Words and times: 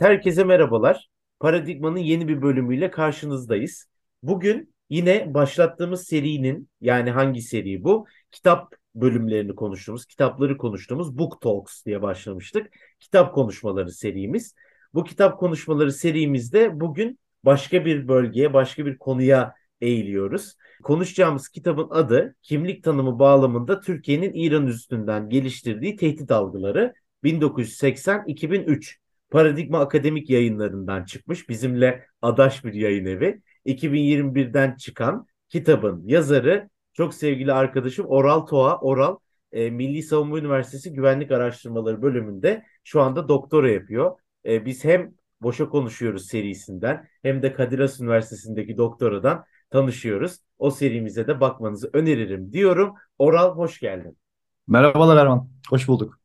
Herkese 0.00 0.44
merhabalar. 0.44 1.08
Paradigma'nın 1.40 1.98
yeni 1.98 2.28
bir 2.28 2.42
bölümüyle 2.42 2.90
karşınızdayız. 2.90 3.86
Bugün 4.22 4.74
yine 4.90 5.34
başlattığımız 5.34 6.06
serinin 6.06 6.68
yani 6.80 7.10
hangi 7.10 7.42
seri 7.42 7.84
bu? 7.84 8.06
Kitap 8.30 8.74
bölümlerini 8.94 9.54
konuştuğumuz, 9.54 10.06
kitapları 10.06 10.56
konuştuğumuz 10.56 11.18
Book 11.18 11.40
Talks 11.40 11.84
diye 11.84 12.02
başlamıştık. 12.02 12.66
Kitap 13.00 13.34
konuşmaları 13.34 13.92
serimiz. 13.92 14.54
Bu 14.94 15.04
kitap 15.04 15.40
konuşmaları 15.40 15.92
serimizde 15.92 16.80
bugün 16.80 17.18
başka 17.44 17.84
bir 17.84 18.08
bölgeye, 18.08 18.52
başka 18.54 18.86
bir 18.86 18.98
konuya 18.98 19.54
eğiliyoruz. 19.80 20.54
Konuşacağımız 20.82 21.48
kitabın 21.48 21.88
adı 21.90 22.34
kimlik 22.42 22.84
tanımı 22.84 23.18
bağlamında 23.18 23.80
Türkiye'nin 23.80 24.32
İran 24.34 24.66
üstünden 24.66 25.28
geliştirdiği 25.28 25.96
tehdit 25.96 26.30
algıları 26.30 26.94
1980-2003 27.24 28.98
Paradigma 29.30 29.80
Akademik 29.80 30.30
Yayınlarından 30.30 31.04
çıkmış. 31.04 31.48
Bizimle 31.48 32.06
adaş 32.22 32.64
bir 32.64 32.72
yayın 32.72 33.04
evi. 33.04 33.42
2021'den 33.66 34.76
çıkan 34.76 35.26
kitabın 35.48 36.02
yazarı 36.06 36.68
çok 36.92 37.14
sevgili 37.14 37.52
arkadaşım 37.52 38.06
Oral 38.06 38.40
Toğa. 38.40 38.80
Oral 38.80 39.16
e, 39.52 39.70
Milli 39.70 40.02
Savunma 40.02 40.38
Üniversitesi 40.38 40.92
Güvenlik 40.92 41.30
Araştırmaları 41.30 42.02
bölümünde 42.02 42.64
şu 42.84 43.00
anda 43.00 43.28
doktora 43.28 43.70
yapıyor. 43.70 44.16
E, 44.46 44.66
biz 44.66 44.84
hem 44.84 45.14
Boşa 45.42 45.68
Konuşuyoruz 45.68 46.26
serisinden 46.26 47.08
hem 47.22 47.42
de 47.42 47.52
Kadir 47.52 47.78
Has 47.78 48.00
Üniversitesi'ndeki 48.00 48.76
doktoradan 48.76 49.44
tanışıyoruz. 49.70 50.38
O 50.58 50.70
serimize 50.70 51.26
de 51.26 51.40
bakmanızı 51.40 51.90
öneririm 51.92 52.52
diyorum. 52.52 52.94
Oral 53.18 53.56
hoş 53.56 53.80
geldin. 53.80 54.16
Merhabalar 54.66 55.16
Erman. 55.16 55.48
Hoş 55.70 55.88
bulduk. 55.88 56.17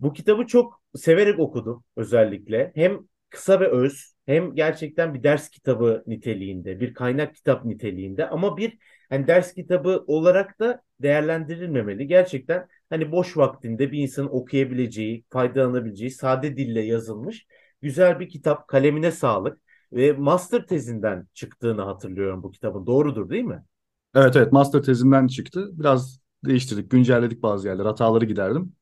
Bu 0.00 0.12
kitabı 0.12 0.46
çok 0.46 0.82
severek 0.96 1.38
okudum 1.38 1.84
özellikle. 1.96 2.72
Hem 2.74 2.98
kısa 3.30 3.60
ve 3.60 3.68
öz 3.68 4.14
hem 4.26 4.54
gerçekten 4.54 5.14
bir 5.14 5.22
ders 5.22 5.48
kitabı 5.50 6.04
niteliğinde, 6.06 6.80
bir 6.80 6.94
kaynak 6.94 7.34
kitap 7.34 7.64
niteliğinde 7.64 8.28
ama 8.28 8.56
bir 8.56 8.78
hani 9.08 9.26
ders 9.26 9.54
kitabı 9.54 10.04
olarak 10.06 10.58
da 10.60 10.82
değerlendirilmemeli. 11.02 12.06
Gerçekten 12.06 12.68
hani 12.90 13.12
boş 13.12 13.36
vaktinde 13.36 13.92
bir 13.92 13.98
insanın 13.98 14.28
okuyabileceği, 14.28 15.24
faydalanabileceği 15.30 16.10
sade 16.10 16.56
dille 16.56 16.80
yazılmış 16.80 17.46
güzel 17.82 18.20
bir 18.20 18.28
kitap. 18.28 18.68
Kalemine 18.68 19.10
sağlık 19.12 19.60
ve 19.92 20.12
master 20.12 20.66
tezinden 20.66 21.28
çıktığını 21.34 21.82
hatırlıyorum 21.82 22.42
bu 22.42 22.50
kitabın. 22.50 22.86
Doğrudur 22.86 23.30
değil 23.30 23.44
mi? 23.44 23.64
Evet 24.14 24.36
evet 24.36 24.52
master 24.52 24.82
tezimden 24.82 25.26
çıktı. 25.26 25.68
Biraz 25.72 26.20
değiştirdik, 26.44 26.90
güncelledik 26.90 27.42
bazı 27.42 27.68
yerler. 27.68 27.84
Hataları 27.84 28.24
giderdim. 28.24 28.72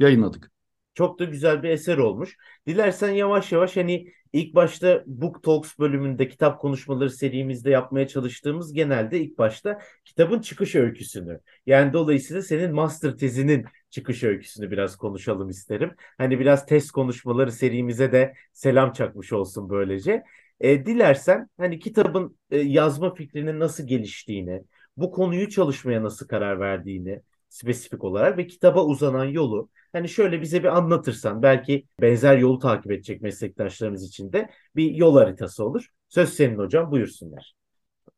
Yayınladık. 0.00 0.50
Çok 0.94 1.18
da 1.18 1.24
güzel 1.24 1.62
bir 1.62 1.68
eser 1.68 1.98
olmuş. 1.98 2.36
Dilersen 2.66 3.10
yavaş 3.10 3.52
yavaş 3.52 3.76
hani 3.76 4.12
ilk 4.32 4.54
başta 4.54 5.04
Book 5.06 5.42
Talks 5.42 5.78
bölümünde 5.78 6.28
kitap 6.28 6.60
konuşmaları 6.60 7.10
serimizde 7.10 7.70
yapmaya 7.70 8.08
çalıştığımız 8.08 8.72
genelde 8.72 9.20
ilk 9.20 9.38
başta 9.38 9.80
kitabın 10.04 10.40
çıkış 10.40 10.74
öyküsünü. 10.74 11.40
Yani 11.66 11.92
dolayısıyla 11.92 12.42
senin 12.42 12.74
master 12.74 13.16
tezinin 13.16 13.64
çıkış 13.90 14.22
öyküsünü 14.24 14.70
biraz 14.70 14.96
konuşalım 14.96 15.48
isterim. 15.48 15.90
Hani 16.18 16.40
biraz 16.40 16.66
test 16.66 16.90
konuşmaları 16.90 17.52
serimize 17.52 18.12
de 18.12 18.34
selam 18.52 18.92
çakmış 18.92 19.32
olsun 19.32 19.70
böylece. 19.70 20.22
E, 20.60 20.86
dilersen 20.86 21.48
hani 21.58 21.78
kitabın 21.78 22.38
e, 22.50 22.58
yazma 22.58 23.14
fikrinin 23.14 23.60
nasıl 23.60 23.86
geliştiğini, 23.86 24.62
bu 24.96 25.10
konuyu 25.10 25.48
çalışmaya 25.48 26.02
nasıl 26.02 26.28
karar 26.28 26.60
verdiğini 26.60 27.22
spesifik 27.50 28.04
olarak 28.04 28.38
ve 28.38 28.46
kitaba 28.46 28.84
uzanan 28.84 29.24
yolu 29.24 29.68
hani 29.92 30.08
şöyle 30.08 30.42
bize 30.42 30.62
bir 30.62 30.76
anlatırsan 30.76 31.42
belki 31.42 31.86
benzer 32.00 32.38
yolu 32.38 32.58
takip 32.58 32.92
edecek 32.92 33.22
meslektaşlarımız 33.22 34.04
için 34.04 34.32
de 34.32 34.50
bir 34.76 34.94
yol 34.94 35.16
haritası 35.16 35.64
olur. 35.64 35.88
Söz 36.08 36.28
senin 36.28 36.58
hocam 36.58 36.90
buyursunlar. 36.90 37.54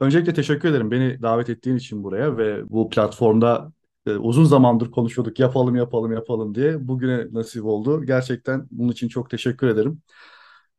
Öncelikle 0.00 0.34
teşekkür 0.34 0.69
ederim 0.69 0.91
beni 0.91 1.22
davet 1.22 1.50
ettiğin 1.50 1.76
için 1.76 2.04
buraya 2.04 2.37
ve 2.37 2.71
bu 2.71 2.88
platformda 2.91 3.72
e, 4.06 4.10
uzun 4.10 4.44
zamandır 4.44 4.91
konuşuyorduk 4.91 5.38
yapalım 5.38 5.76
yapalım 5.76 6.12
yapalım 6.12 6.54
diye 6.54 6.88
bugüne 6.88 7.26
nasip 7.32 7.65
oldu. 7.65 8.04
Gerçekten 8.04 8.69
bunun 8.71 8.92
için 8.92 9.09
çok 9.09 9.31
teşekkür 9.31 9.66
ederim. 9.66 10.03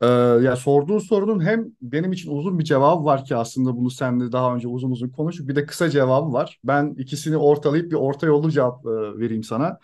Ee, 0.02 0.06
ya 0.44 0.56
sorduğun 0.56 1.00
sorunun 1.00 1.46
hem 1.46 1.66
benim 1.81 2.12
için 2.12 2.31
uzun 2.38 2.59
bir 2.59 2.64
cevabı 2.64 3.06
var 3.06 3.26
ki 3.26 3.36
aslında 3.36 3.78
bunu 3.78 3.90
seninle 3.90 4.31
daha 4.31 4.56
önce 4.56 4.68
uzun 4.68 4.92
uzun 4.92 5.09
konuştuk. 5.09 5.48
Bir 5.48 5.56
de 5.56 5.66
kısa 5.66 5.90
cevabı 5.90 6.34
var. 6.34 6.59
Ben 6.64 6.96
ikisini 6.98 7.38
ortalayıp 7.38 7.92
bir 7.92 7.96
orta 7.96 8.28
yolu 8.28 8.52
cevap 8.52 8.86
e, 8.86 8.90
vereyim 8.90 9.44
sana. 9.44 9.80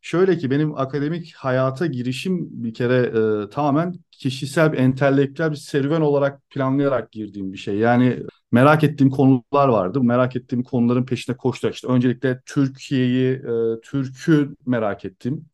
Şöyle 0.00 0.38
ki 0.38 0.50
benim 0.50 0.78
akademik 0.78 1.34
hayata 1.34 1.86
girişim 1.86 2.48
bir 2.64 2.74
kere 2.74 2.96
e, 3.46 3.50
tamamen 3.50 3.94
kişisel 4.10 4.72
bir 4.72 4.78
entelektüel 4.78 5.50
bir 5.50 5.56
serüven 5.56 6.00
olarak 6.00 6.50
planlayarak 6.50 7.12
girdiğim 7.12 7.52
bir 7.52 7.58
şey. 7.58 7.76
Yani 7.78 8.22
merak 8.52 8.84
ettiğim 8.84 9.10
konular 9.10 9.68
vardı. 9.68 10.02
Merak 10.02 10.36
ettiğim 10.36 10.62
konuların 10.62 11.04
peşine 11.06 11.36
koştuk. 11.36 11.74
İşte 11.74 11.88
öncelikle 11.88 12.40
Türkiye'yi, 12.46 13.32
e, 13.34 13.80
Türk'ü 13.82 14.56
merak 14.66 15.04
ettim. 15.04 15.46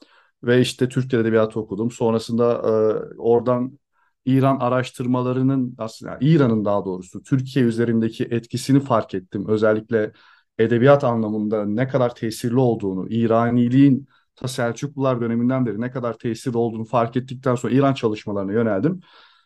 Ve 0.42 0.60
işte 0.60 0.88
Türk 0.88 1.10
Dil 1.12 1.18
Edebiyatı 1.18 1.60
okudum. 1.60 1.90
Sonrasında 1.90 2.52
e, 2.54 2.70
oradan 3.18 3.78
İran 4.24 4.58
araştırmalarının 4.60 5.74
aslında 5.78 6.18
İran'ın 6.20 6.64
daha 6.64 6.84
doğrusu 6.84 7.22
Türkiye 7.22 7.64
üzerindeki 7.64 8.24
etkisini 8.24 8.80
fark 8.80 9.14
ettim. 9.14 9.44
Özellikle 9.48 10.12
edebiyat 10.58 11.04
anlamında 11.04 11.66
ne 11.66 11.88
kadar 11.88 12.14
tesirli 12.14 12.58
olduğunu, 12.58 13.08
İraniliğin 13.08 14.08
ta 14.36 14.48
Selçuklular 14.48 15.20
döneminden 15.20 15.66
beri 15.66 15.80
ne 15.80 15.90
kadar 15.90 16.18
tesirli 16.18 16.58
olduğunu 16.58 16.84
fark 16.84 17.16
ettikten 17.16 17.54
sonra 17.54 17.74
İran 17.74 17.94
çalışmalarına 17.94 18.52
yöneldim. 18.52 19.00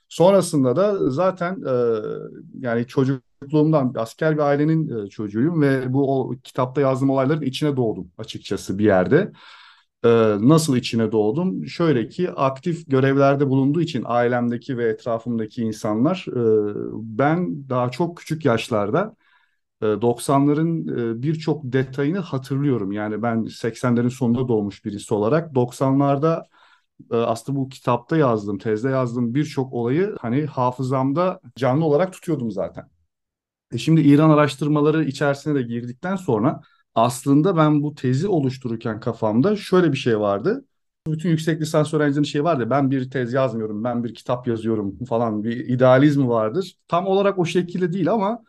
Sonrasında 0.08 0.76
da 0.76 1.10
zaten 1.10 1.62
e, 1.66 1.74
yani 2.60 2.86
çocukluğumdan 2.86 3.92
asker 3.96 4.34
bir 4.34 4.42
ailenin 4.42 5.06
e, 5.06 5.08
çocuğuyum 5.08 5.62
ve 5.62 5.92
bu 5.92 6.20
o 6.20 6.30
kitapta 6.44 6.80
yazdığım 6.80 7.10
olayların 7.10 7.42
içine 7.42 7.76
doğdum 7.76 8.10
açıkçası 8.18 8.78
bir 8.78 8.84
yerde. 8.84 9.32
E, 10.04 10.08
nasıl 10.48 10.76
içine 10.76 11.12
doğdum? 11.12 11.66
Şöyle 11.66 12.08
ki 12.08 12.30
aktif 12.30 12.90
görevlerde 12.90 13.48
bulunduğu 13.48 13.80
için 13.80 14.02
ailemdeki 14.06 14.78
ve 14.78 14.84
etrafımdaki 14.88 15.62
insanlar 15.62 16.26
e, 16.28 16.74
ben 17.18 17.68
daha 17.68 17.90
çok 17.90 18.16
küçük 18.18 18.44
yaşlarda 18.44 19.16
90'ların 19.82 20.88
e, 21.18 21.22
birçok 21.22 21.60
detayını 21.64 22.18
hatırlıyorum. 22.18 22.92
Yani 22.92 23.22
ben 23.22 23.44
80'lerin 23.44 24.08
sonunda 24.08 24.48
doğmuş 24.48 24.84
birisi 24.84 25.14
olarak 25.14 25.54
90'larda 25.54 26.46
e, 27.12 27.16
aslında 27.16 27.58
bu 27.58 27.68
kitapta 27.68 28.16
yazdığım, 28.16 28.58
tezde 28.58 28.88
yazdığım 28.90 29.34
birçok 29.34 29.72
olayı 29.72 30.16
hani 30.20 30.46
hafızamda 30.46 31.40
canlı 31.56 31.84
olarak 31.84 32.12
tutuyordum 32.12 32.50
zaten. 32.50 32.88
E 33.72 33.78
şimdi 33.78 34.00
İran 34.00 34.30
araştırmaları 34.30 35.04
içerisine 35.04 35.54
de 35.54 35.62
girdikten 35.62 36.16
sonra 36.16 36.60
aslında 36.94 37.56
ben 37.56 37.82
bu 37.82 37.94
tezi 37.94 38.28
oluştururken 38.28 39.00
kafamda 39.00 39.56
şöyle 39.56 39.92
bir 39.92 39.96
şey 39.96 40.20
vardı. 40.20 40.64
Bütün 41.06 41.30
yüksek 41.30 41.60
lisans 41.60 41.94
öğrencilerinin 41.94 42.24
şey 42.24 42.44
vardı. 42.44 42.70
Ben 42.70 42.90
bir 42.90 43.10
tez 43.10 43.32
yazmıyorum, 43.32 43.84
ben 43.84 44.04
bir 44.04 44.14
kitap 44.14 44.48
yazıyorum 44.48 45.04
falan 45.04 45.44
bir 45.44 45.56
idealizmi 45.68 46.28
vardır. 46.28 46.76
Tam 46.88 47.06
olarak 47.06 47.38
o 47.38 47.44
şekilde 47.44 47.92
değil 47.92 48.12
ama 48.12 48.44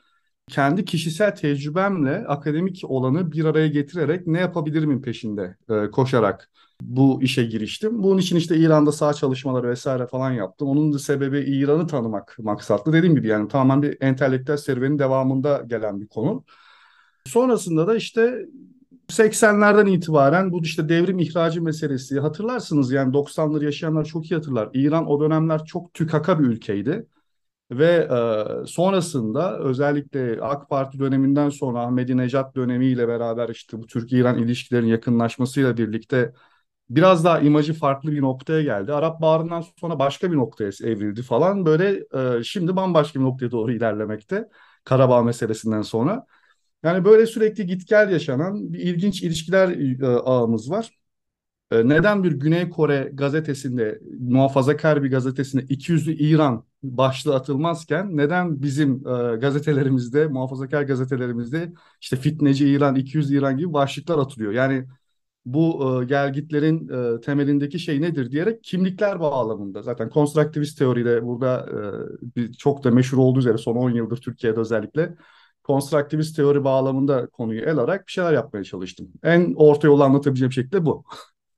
kendi 0.47 0.85
kişisel 0.85 1.35
tecrübemle 1.35 2.25
akademik 2.27 2.81
olanı 2.87 3.31
bir 3.31 3.45
araya 3.45 3.67
getirerek 3.67 4.27
ne 4.27 4.39
yapabilirimin 4.39 5.01
peşinde 5.01 5.57
e, 5.69 5.91
koşarak 5.91 6.49
bu 6.81 7.23
işe 7.23 7.43
giriştim. 7.45 8.03
Bunun 8.03 8.17
için 8.17 8.35
işte 8.35 8.57
İran'da 8.57 8.91
sağ 8.91 9.13
çalışmaları 9.13 9.69
vesaire 9.69 10.07
falan 10.07 10.31
yaptım. 10.31 10.67
Onun 10.67 10.93
da 10.93 10.99
sebebi 10.99 11.39
İran'ı 11.39 11.87
tanımak 11.87 12.35
maksatlı. 12.39 12.93
Dediğim 12.93 13.15
gibi 13.15 13.27
yani 13.27 13.47
tamamen 13.47 13.81
bir 13.83 13.97
entelektüel 14.01 14.57
serüvenin 14.57 14.99
devamında 14.99 15.63
gelen 15.67 16.01
bir 16.01 16.07
konu. 16.07 16.43
Sonrasında 17.25 17.87
da 17.87 17.95
işte 17.95 18.45
80'lerden 19.09 19.85
itibaren 19.85 20.51
bu 20.51 20.63
işte 20.63 20.89
devrim 20.89 21.19
ihracı 21.19 21.61
meselesi 21.61 22.19
hatırlarsınız 22.19 22.91
yani 22.91 23.13
90'ları 23.13 23.65
yaşayanlar 23.65 24.05
çok 24.05 24.31
iyi 24.31 24.35
hatırlar. 24.35 24.69
İran 24.73 25.07
o 25.07 25.19
dönemler 25.21 25.65
çok 25.65 25.93
tükaka 25.93 26.39
bir 26.39 26.45
ülkeydi. 26.45 27.07
Ve 27.71 28.09
e, 28.63 28.67
sonrasında 28.67 29.59
özellikle 29.59 30.41
AK 30.41 30.69
Parti 30.69 30.99
döneminden 30.99 31.49
sonra 31.49 31.81
Ahmadinejad 31.81 32.55
dönemiyle 32.55 33.07
beraber 33.07 33.49
işte 33.49 33.79
bu 33.79 33.87
Türkiye-İran 33.87 34.37
ilişkilerin 34.39 34.87
yakınlaşmasıyla 34.87 35.77
birlikte 35.77 36.33
biraz 36.89 37.25
daha 37.25 37.39
imajı 37.39 37.73
farklı 37.73 38.11
bir 38.11 38.21
noktaya 38.21 38.61
geldi. 38.63 38.93
Arap 38.93 39.21
Baharı'ndan 39.21 39.63
sonra 39.79 39.99
başka 39.99 40.31
bir 40.31 40.37
noktaya 40.37 40.71
evrildi 40.83 41.21
falan. 41.23 41.65
Böyle 41.65 42.05
e, 42.39 42.43
şimdi 42.43 42.75
bambaşka 42.75 43.19
bir 43.19 43.25
noktaya 43.25 43.51
doğru 43.51 43.71
ilerlemekte 43.73 44.49
Karabağ 44.83 45.23
meselesinden 45.23 45.81
sonra. 45.81 46.25
Yani 46.85 47.05
böyle 47.05 47.25
sürekli 47.27 47.65
git 47.67 47.87
gel 47.87 48.11
yaşanan 48.11 48.73
bir 48.73 48.79
ilginç 48.79 49.23
ilişkiler 49.23 49.69
e, 50.01 50.07
ağımız 50.07 50.71
var. 50.71 50.91
E, 51.71 51.89
neden 51.89 52.23
bir 52.23 52.31
Güney 52.31 52.69
Kore 52.69 53.11
gazetesinde, 53.13 53.99
muhafazakar 54.19 55.03
bir 55.03 55.11
gazetesinde 55.11 55.63
200'lü 55.63 56.13
İran 56.13 56.65
başlığı 56.83 57.35
atılmazken 57.35 58.17
neden 58.17 58.63
bizim 58.63 58.93
e, 59.07 59.37
gazetelerimizde, 59.37 60.27
muhafazakar 60.27 60.83
gazetelerimizde 60.83 61.73
işte 62.01 62.17
fitneci 62.17 62.69
İran, 62.69 62.95
200 62.95 63.31
İran 63.31 63.57
gibi 63.57 63.73
başlıklar 63.73 64.19
atılıyor? 64.19 64.53
Yani 64.53 64.85
bu 65.45 65.95
e, 66.03 66.05
gelgitlerin 66.05 66.89
temelindeki 67.21 67.79
şey 67.79 68.01
nedir 68.01 68.31
diyerek 68.31 68.63
kimlikler 68.63 69.19
bağlamında 69.19 69.81
zaten 69.81 70.09
konstruktivist 70.09 70.79
teoride 70.79 71.23
burada 71.25 71.69
çok 72.57 72.83
da 72.83 72.91
meşhur 72.91 73.17
olduğu 73.17 73.39
üzere 73.39 73.57
son 73.57 73.75
10 73.75 73.89
yıldır 73.91 74.17
Türkiye'de 74.17 74.59
özellikle 74.59 75.15
konstruktivist 75.65 76.35
teori 76.35 76.63
bağlamında 76.63 77.27
konuyu 77.27 77.61
el 77.61 77.77
alarak 77.77 78.07
bir 78.07 78.11
şeyler 78.11 78.33
yapmaya 78.33 78.63
çalıştım. 78.63 79.07
En 79.23 79.53
orta 79.55 79.87
yolu 79.87 80.03
anlatabileceğim 80.03 80.51
şekilde 80.51 80.85
bu. 80.85 81.03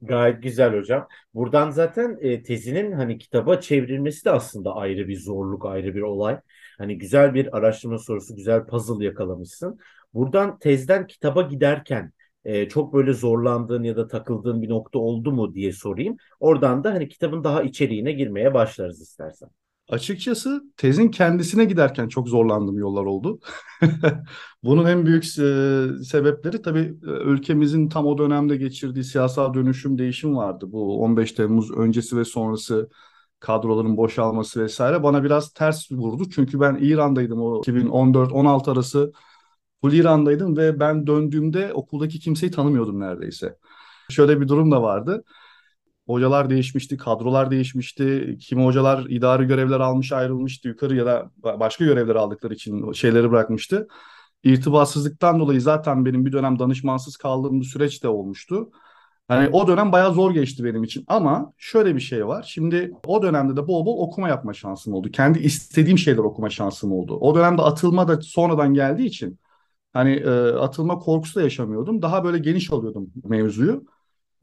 Gayet 0.02 0.44
güzel 0.44 0.78
hocam. 0.78 1.08
Buradan 1.34 1.70
zaten 1.70 2.18
e, 2.22 2.44
tezinin 2.44 2.92
hani 2.92 3.18
kitaba 3.18 3.60
çevrilmesi 3.62 4.26
de 4.26 4.32
aslında 4.32 4.76
ayrı 4.76 5.08
bir 5.08 5.20
zorluk, 5.20 5.66
ayrı 5.66 5.96
bir 5.96 6.02
olay. 6.02 6.40
Hani 6.78 6.98
güzel 6.98 7.34
bir 7.34 7.58
araştırma 7.58 7.98
sorusu, 7.98 8.36
güzel 8.36 8.66
puzzle 8.66 9.06
yakalamışsın. 9.06 9.80
Buradan 10.14 10.60
tezden 10.60 11.08
kitaba 11.08 11.42
giderken 11.42 12.12
e, 12.46 12.70
çok 12.70 12.94
böyle 12.94 13.14
zorlandığın 13.14 13.84
ya 13.84 13.98
da 13.98 14.08
takıldığın 14.08 14.62
bir 14.62 14.70
nokta 14.70 15.00
oldu 15.00 15.32
mu 15.32 15.54
diye 15.54 15.72
sorayım. 15.72 16.18
Oradan 16.40 16.84
da 16.84 16.94
hani 16.94 17.10
kitabın 17.10 17.44
daha 17.44 17.64
içeriğine 17.64 18.12
girmeye 18.12 18.54
başlarız 18.54 19.02
istersen. 19.02 19.50
Açıkçası 19.90 20.64
tezin 20.78 21.08
kendisine 21.12 21.66
giderken 21.66 22.08
çok 22.08 22.30
zorlandığım 22.30 22.78
yollar 22.78 23.06
oldu. 23.06 23.40
Bunun 24.64 24.86
en 24.86 25.06
büyük 25.06 25.24
e, 25.24 26.04
sebepleri 26.04 26.62
tabii 26.62 26.80
e, 27.08 27.10
ülkemizin 27.10 27.90
tam 27.90 28.06
o 28.06 28.18
dönemde 28.18 28.58
geçirdiği 28.58 29.04
siyasal 29.04 29.54
dönüşüm, 29.54 29.98
değişim 29.98 30.36
vardı. 30.36 30.66
Bu 30.72 31.02
15 31.04 31.32
Temmuz 31.32 31.72
öncesi 31.72 32.18
ve 32.18 32.26
sonrası 32.26 32.90
kadroların 33.40 33.98
boşalması 33.98 34.64
vesaire 34.64 35.04
bana 35.04 35.24
biraz 35.24 35.54
ters 35.54 35.92
vurdu. 35.92 36.30
Çünkü 36.30 36.60
ben 36.60 36.78
İran'daydım 36.82 37.42
o 37.42 37.60
2014-16 37.60 38.72
arası 38.72 39.12
full 39.82 39.94
İran'daydım 39.94 40.58
ve 40.58 40.80
ben 40.80 41.08
döndüğümde 41.08 41.74
okuldaki 41.74 42.20
kimseyi 42.20 42.52
tanımıyordum 42.52 43.00
neredeyse. 43.00 43.58
Şöyle 44.10 44.42
bir 44.42 44.48
durum 44.48 44.72
da 44.72 44.82
vardı. 44.82 45.24
Hocalar 46.08 46.50
değişmişti, 46.50 46.98
kadrolar 46.98 47.52
değişmişti. 47.52 48.38
Kimi 48.42 48.64
hocalar 48.66 49.06
idari 49.10 49.48
görevler 49.48 49.80
almış 49.80 50.12
ayrılmıştı 50.12 50.68
yukarı 50.68 50.96
ya 50.96 51.06
da 51.06 51.32
başka 51.44 51.86
görevler 51.86 52.16
aldıkları 52.16 52.54
için 52.54 52.92
şeyleri 52.92 53.32
bırakmıştı. 53.32 53.88
İrtibatsızlıktan 54.44 55.40
dolayı 55.40 55.62
zaten 55.62 56.06
benim 56.06 56.26
bir 56.26 56.32
dönem 56.32 56.60
danışmansız 56.60 57.18
kaldığım 57.18 57.60
bir 57.62 57.66
süreç 57.66 58.04
de 58.04 58.08
olmuştu. 58.08 58.70
Hani 59.28 59.50
o 59.50 59.68
dönem 59.68 59.92
bayağı 59.92 60.14
zor 60.14 60.32
geçti 60.32 60.64
benim 60.64 60.84
için 60.84 61.04
ama 61.08 61.54
şöyle 61.58 61.96
bir 61.96 62.00
şey 62.00 62.28
var. 62.28 62.44
Şimdi 62.48 62.92
o 63.06 63.22
dönemde 63.24 63.56
de 63.56 63.68
bol 63.68 63.86
bol 63.86 63.98
okuma 64.08 64.30
yapma 64.30 64.54
şansım 64.54 64.94
oldu. 64.94 65.12
Kendi 65.12 65.40
istediğim 65.40 65.98
şeyler 65.98 66.24
okuma 66.24 66.50
şansım 66.50 66.92
oldu. 66.92 67.18
O 67.22 67.36
dönemde 67.36 67.62
atılma 67.62 68.08
da 68.08 68.22
sonradan 68.22 68.74
geldiği 68.74 69.06
için 69.06 69.40
hani 69.94 70.12
e, 70.14 70.30
atılma 70.54 71.00
korkusu 71.00 71.40
da 71.40 71.44
yaşamıyordum. 71.44 72.02
Daha 72.02 72.24
böyle 72.24 72.38
geniş 72.38 72.72
alıyordum 72.72 73.12
mevzuyu. 73.24 73.86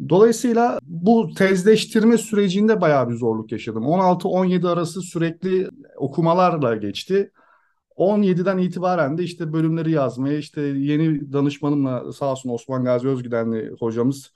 Dolayısıyla 0.08 0.78
bu 0.82 1.30
tezleştirme 1.34 2.18
sürecinde 2.18 2.80
bayağı 2.80 3.08
bir 3.08 3.14
zorluk 3.14 3.52
yaşadım. 3.52 3.86
16-17 3.86 4.68
arası 4.68 5.02
sürekli 5.02 5.68
okumalarla 5.96 6.76
geçti. 6.76 7.30
17'den 7.96 8.58
itibaren 8.58 9.18
de 9.18 9.22
işte 9.22 9.52
bölümleri 9.52 9.90
yazmaya 9.90 10.38
işte 10.38 10.60
yeni 10.62 11.32
danışmanımla 11.32 12.12
sağ 12.12 12.32
olsun 12.32 12.50
Osman 12.50 12.84
Gazi 12.84 13.08
Özgüdenli 13.08 13.72
hocamız 13.80 14.32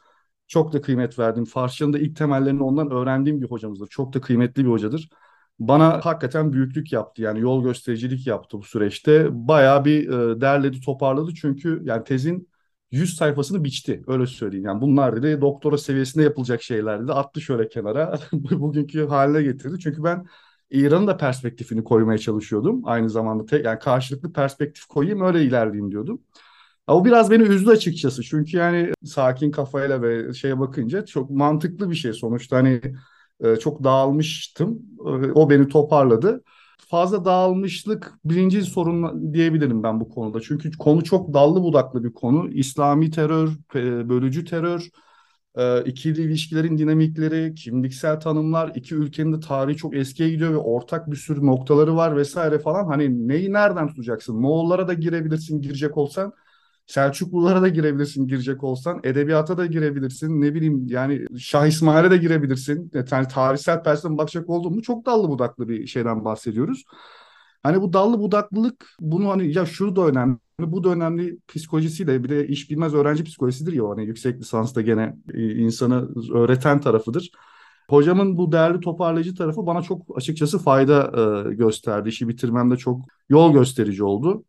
çok 0.47 0.73
da 0.73 0.81
kıymet 0.81 1.19
verdim. 1.19 1.45
Farsçanın 1.45 1.93
da 1.93 1.99
ilk 1.99 2.17
temellerini 2.17 2.63
ondan 2.63 2.91
öğrendiğim 2.91 3.43
bir 3.43 3.51
hocamızdır. 3.51 3.87
Çok 3.89 4.15
da 4.15 4.21
kıymetli 4.21 4.65
bir 4.65 4.71
hocadır. 4.71 5.11
Bana 5.59 6.05
hakikaten 6.05 6.53
büyüklük 6.53 6.93
yaptı 6.93 7.23
yani 7.23 7.41
yol 7.41 7.63
göstericilik 7.63 8.27
yaptı 8.27 8.59
bu 8.59 8.63
süreçte. 8.63 9.29
Bayağı 9.31 9.85
bir 9.85 10.09
e, 10.09 10.41
derledi 10.41 10.81
toparladı 10.81 11.35
çünkü 11.35 11.81
yani 11.85 12.05
tezin 12.05 12.48
100 12.91 13.15
sayfasını 13.17 13.65
biçti 13.65 14.05
öyle 14.07 14.27
söyleyeyim. 14.27 14.67
Yani 14.67 14.81
bunlar 14.81 15.23
dedi 15.23 15.41
doktora 15.41 15.79
seviyesinde 15.79 16.25
yapılacak 16.25 16.63
şeyler 16.63 17.03
dedi. 17.03 17.13
Attı 17.13 17.41
şöyle 17.41 17.69
kenara 17.69 18.19
bugünkü 18.33 19.07
haline 19.07 19.43
getirdi. 19.43 19.79
Çünkü 19.81 20.05
ben 20.05 20.27
İran'ın 20.71 21.07
da 21.07 21.17
perspektifini 21.17 21.85
koymaya 21.85 22.19
çalışıyordum. 22.19 22.83
Aynı 22.85 23.11
zamanda 23.11 23.47
te, 23.47 23.63
yani 23.65 23.79
karşılıklı 23.79 24.33
perspektif 24.33 24.85
koyayım 24.85 25.21
öyle 25.21 25.43
ilerleyeyim 25.45 25.91
diyordum. 25.91 26.23
O 26.87 27.05
biraz 27.05 27.31
beni 27.31 27.43
üzdü 27.43 27.71
açıkçası. 27.71 28.23
Çünkü 28.23 28.57
yani 28.57 28.93
sakin 29.05 29.51
kafayla 29.51 30.03
ve 30.03 30.35
şeye 30.35 30.59
bakınca 30.61 31.05
çok 31.07 31.31
mantıklı 31.31 31.91
bir 31.91 31.95
şey. 31.95 32.13
Sonuçta 32.13 32.57
hani 32.57 32.81
e, 33.41 33.57
çok 33.57 33.85
dağılmıştım. 33.85 34.83
E, 35.01 35.11
o 35.33 35.51
beni 35.51 35.69
toparladı 35.69 36.43
fazla 36.79 37.25
dağılmışlık 37.25 38.15
birinci 38.25 38.63
sorun 38.63 39.35
diyebilirim 39.35 39.83
ben 39.83 40.01
bu 40.01 40.09
konuda. 40.09 40.41
Çünkü 40.41 40.71
konu 40.79 41.05
çok 41.05 41.35
dallı 41.35 41.63
budaklı 41.63 42.05
bir 42.05 42.13
konu. 42.15 42.49
İslami 42.51 43.11
terör, 43.11 43.51
bölücü 44.09 44.45
terör, 44.45 44.89
e, 45.57 45.85
ikili 45.85 46.23
ilişkilerin 46.23 46.79
dinamikleri, 46.79 47.55
kimliksel 47.55 48.21
tanımlar, 48.21 48.73
iki 48.75 48.95
ülkenin 48.95 49.33
de 49.33 49.41
tarihi 49.41 49.77
çok 49.77 49.97
eskiye 49.97 50.31
gidiyor 50.31 50.53
ve 50.53 50.57
ortak 50.57 51.11
bir 51.11 51.17
sürü 51.17 51.47
noktaları 51.47 51.97
var 51.97 52.17
vesaire 52.17 52.59
falan. 52.59 52.87
Hani 52.87 53.29
neyi 53.29 53.53
nereden 53.53 53.89
tutacaksın? 53.89 54.37
Moğollara 54.41 54.89
da 54.89 54.95
girebilirsin 54.95 55.61
girecek 55.63 55.97
olsan. 55.99 56.33
Selçuklulara 56.89 57.63
da 57.63 57.69
girebilirsin 57.69 58.27
girecek 58.27 58.65
olsan. 58.65 59.01
Edebiyata 59.05 59.59
da 59.59 59.67
girebilirsin. 59.67 60.41
Ne 60.41 60.55
bileyim 60.55 60.87
yani 60.89 61.27
Şah 61.39 61.67
İsmail'e 61.67 62.11
de 62.11 62.17
girebilirsin. 62.17 62.91
Yani 62.95 63.29
tarihsel 63.29 63.83
felsefeden 63.83 64.19
bakacak 64.19 64.51
olduğumda 64.51 64.81
çok 64.83 65.07
dallı 65.07 65.29
budaklı 65.29 65.69
bir 65.69 65.87
şeyden 65.87 66.25
bahsediyoruz. 66.25 66.85
Hani 67.63 67.83
bu 67.83 67.93
dallı 67.93 68.19
budaklılık 68.21 68.87
bunu 69.01 69.31
hani 69.31 69.53
ya 69.57 69.67
şu 69.67 69.97
da 69.97 70.07
önemli, 70.07 70.39
bu 70.61 70.85
da 70.85 70.89
önemli 70.89 71.39
psikolojisiyle 71.49 72.25
bir 72.25 72.29
de 72.29 72.49
iş 72.49 72.71
bilmez 72.71 72.95
öğrenci 72.95 73.25
psikolojisidir 73.25 73.73
ya 73.73 73.89
hani 73.89 74.07
yüksek 74.07 74.41
lisansta 74.41 74.81
gene 74.81 75.17
e, 75.35 75.55
insanı 75.55 76.09
öğreten 76.35 76.81
tarafıdır. 76.81 77.31
Hocamın 77.91 78.37
bu 78.37 78.53
değerli 78.53 78.81
toparlayıcı 78.81 79.35
tarafı 79.35 79.67
bana 79.67 79.83
çok 79.83 80.17
açıkçası 80.17 80.59
fayda 80.59 81.13
e, 81.51 81.55
gösterdi. 81.55 82.09
İşi 82.09 82.29
bitirmemde 82.29 82.77
çok 82.77 83.01
yol 83.29 83.53
gösterici 83.53 84.05
oldu 84.05 84.45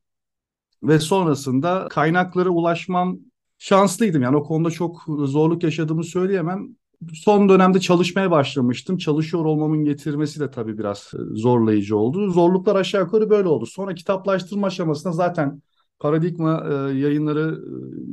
ve 0.84 1.00
sonrasında 1.00 1.88
kaynaklara 1.90 2.50
ulaşmam 2.50 3.20
şanslıydım. 3.58 4.22
Yani 4.22 4.38
o 4.38 4.44
konuda 4.44 4.72
çok 4.72 5.04
zorluk 5.08 5.64
yaşadığımı 5.64 6.04
söyleyemem. 6.04 6.68
Son 7.14 7.50
dönemde 7.50 7.80
çalışmaya 7.80 8.32
başlamıştım. 8.32 8.98
Çalışıyor 8.98 9.46
olmamın 9.46 9.84
getirmesi 9.86 10.40
de 10.40 10.52
tabii 10.52 10.78
biraz 10.78 11.12
zorlayıcı 11.32 11.98
oldu. 11.98 12.32
Zorluklar 12.32 12.76
aşağı 12.76 13.02
yukarı 13.02 13.30
böyle 13.30 13.48
oldu. 13.48 13.66
Sonra 13.66 13.96
kitaplaştırma 13.96 14.68
aşamasında 14.68 15.14
zaten 15.14 15.62
Paradigma 16.00 16.66
e, 16.70 16.74
yayınları 17.00 17.60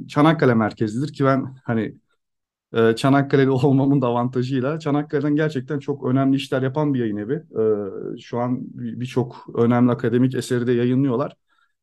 e, 0.05 0.09
Çanakkale 0.09 0.55
merkezlidir 0.55 1.13
ki 1.13 1.25
ben 1.25 1.57
hani 1.65 1.95
e, 2.75 2.97
Çanakkale'li 2.97 3.51
olmamın 3.67 4.03
da 4.03 4.07
avantajıyla 4.07 4.79
Çanakkale'den 4.79 5.37
gerçekten 5.37 5.79
çok 5.79 6.05
önemli 6.05 6.37
işler 6.37 6.63
yapan 6.63 6.95
bir 6.95 7.01
yayın 7.01 7.17
evi. 7.17 7.35
E, 7.35 8.19
şu 8.21 8.39
an 8.39 8.59
birçok 8.75 9.47
önemli 9.55 9.93
akademik 9.93 10.35
eseri 10.35 10.67
de 10.67 10.73
yayınlıyorlar. 10.73 11.37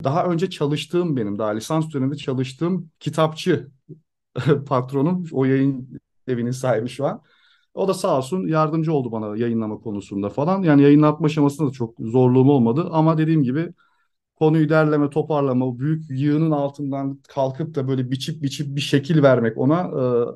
Daha 0.04 0.26
önce 0.26 0.50
çalıştığım 0.50 1.18
benim 1.18 1.40
daha 1.40 1.50
lisans 1.50 1.94
döneminde 1.94 2.16
çalıştığım 2.18 2.92
kitapçı 3.00 3.72
patronum 4.68 5.26
o 5.32 5.46
yayın 5.46 6.02
evinin 6.28 6.52
sahibi 6.52 6.90
şu 6.90 7.06
an. 7.06 7.22
O 7.74 7.88
da 7.88 7.94
sağ 7.94 8.18
olsun 8.18 8.48
yardımcı 8.48 8.94
oldu 8.94 9.12
bana 9.12 9.38
yayınlama 9.38 9.78
konusunda 9.82 10.30
falan. 10.30 10.64
Yani 10.64 10.82
yayınlatma 10.84 11.26
aşamasında 11.28 11.70
da 11.70 11.74
çok 11.74 11.96
zorluğum 12.00 12.50
olmadı. 12.50 12.90
Ama 12.92 13.18
dediğim 13.18 13.44
gibi 13.44 13.74
konuyu 14.36 14.70
derleme, 14.70 15.10
toparlama, 15.10 15.68
o 15.68 15.80
büyük 15.80 16.04
yığının 16.10 16.52
altından 16.52 17.20
kalkıp 17.30 17.76
da 17.76 17.88
böyle 17.88 18.12
biçip 18.12 18.44
biçip 18.44 18.76
bir 18.76 18.82
şekil 18.82 19.24
vermek 19.24 19.58
ona 19.58 19.92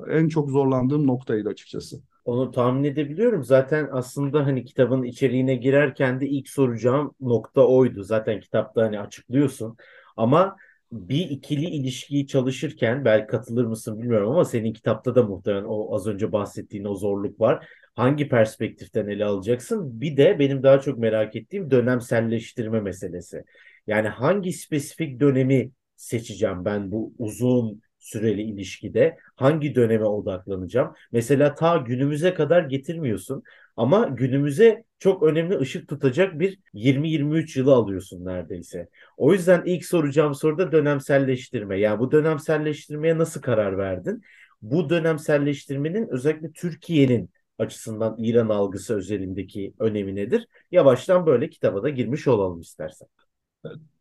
e, 0.08 0.18
en 0.20 0.28
çok 0.28 0.50
zorlandığım 0.50 1.06
noktaydı 1.06 1.48
açıkçası. 1.48 2.02
Onu 2.28 2.50
tahmin 2.50 2.84
edebiliyorum. 2.84 3.44
Zaten 3.44 3.88
aslında 3.92 4.46
hani 4.46 4.64
kitabın 4.64 5.02
içeriğine 5.02 5.54
girerken 5.54 6.20
de 6.20 6.28
ilk 6.28 6.48
soracağım 6.48 7.14
nokta 7.20 7.66
oydu. 7.66 8.02
Zaten 8.04 8.40
kitapta 8.40 8.82
hani 8.82 9.00
açıklıyorsun. 9.00 9.76
Ama 10.16 10.56
bir 10.92 11.30
ikili 11.30 11.64
ilişkiyi 11.64 12.26
çalışırken 12.26 13.04
belki 13.04 13.26
katılır 13.26 13.64
mısın 13.64 14.02
bilmiyorum 14.02 14.30
ama 14.30 14.44
senin 14.44 14.72
kitapta 14.72 15.14
da 15.14 15.22
muhtemelen 15.22 15.64
o 15.64 15.94
az 15.94 16.06
önce 16.06 16.32
bahsettiğin 16.32 16.84
o 16.84 16.94
zorluk 16.94 17.40
var. 17.40 17.68
Hangi 17.94 18.28
perspektiften 18.28 19.08
ele 19.08 19.24
alacaksın? 19.24 20.00
Bir 20.00 20.16
de 20.16 20.38
benim 20.38 20.62
daha 20.62 20.80
çok 20.80 20.98
merak 20.98 21.36
ettiğim 21.36 21.70
dönemselleştirme 21.70 22.80
meselesi. 22.80 23.44
Yani 23.86 24.08
hangi 24.08 24.52
spesifik 24.52 25.20
dönemi 25.20 25.70
seçeceğim 25.96 26.64
ben 26.64 26.90
bu 26.92 27.14
uzun 27.18 27.82
süreli 27.98 28.42
ilişkide 28.42 29.16
hangi 29.40 29.74
döneme 29.74 30.04
odaklanacağım? 30.04 30.94
Mesela 31.12 31.54
ta 31.54 31.76
günümüze 31.76 32.34
kadar 32.34 32.62
getirmiyorsun 32.62 33.42
ama 33.76 34.04
günümüze 34.06 34.84
çok 34.98 35.22
önemli 35.22 35.58
ışık 35.58 35.88
tutacak 35.88 36.38
bir 36.40 36.58
20-23 36.72 37.56
yılı 37.56 37.74
alıyorsun 37.74 38.24
neredeyse. 38.24 38.88
O 39.16 39.32
yüzden 39.32 39.62
ilk 39.66 39.84
soracağım 39.84 40.34
soruda 40.34 40.72
dönemselleştirme. 40.72 41.78
Yani 41.80 41.98
bu 41.98 42.12
dönemselleştirmeye 42.12 43.18
nasıl 43.18 43.40
karar 43.42 43.78
verdin? 43.78 44.22
Bu 44.62 44.90
dönemselleştirmenin 44.90 46.08
özellikle 46.08 46.52
Türkiye'nin 46.52 47.30
açısından 47.58 48.16
İran 48.18 48.48
algısı 48.48 48.94
özelindeki 48.96 49.74
önemi 49.78 50.16
nedir? 50.16 50.48
Yavaştan 50.70 51.26
böyle 51.26 51.50
kitaba 51.50 51.82
da 51.82 51.88
girmiş 51.88 52.28
olalım 52.28 52.60
istersen. 52.60 53.08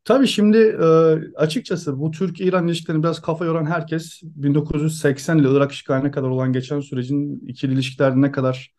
Tabii 0.07 0.27
şimdi 0.27 0.57
e, 0.57 0.85
açıkçası 1.35 1.99
bu 1.99 2.11
Türk-İran 2.11 2.67
ilişkilerini 2.67 3.03
biraz 3.03 3.21
kafa 3.21 3.45
yoran 3.45 3.65
herkes 3.65 4.21
1980 4.23 5.37
ile 5.37 5.47
Irak 5.51 5.71
işgaline 5.71 6.11
kadar 6.11 6.27
olan 6.29 6.53
geçen 6.53 6.79
sürecin 6.79 7.39
ikili 7.47 7.73
ilişkilerde 7.73 8.21
ne 8.21 8.31
kadar 8.31 8.73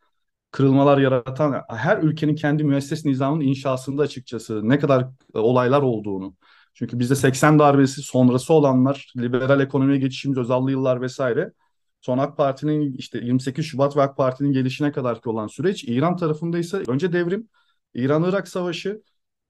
kırılmalar 0.51 0.99
yaratan 0.99 1.63
her 1.69 1.99
ülkenin 1.99 2.35
kendi 2.35 2.65
müesses 2.65 3.05
nizamının 3.05 3.45
inşasında 3.45 4.03
açıkçası 4.03 4.69
ne 4.69 4.79
kadar 4.79 5.03
e, 5.35 5.39
olaylar 5.39 5.83
olduğunu. 5.83 6.35
Çünkü 6.75 6.99
bizde 6.99 7.15
80 7.15 7.59
darbesi 7.59 8.03
sonrası 8.03 8.55
olanlar, 8.55 9.13
liberal 9.17 9.61
ekonomiye 9.61 9.99
geçişimiz, 9.99 10.39
Özallı 10.39 10.71
yıllar 10.71 11.01
vesaire. 11.01 11.53
Son 12.01 12.19
AK 12.19 12.37
Parti'nin 12.37 12.93
işte 12.93 13.19
28 13.19 13.67
Şubat 13.67 13.97
ve 13.97 14.03
AK 14.03 14.17
Parti'nin 14.17 14.53
gelişine 14.53 14.93
kadar 14.93 15.23
ki 15.23 15.29
olan 15.29 15.47
süreç. 15.47 15.85
İran 15.85 16.17
tarafında 16.17 16.59
ise 16.59 16.83
önce 16.89 17.13
devrim, 17.13 17.49
İran-Irak 17.95 18.49
Savaşı, 18.49 19.03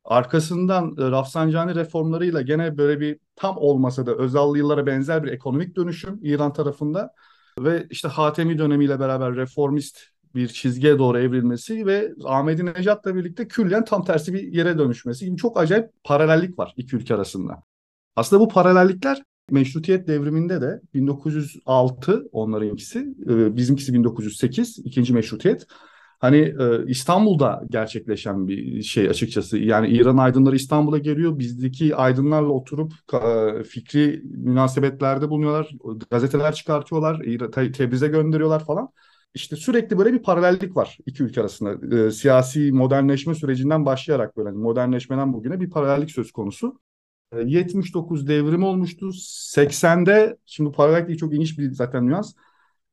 arkasından 0.08 0.96
e, 0.98 1.10
Rafsanjani 1.10 1.74
reformlarıyla 1.74 2.42
gene 2.42 2.78
böyle 2.78 3.00
bir 3.00 3.18
tam 3.36 3.56
olmasa 3.56 4.06
da 4.06 4.14
Özallı 4.14 4.58
yıllara 4.58 4.86
benzer 4.86 5.24
bir 5.24 5.32
ekonomik 5.32 5.76
dönüşüm 5.76 6.20
İran 6.22 6.52
tarafında 6.52 7.10
ve 7.58 7.86
işte 7.90 8.08
Hatemi 8.08 8.58
dönemiyle 8.58 9.00
beraber 9.00 9.36
reformist 9.36 9.98
bir 10.34 10.48
çizgiye 10.48 10.98
doğru 10.98 11.18
evrilmesi 11.18 11.86
ve 11.86 12.12
Ahmedi 12.24 12.66
Necat'la 12.66 13.14
birlikte 13.14 13.48
küllen 13.48 13.84
tam 13.84 14.04
tersi 14.04 14.34
bir 14.34 14.42
yere 14.42 14.78
dönüşmesi 14.78 15.24
gibi 15.24 15.36
çok 15.36 15.60
acayip 15.60 15.90
paralellik 16.04 16.58
var 16.58 16.74
iki 16.76 16.96
ülke 16.96 17.14
arasında. 17.14 17.62
Aslında 18.16 18.40
bu 18.42 18.48
paralellikler 18.48 19.22
Meşrutiyet 19.50 20.08
devriminde 20.08 20.60
de 20.60 20.80
1906 20.94 22.28
onların 22.32 22.68
ikisi, 22.68 22.98
e, 23.28 23.56
bizimkisi 23.56 23.94
1908, 23.94 24.78
ikinci 24.78 25.12
meşrutiyet. 25.12 25.66
Hani 26.18 26.36
e, 26.36 26.86
İstanbul'da 26.86 27.62
gerçekleşen 27.70 28.48
bir 28.48 28.82
şey 28.82 29.08
açıkçası. 29.08 29.58
Yani 29.58 29.88
İran 29.88 30.16
aydınları 30.16 30.56
İstanbul'a 30.56 30.98
geliyor. 30.98 31.38
Bizdeki 31.38 31.96
aydınlarla 31.96 32.48
oturup 32.48 32.92
e, 33.60 33.62
fikri 33.64 34.22
münasebetlerde 34.24 35.30
bulunuyorlar. 35.30 35.70
Gazeteler 36.10 36.54
çıkartıyorlar. 36.54 37.22
Tebriz'e 37.72 38.08
gönderiyorlar 38.08 38.64
falan. 38.64 38.88
İşte 39.34 39.56
sürekli 39.56 39.98
böyle 39.98 40.12
bir 40.12 40.22
paralellik 40.22 40.76
var 40.76 40.98
iki 41.06 41.22
ülke 41.22 41.40
arasında. 41.40 41.96
E, 41.96 42.10
siyasi 42.10 42.72
modernleşme 42.72 43.34
sürecinden 43.34 43.86
başlayarak 43.86 44.36
böyle 44.36 44.48
hani 44.48 44.58
modernleşmeden 44.58 45.32
bugüne 45.32 45.60
bir 45.60 45.70
paralellik 45.70 46.10
söz 46.10 46.32
konusu. 46.32 46.80
79 47.44 48.28
devrim 48.28 48.62
olmuştu. 48.62 49.10
80'de 49.14 50.36
şimdi 50.46 50.72
paralellik 50.72 51.18
çok 51.18 51.32
ilginç 51.32 51.58
bir 51.58 51.72
zaten 51.72 52.06
nüans. 52.06 52.34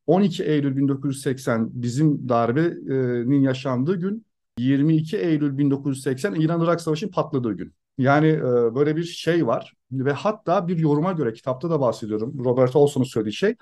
12 0.07 0.43
Eylül 0.43 0.77
1980 0.77 1.69
bizim 1.73 2.29
darbenin 2.29 3.41
yaşandığı 3.41 3.95
gün 3.95 4.25
22 4.57 5.17
Eylül 5.17 5.57
1980 5.57 6.35
İran-Irak 6.35 6.81
Savaşı'nın 6.81 7.11
patladığı 7.11 7.53
gün. 7.53 7.73
Yani 7.97 8.27
e, 8.27 8.75
böyle 8.75 8.95
bir 8.95 9.03
şey 9.03 9.47
var 9.47 9.73
ve 9.91 10.11
hatta 10.11 10.67
bir 10.67 10.77
yoruma 10.77 11.11
göre 11.11 11.33
kitapta 11.33 11.69
da 11.69 11.79
bahsediyorum. 11.79 12.45
Robert 12.45 12.75
Olson'un 12.75 13.05
söylediği 13.05 13.33
şey 13.33 13.55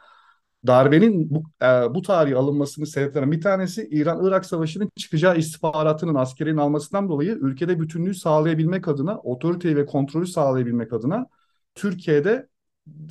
darbenin 0.67 1.29
bu, 1.29 1.43
e, 1.61 1.95
bu 1.95 2.01
tarihe 2.01 2.35
alınmasının 2.35 2.85
sebeplerinden 2.85 3.31
bir 3.31 3.41
tanesi 3.41 3.87
İran-Irak 3.91 4.45
Savaşı'nın 4.45 4.89
çıkacağı 4.95 5.37
istihbaratının 5.37 6.15
askerinin 6.15 6.57
almasından 6.57 7.09
dolayı 7.09 7.31
ülkede 7.31 7.79
bütünlüğü 7.79 8.15
sağlayabilmek 8.15 8.87
adına, 8.87 9.19
otoriteyi 9.19 9.75
ve 9.75 9.85
kontrolü 9.85 10.27
sağlayabilmek 10.27 10.93
adına 10.93 11.27
Türkiye'de 11.75 12.47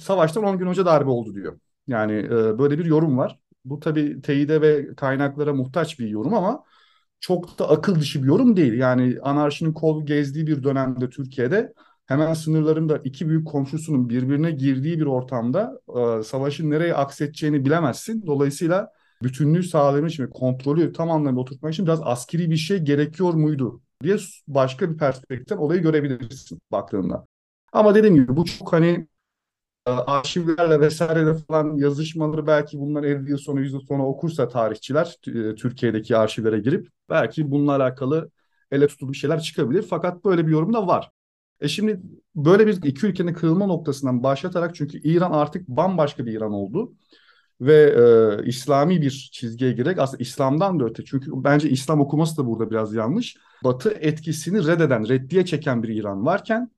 savaştan 0.01 0.45
10 0.45 0.59
gün 0.59 0.67
önce 0.67 0.85
darbe 0.85 1.11
oldu 1.11 1.35
diyor. 1.35 1.59
Yani 1.89 2.13
e, 2.13 2.59
böyle 2.59 2.79
bir 2.79 2.85
yorum 2.85 3.19
var. 3.19 3.39
Bu 3.65 3.81
tabii 3.81 4.23
teyide 4.23 4.61
ve 4.61 4.95
kaynaklara 4.97 5.55
muhtaç 5.55 5.99
bir 5.99 6.09
yorum 6.09 6.35
ama 6.35 6.65
çok 7.21 7.59
da 7.59 7.69
akıl 7.71 8.01
dışı 8.01 8.23
bir 8.23 8.29
yorum 8.29 8.57
değil. 8.57 8.73
Yani 8.73 9.19
anarşinin 9.23 9.73
kol 9.73 10.07
gezdiği 10.07 10.47
bir 10.47 10.63
dönemde 10.65 11.11
Türkiye'de 11.11 11.73
hemen 12.07 12.35
sınırlarında 12.35 12.99
iki 12.99 13.29
büyük 13.29 13.47
komşusunun 13.47 14.09
birbirine 14.09 14.51
girdiği 14.51 14.99
bir 15.01 15.07
ortamda 15.07 15.81
e, 16.21 16.23
savaşın 16.23 16.71
nereye 16.71 16.95
aksedeceğini 16.95 17.65
bilemezsin. 17.65 18.27
Dolayısıyla 18.27 18.91
bütünlüğü 19.23 19.63
sağlamak 19.63 20.11
için 20.11 20.25
ve 20.25 20.31
kontrolü 20.31 20.93
tam 20.93 21.11
anlamda 21.11 21.41
oturtmak 21.41 21.73
için 21.73 21.87
biraz 21.87 22.01
askeri 22.03 22.51
bir 22.51 22.57
şey 22.57 22.79
gerekiyor 22.79 23.35
muydu 23.35 23.83
diye 24.03 24.17
başka 24.49 24.91
bir 24.91 24.99
perspektiften 24.99 25.57
olayı 25.57 25.83
görebilirsin 25.83 26.61
baktığında. 26.73 27.27
Ama 27.73 27.95
dediğim 27.95 28.15
gibi 28.17 28.37
bu 28.37 28.45
çok 28.45 28.73
hani 28.73 29.07
arşivlerle 29.87 30.81
vesaire 30.81 31.35
falan 31.35 31.77
yazışmaları 31.77 32.47
belki 32.47 32.79
bunlar 32.79 33.05
50 33.05 33.31
yıl 33.31 33.39
sonra 33.39 33.61
100 33.61 33.73
yıl 33.73 33.81
sonra 33.81 34.03
okursa 34.07 34.49
tarihçiler 34.49 35.17
e, 35.27 35.55
Türkiye'deki 35.55 36.17
arşivlere 36.17 36.59
girip 36.59 36.89
belki 37.11 37.51
bununla 37.51 37.77
alakalı 37.77 38.31
ele 38.71 38.87
tutulmuş 38.87 39.21
şeyler 39.21 39.41
çıkabilir. 39.41 39.83
Fakat 39.91 40.25
böyle 40.25 40.47
bir 40.47 40.53
yorum 40.53 40.73
da 40.73 40.87
var. 40.87 41.11
E 41.61 41.69
şimdi 41.69 42.01
böyle 42.37 42.67
bir 42.67 42.83
iki 42.83 43.07
ülkenin 43.07 43.35
kırılma 43.35 43.67
noktasından 43.67 44.23
başlatarak 44.23 44.75
çünkü 44.75 44.99
İran 44.99 45.31
artık 45.33 45.69
bambaşka 45.69 46.27
bir 46.27 46.33
İran 46.33 46.53
oldu 46.53 46.93
ve 47.61 47.75
e, 48.43 48.47
İslami 48.49 49.03
bir 49.03 49.31
çizgiye 49.33 49.73
girerek 49.73 49.99
aslında 49.99 50.23
İslam'dan 50.23 50.81
da 50.81 50.85
öte 50.85 51.05
çünkü 51.05 51.31
bence 51.35 51.71
İslam 51.71 52.01
okuması 52.01 52.37
da 52.37 52.47
burada 52.47 52.71
biraz 52.71 52.95
yanlış. 52.95 53.37
Batı 53.65 53.91
etkisini 53.91 54.67
reddeden, 54.67 55.09
reddiye 55.09 55.45
çeken 55.45 55.83
bir 55.83 55.89
İran 55.89 56.27
varken 56.27 56.71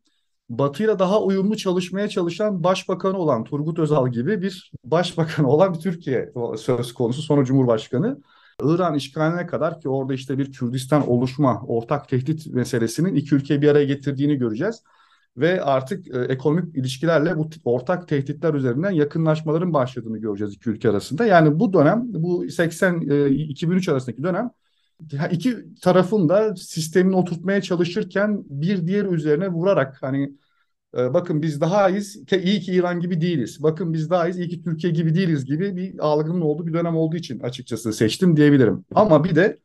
Batı'yla 0.49 0.99
daha 0.99 1.23
uyumlu 1.23 1.57
çalışmaya 1.57 2.09
çalışan 2.09 2.65
başbakanı 2.65 3.19
olan 3.19 3.45
Turgut 3.45 3.79
Özal 3.79 4.09
gibi 4.13 4.43
bir 4.43 4.73
başbakanı 4.85 5.49
olan 5.49 5.75
bir 5.75 5.79
Türkiye 5.79 6.33
söz 6.59 6.95
konusu 6.95 7.23
sonra 7.23 7.45
Cumhurbaşkanı. 7.45 8.19
İran 8.63 8.95
işgaline 8.95 9.47
kadar 9.47 9.81
ki 9.81 9.89
orada 9.89 10.15
işte 10.15 10.39
bir 10.39 10.53
Kürdistan 10.53 11.11
oluşma, 11.11 11.63
ortak 11.67 12.09
tehdit 12.09 12.47
meselesinin 12.47 13.15
iki 13.15 13.35
ülkeyi 13.35 13.63
bir 13.63 13.69
araya 13.69 13.85
getirdiğini 13.85 14.37
göreceğiz. 14.37 14.83
Ve 15.37 15.63
artık 15.63 16.09
e, 16.15 16.21
ekonomik 16.21 16.77
ilişkilerle 16.77 17.39
bu 17.39 17.49
ortak 17.65 18.09
tehditler 18.09 18.55
üzerinden 18.55 18.91
yakınlaşmaların 18.91 19.75
başladığını 19.75 20.19
göreceğiz 20.19 20.55
iki 20.55 20.71
ülke 20.71 20.91
arasında. 20.91 21.27
Yani 21.27 21.61
bu 21.61 21.73
dönem, 21.73 22.03
bu 22.07 22.45
80-2003 22.45 23.89
e, 23.89 23.93
arasındaki 23.93 24.23
dönem 24.23 24.51
iki 25.31 25.57
tarafın 25.83 26.29
da 26.29 26.57
sistemini 26.57 27.17
oturtmaya 27.17 27.63
çalışırken 27.63 28.45
bir 28.49 28.87
diğer 28.87 29.05
üzerine 29.05 29.49
vurarak 29.49 29.99
hani 30.01 30.33
e, 30.97 31.15
bakın 31.15 31.43
biz 31.43 31.61
daha 31.61 31.89
iyiyiz, 31.89 32.25
iyi 32.43 32.61
ki 32.61 32.73
İran 32.73 33.01
gibi 33.01 33.21
değiliz. 33.21 33.63
Bakın 33.63 33.93
biz 33.93 34.11
daha 34.11 34.29
iyiyiz, 34.29 34.39
iyi 34.39 34.49
ki 34.49 34.63
Türkiye 34.63 34.93
gibi 34.93 35.15
değiliz 35.15 35.45
gibi 35.45 35.77
bir 35.77 35.99
algının 35.99 36.41
olduğu 36.41 36.67
bir 36.67 36.73
dönem 36.73 36.97
olduğu 36.97 37.17
için 37.17 37.41
açıkçası 37.41 37.93
seçtim 37.93 38.37
diyebilirim. 38.37 38.85
Ama 38.95 39.25
bir 39.25 39.35
de 39.37 39.59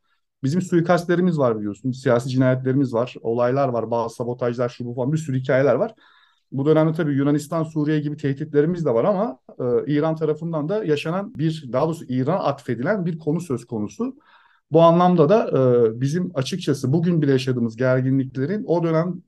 bizim 0.44 0.62
suikastlerimiz 0.62 1.38
var 1.38 1.58
biliyorsun. 1.58 1.92
Siyasi 1.92 2.30
cinayetlerimiz 2.30 2.94
var, 2.94 3.16
olaylar 3.22 3.70
var, 3.70 3.92
bazı 3.92 4.16
sabotajlar, 4.16 4.70
şu 4.70 4.86
bu 4.86 4.94
falan 4.94 5.14
bir 5.14 5.18
sürü 5.18 5.40
hikayeler 5.40 5.76
var. 5.76 5.94
Bu 6.52 6.66
dönemde 6.66 6.94
tabii 6.94 7.14
Yunanistan, 7.14 7.64
Suriye 7.64 8.00
gibi 8.00 8.18
tehditlerimiz 8.18 8.86
de 8.86 8.94
var 8.94 9.04
ama 9.04 9.40
e, 9.60 9.94
İran 9.94 10.16
tarafından 10.16 10.70
da 10.70 10.84
yaşanan 10.86 11.34
bir, 11.36 11.70
daha 11.74 11.86
doğrusu 11.86 12.06
İran 12.10 12.40
atfedilen 12.40 13.06
bir 13.06 13.20
konu 13.20 13.42
söz 13.42 13.66
konusu. 13.66 14.16
Bu 14.72 14.82
anlamda 14.82 15.30
da 15.30 15.50
e, 15.98 16.02
bizim 16.02 16.32
açıkçası 16.34 16.94
bugün 16.94 17.22
bile 17.22 17.32
yaşadığımız 17.32 17.76
gerginliklerin 17.76 18.64
o 18.68 18.84
dönem 18.84 19.22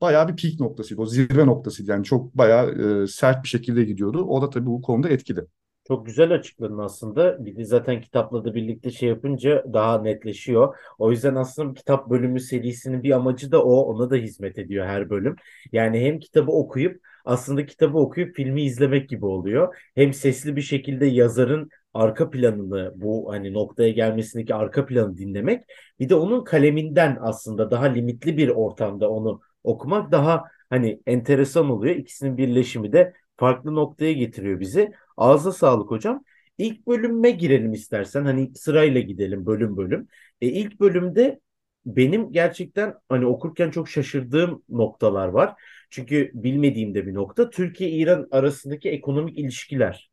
bayağı 0.00 0.28
bir 0.28 0.36
peak 0.36 0.60
noktasıydı. 0.60 1.00
O 1.00 1.06
zirve 1.06 1.46
noktasıydı. 1.46 1.90
Yani 1.90 2.04
çok 2.04 2.34
bayağı 2.34 3.02
e, 3.02 3.06
sert 3.06 3.44
bir 3.44 3.48
şekilde 3.48 3.84
gidiyordu. 3.84 4.24
O 4.24 4.42
da 4.42 4.50
tabii 4.50 4.66
bu 4.66 4.82
konuda 4.82 5.08
etkili. 5.08 5.40
Çok 5.88 6.06
güzel 6.06 6.34
açıkladın 6.34 6.78
aslında. 6.78 7.44
Bir 7.44 7.56
de 7.56 7.64
zaten 7.64 8.00
kitapla 8.00 8.44
da 8.44 8.54
birlikte 8.54 8.90
şey 8.90 9.08
yapınca 9.08 9.64
daha 9.72 10.02
netleşiyor. 10.02 10.76
O 10.98 11.10
yüzden 11.10 11.34
aslında 11.34 11.74
kitap 11.74 12.10
bölümü 12.10 12.40
serisinin 12.40 13.02
bir 13.02 13.10
amacı 13.10 13.52
da 13.52 13.64
o. 13.64 13.74
Ona 13.80 14.10
da 14.10 14.16
hizmet 14.16 14.58
ediyor 14.58 14.86
her 14.86 15.10
bölüm. 15.10 15.36
Yani 15.72 16.00
hem 16.00 16.18
kitabı 16.18 16.52
okuyup 16.52 17.00
aslında 17.24 17.66
kitabı 17.66 17.98
okuyup 17.98 18.36
filmi 18.36 18.62
izlemek 18.62 19.08
gibi 19.08 19.26
oluyor. 19.26 19.76
Hem 19.94 20.12
sesli 20.12 20.56
bir 20.56 20.62
şekilde 20.62 21.06
yazarın 21.06 21.70
arka 21.94 22.30
planını 22.30 22.92
bu 22.96 23.32
hani 23.32 23.52
noktaya 23.52 23.90
gelmesindeki 23.90 24.54
arka 24.54 24.86
planı 24.86 25.18
dinlemek 25.18 25.64
bir 26.00 26.08
de 26.08 26.14
onun 26.14 26.44
kaleminden 26.44 27.18
aslında 27.20 27.70
daha 27.70 27.84
limitli 27.84 28.36
bir 28.36 28.48
ortamda 28.48 29.10
onu 29.10 29.40
okumak 29.64 30.12
daha 30.12 30.44
hani 30.70 31.00
enteresan 31.06 31.70
oluyor. 31.70 31.96
İkisinin 31.96 32.36
birleşimi 32.36 32.92
de 32.92 33.14
farklı 33.36 33.74
noktaya 33.74 34.12
getiriyor 34.12 34.60
bizi. 34.60 34.92
Ağza 35.16 35.52
sağlık 35.52 35.90
hocam. 35.90 36.24
İlk 36.58 36.86
bölüme 36.86 37.30
girelim 37.30 37.72
istersen. 37.72 38.24
Hani 38.24 38.54
sırayla 38.54 39.00
gidelim 39.00 39.46
bölüm 39.46 39.76
bölüm. 39.76 40.08
E, 40.40 40.46
ilk 40.46 40.80
bölümde 40.80 41.40
benim 41.86 42.32
gerçekten 42.32 42.94
hani 43.08 43.26
okurken 43.26 43.70
çok 43.70 43.88
şaşırdığım 43.88 44.62
noktalar 44.68 45.28
var. 45.28 45.54
Çünkü 45.90 46.30
bilmediğim 46.34 46.94
de 46.94 47.06
bir 47.06 47.14
nokta. 47.14 47.50
Türkiye-İran 47.50 48.28
arasındaki 48.30 48.90
ekonomik 48.90 49.38
ilişkiler 49.38 50.10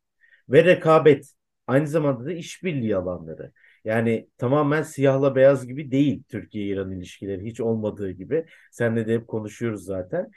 ve 0.48 0.64
rekabet. 0.64 1.37
Aynı 1.68 1.86
zamanda 1.88 2.26
da 2.26 2.32
işbirliği 2.32 2.96
alanları. 2.96 3.52
Yani 3.84 4.28
tamamen 4.38 4.82
siyahla 4.82 5.34
beyaz 5.36 5.66
gibi 5.66 5.90
değil 5.90 6.22
Türkiye-İran 6.28 6.92
ilişkileri 6.92 7.44
hiç 7.46 7.60
olmadığı 7.60 8.10
gibi. 8.10 8.46
Senle 8.72 9.06
de 9.08 9.14
hep 9.14 9.28
konuşuyoruz 9.28 9.84
zaten. 9.84 10.30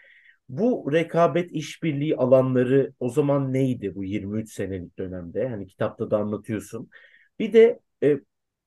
Bu 0.50 0.90
rekabet 0.94 1.52
işbirliği 1.52 2.16
alanları 2.18 2.94
o 3.00 3.10
zaman 3.10 3.54
neydi 3.54 3.96
bu 3.96 4.04
23 4.04 4.54
senelik 4.54 4.98
dönemde? 5.00 5.48
Hani 5.50 5.68
kitapta 5.68 6.12
da 6.12 6.18
anlatıyorsun. 6.18 6.90
Bir 7.40 7.54
de 7.54 7.80
e, 8.04 8.20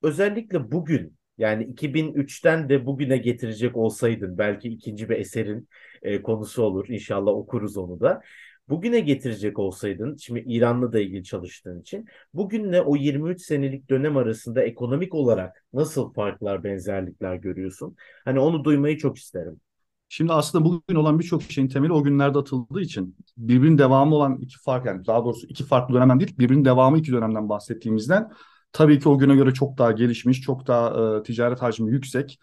özellikle 0.03 0.73
bugün 0.73 1.17
Yani 1.39 1.65
2003'ten 1.65 2.69
de 2.69 2.87
bugüne 2.87 3.17
getirecek 3.19 3.77
olsaydın 3.77 4.39
belki 4.39 4.69
ikinci 4.69 5.09
bir 5.09 5.17
eserin 5.19 5.69
e, 6.03 6.23
konusu 6.23 6.63
olur. 6.63 6.89
İnşallah 6.89 7.33
okuruz 7.33 7.77
onu 7.77 8.01
da. 8.01 8.23
Bugüne 8.69 9.01
getirecek 9.01 9.59
olsaydın, 9.59 10.17
şimdi 10.17 10.45
İran'la 10.47 10.93
da 10.93 11.01
ilgili 11.01 11.25
çalıştığın 11.25 11.81
için, 11.81 12.07
bugünle 12.35 12.83
o 12.83 12.97
23 12.97 13.43
senelik 13.43 13.91
dönem 13.91 14.17
arasında 14.17 14.63
ekonomik 14.63 15.15
olarak 15.15 15.65
nasıl 15.73 16.13
farklar, 16.13 16.65
benzerlikler 16.65 17.35
görüyorsun? 17.35 17.97
Hani 18.25 18.39
onu 18.39 18.65
duymayı 18.65 18.99
çok 18.99 19.19
isterim. 19.19 19.61
Şimdi 20.09 20.33
aslında 20.33 20.65
bugün 20.65 20.95
olan 20.95 21.19
birçok 21.19 21.43
şeyin 21.43 21.69
temeli 21.69 21.93
o 21.93 22.03
günlerde 22.03 22.39
atıldığı 22.39 22.81
için 22.81 23.17
birbirinin 23.37 23.79
devamı 23.79 24.15
olan 24.15 24.37
iki 24.41 24.59
fark 24.59 24.87
yani 24.87 25.07
daha 25.07 25.25
doğrusu 25.25 25.47
iki 25.47 25.65
farklı 25.65 25.95
dönemden 25.95 26.21
değil 26.21 26.39
birbirinin 26.39 26.65
devamı 26.65 26.99
iki 26.99 27.13
dönemden 27.13 27.49
bahsettiğimizden 27.49 28.31
tabii 28.73 29.01
ki 29.01 29.09
o 29.09 29.19
güne 29.19 29.35
göre 29.37 29.55
çok 29.55 29.79
daha 29.79 29.93
gelişmiş, 29.93 30.41
çok 30.41 30.67
daha 30.67 31.17
e, 31.19 31.23
ticaret 31.23 31.63
hacmi 31.63 31.91
yüksek. 31.93 32.39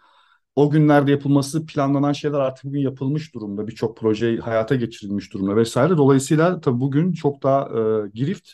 O 0.56 0.70
günlerde 0.70 1.12
yapılması 1.12 1.66
planlanan 1.66 2.14
şeyler 2.14 2.40
artık 2.40 2.66
bugün 2.66 2.80
yapılmış 2.80 3.34
durumda. 3.34 3.68
Birçok 3.68 3.98
proje 3.98 4.38
hayata 4.38 4.76
geçirilmiş 4.76 5.34
durumda 5.34 5.56
vesaire. 5.56 5.98
Dolayısıyla 5.98 6.62
tabii 6.62 6.80
bugün 6.80 7.14
çok 7.14 7.44
daha 7.44 7.62
e, 7.62 8.10
girift 8.14 8.50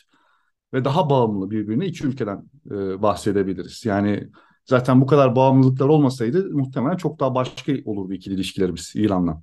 ve 0.74 0.84
daha 0.84 1.10
bağımlı 1.10 1.50
birbirine 1.50 1.86
iki 1.86 2.06
ülkeden 2.06 2.44
e, 2.70 3.02
bahsedebiliriz. 3.02 3.84
Yani 3.84 4.28
Zaten 4.68 5.00
bu 5.00 5.06
kadar 5.06 5.36
bağımlılıklar 5.36 5.88
olmasaydı 5.88 6.50
muhtemelen 6.50 6.96
çok 6.96 7.20
daha 7.20 7.34
başka 7.34 7.72
olurdu 7.84 8.12
ikili 8.12 8.34
ilişkilerimiz 8.34 8.92
İran'la. 8.94 9.42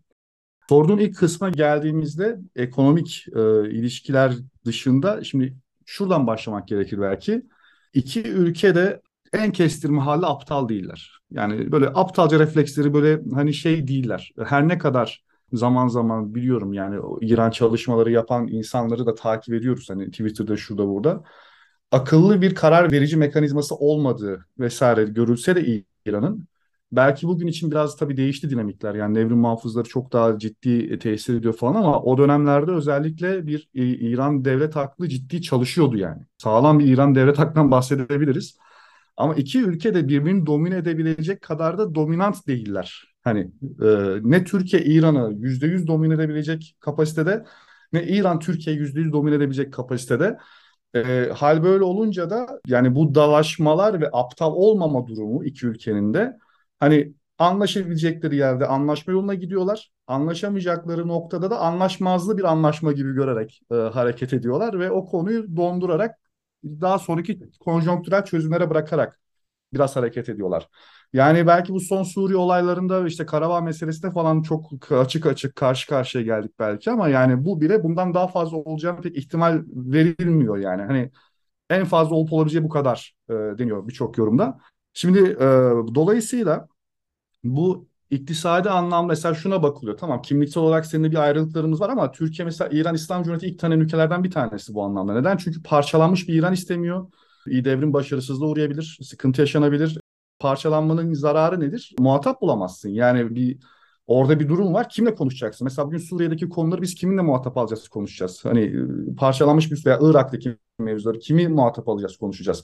Sorduğun 0.69 0.97
ilk 0.97 1.15
kısma 1.15 1.49
geldiğimizde 1.49 2.39
ekonomik 2.55 3.25
e, 3.35 3.69
ilişkiler 3.71 4.33
dışında 4.65 5.23
şimdi 5.23 5.57
şuradan 5.85 6.27
başlamak 6.27 6.67
gerekir 6.67 7.01
belki. 7.01 7.45
İki 7.93 8.23
ülke 8.23 8.75
de 8.75 9.01
en 9.37 9.51
kestirme 9.51 10.01
hali 10.01 10.25
aptal 10.25 10.69
değiller. 10.69 11.19
Yani 11.31 11.71
böyle 11.71 11.87
aptalca 11.87 12.39
refleksleri 12.39 12.93
böyle 12.93 13.21
hani 13.33 13.53
şey 13.53 13.87
değiller. 13.87 14.31
Her 14.45 14.67
ne 14.67 14.77
kadar 14.77 15.23
zaman 15.53 15.87
zaman 15.87 16.35
biliyorum 16.35 16.73
yani 16.73 16.99
İran 17.21 17.51
çalışmaları 17.51 18.11
yapan 18.11 18.47
insanları 18.47 19.05
da 19.05 19.15
takip 19.15 19.53
ediyoruz 19.53 19.89
hani 19.89 20.11
Twitter'da 20.11 20.57
şurada 20.57 20.87
burada 20.87 21.23
akıllı 21.91 22.41
bir 22.41 22.55
karar 22.55 22.91
verici 22.91 23.17
mekanizması 23.17 23.75
olmadığı 23.75 24.45
vesaire 24.59 25.03
görülse 25.03 25.55
de 25.55 25.83
İran'ın 26.05 26.47
belki 26.91 27.27
bugün 27.27 27.47
için 27.47 27.71
biraz 27.71 27.97
tabii 27.97 28.17
değişti 28.17 28.49
dinamikler. 28.49 28.95
Yani 28.95 29.13
nevrim 29.13 29.37
muhafızları 29.37 29.87
çok 29.89 30.13
daha 30.13 30.39
ciddi 30.39 30.99
tesir 30.99 31.35
ediyor 31.35 31.53
falan 31.53 31.75
ama 31.75 32.01
o 32.01 32.17
dönemlerde 32.17 32.71
özellikle 32.71 33.47
bir 33.47 33.69
İran 33.73 34.45
devlet 34.45 34.77
aklı 34.77 35.09
ciddi 35.09 35.41
çalışıyordu 35.41 35.97
yani. 35.97 36.21
Sağlam 36.37 36.79
bir 36.79 36.85
İran 36.85 37.15
devlet 37.15 37.39
aklından 37.39 37.71
bahsedebiliriz. 37.71 38.57
Ama 39.17 39.35
iki 39.35 39.61
ülke 39.63 39.93
de 39.93 40.07
birbirini 40.07 40.45
domine 40.45 40.75
edebilecek 40.77 41.41
kadar 41.41 41.77
da 41.77 41.95
dominant 41.95 42.47
değiller. 42.47 43.15
Hani 43.23 43.39
e, 43.83 43.87
ne 44.23 44.43
Türkiye 44.43 44.83
İran'ı 44.83 45.33
%100 45.39 45.87
domine 45.87 46.13
edebilecek 46.13 46.75
kapasitede 46.79 47.45
ne 47.93 48.03
İran 48.03 48.39
Türkiye 48.39 48.75
%100 48.75 49.13
domine 49.13 49.35
edebilecek 49.35 49.73
kapasitede. 49.73 50.37
E, 50.95 51.29
hal 51.35 51.63
böyle 51.63 51.83
olunca 51.83 52.29
da 52.29 52.59
yani 52.67 52.95
bu 52.95 53.15
dalaşmalar 53.15 54.01
ve 54.01 54.09
aptal 54.13 54.53
olmama 54.53 55.07
durumu 55.07 55.45
iki 55.45 55.67
ülkenin 55.67 56.13
de 56.13 56.37
hani 56.79 57.13
anlaşabilecekleri 57.37 58.35
yerde 58.35 58.65
anlaşma 58.67 59.13
yoluna 59.13 59.33
gidiyorlar. 59.33 59.91
Anlaşamayacakları 60.07 61.07
noktada 61.07 61.49
da 61.51 61.59
anlaşmazlı 61.59 62.37
bir 62.37 62.43
anlaşma 62.43 62.91
gibi 62.91 63.13
görerek 63.13 63.61
e, 63.71 63.75
hareket 63.75 64.33
ediyorlar 64.33 64.79
ve 64.79 64.91
o 64.91 65.05
konuyu 65.05 65.55
dondurarak 65.55 66.15
daha 66.65 66.99
sonraki 66.99 67.39
konjonktürel 67.59 68.25
çözümlere 68.25 68.69
bırakarak 68.69 69.19
biraz 69.73 69.95
hareket 69.95 70.29
ediyorlar. 70.29 70.69
Yani 71.13 71.47
belki 71.47 71.73
bu 71.73 71.79
son 71.79 72.03
Suriye 72.03 72.37
olaylarında 72.37 73.07
işte 73.07 73.25
Karabağ 73.25 73.61
meselesinde 73.61 74.11
falan 74.11 74.41
çok 74.41 74.91
açık 74.91 75.25
açık 75.25 75.55
karşı 75.55 75.87
karşıya 75.87 76.23
geldik 76.23 76.51
belki 76.59 76.91
ama 76.91 77.09
yani 77.09 77.45
bu 77.45 77.61
bile 77.61 77.83
bundan 77.83 78.13
daha 78.13 78.27
fazla 78.27 78.57
olacağını 78.57 79.01
pek 79.01 79.17
ihtimal 79.17 79.63
verilmiyor 79.67 80.57
yani. 80.57 80.81
Hani 80.81 81.11
en 81.69 81.85
fazla 81.85 82.15
olup 82.15 82.33
olabileceği 82.33 82.63
bu 82.63 82.69
kadar 82.69 83.15
e, 83.29 83.33
deniyor 83.33 83.87
birçok 83.87 84.17
yorumda. 84.17 84.59
Şimdi 84.93 85.19
e, 85.19 85.45
dolayısıyla 85.95 86.67
bu 87.43 87.87
iktisadi 88.09 88.69
anlamda 88.69 89.07
mesela 89.07 89.35
şuna 89.35 89.63
bakılıyor. 89.63 89.97
Tamam 89.97 90.21
kimliksel 90.21 90.63
olarak 90.63 90.85
seninle 90.85 91.11
bir 91.11 91.17
ayrılıklarımız 91.17 91.81
var 91.81 91.89
ama 91.89 92.11
Türkiye 92.11 92.45
mesela 92.45 92.69
İran 92.73 92.95
İslam 92.95 93.23
Cumhuriyeti 93.23 93.53
ilk 93.53 93.59
tanıyan 93.59 93.81
ülkelerden 93.81 94.23
bir 94.23 94.31
tanesi 94.31 94.73
bu 94.73 94.83
anlamda. 94.83 95.13
Neden? 95.13 95.37
Çünkü 95.37 95.63
parçalanmış 95.63 96.27
bir 96.27 96.33
İran 96.33 96.53
istemiyor. 96.53 97.07
İyi 97.47 97.65
devrim 97.65 97.93
başarısızlığa 97.93 98.49
uğrayabilir, 98.49 98.99
sıkıntı 99.03 99.41
yaşanabilir 99.41 99.99
parçalanmanın 100.39 101.13
zararı 101.13 101.59
nedir? 101.59 101.95
Muhatap 101.99 102.41
bulamazsın. 102.41 102.89
Yani 102.89 103.35
bir 103.35 103.57
orada 104.07 104.39
bir 104.39 104.49
durum 104.49 104.73
var. 104.73 104.89
Kimle 104.89 105.15
konuşacaksın? 105.15 105.65
Mesela 105.65 105.87
bugün 105.87 105.97
Suriye'deki 105.97 106.49
konuları 106.49 106.81
biz 106.81 106.95
kiminle 106.95 107.21
muhatap 107.21 107.57
alacağız 107.57 107.87
konuşacağız. 107.87 108.45
Hani 108.45 108.61
e, 109.11 109.15
parçalanmış 109.17 109.71
bir 109.71 109.85
veya 109.85 109.99
Irak'taki 110.01 110.57
mevzuları 110.79 111.19
kimi 111.19 111.47
muhatap 111.47 111.89
alacağız 111.89 112.17
konuşacağız. 112.17 112.64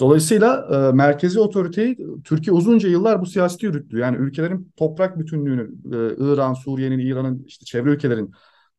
Dolayısıyla 0.00 0.68
e, 0.72 0.92
merkezi 0.92 1.40
otoriteyi 1.40 1.98
Türkiye 2.24 2.54
uzunca 2.54 2.88
yıllar 2.88 3.20
bu 3.20 3.26
siyaseti 3.26 3.66
yürüttü. 3.66 3.98
Yani 3.98 4.16
ülkelerin 4.16 4.72
toprak 4.76 5.18
bütünlüğünü, 5.18 5.62
e, 5.62 6.32
İran, 6.32 6.54
Suriye'nin, 6.54 6.98
İran'ın, 6.98 7.44
işte 7.46 7.64
çevre 7.64 7.90
ülkelerin 7.90 8.32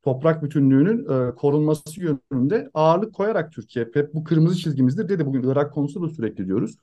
toprak 0.04 0.44
bütünlüğünün 0.44 1.00
e, 1.04 1.36
korunması 1.36 2.02
yönünde 2.02 2.70
ağırlık 2.74 3.14
koyarak 3.14 3.52
Türkiye 3.52 3.88
hep 3.94 4.14
bu 4.14 4.24
kırmızı 4.24 4.58
çizgimizdir 4.58 5.10
dedi. 5.10 5.26
Bugün 5.26 5.44
Irak 5.44 5.74
konusunda 5.74 6.08
da 6.08 6.14
sürekli 6.14 6.48
diyoruz. 6.48 6.78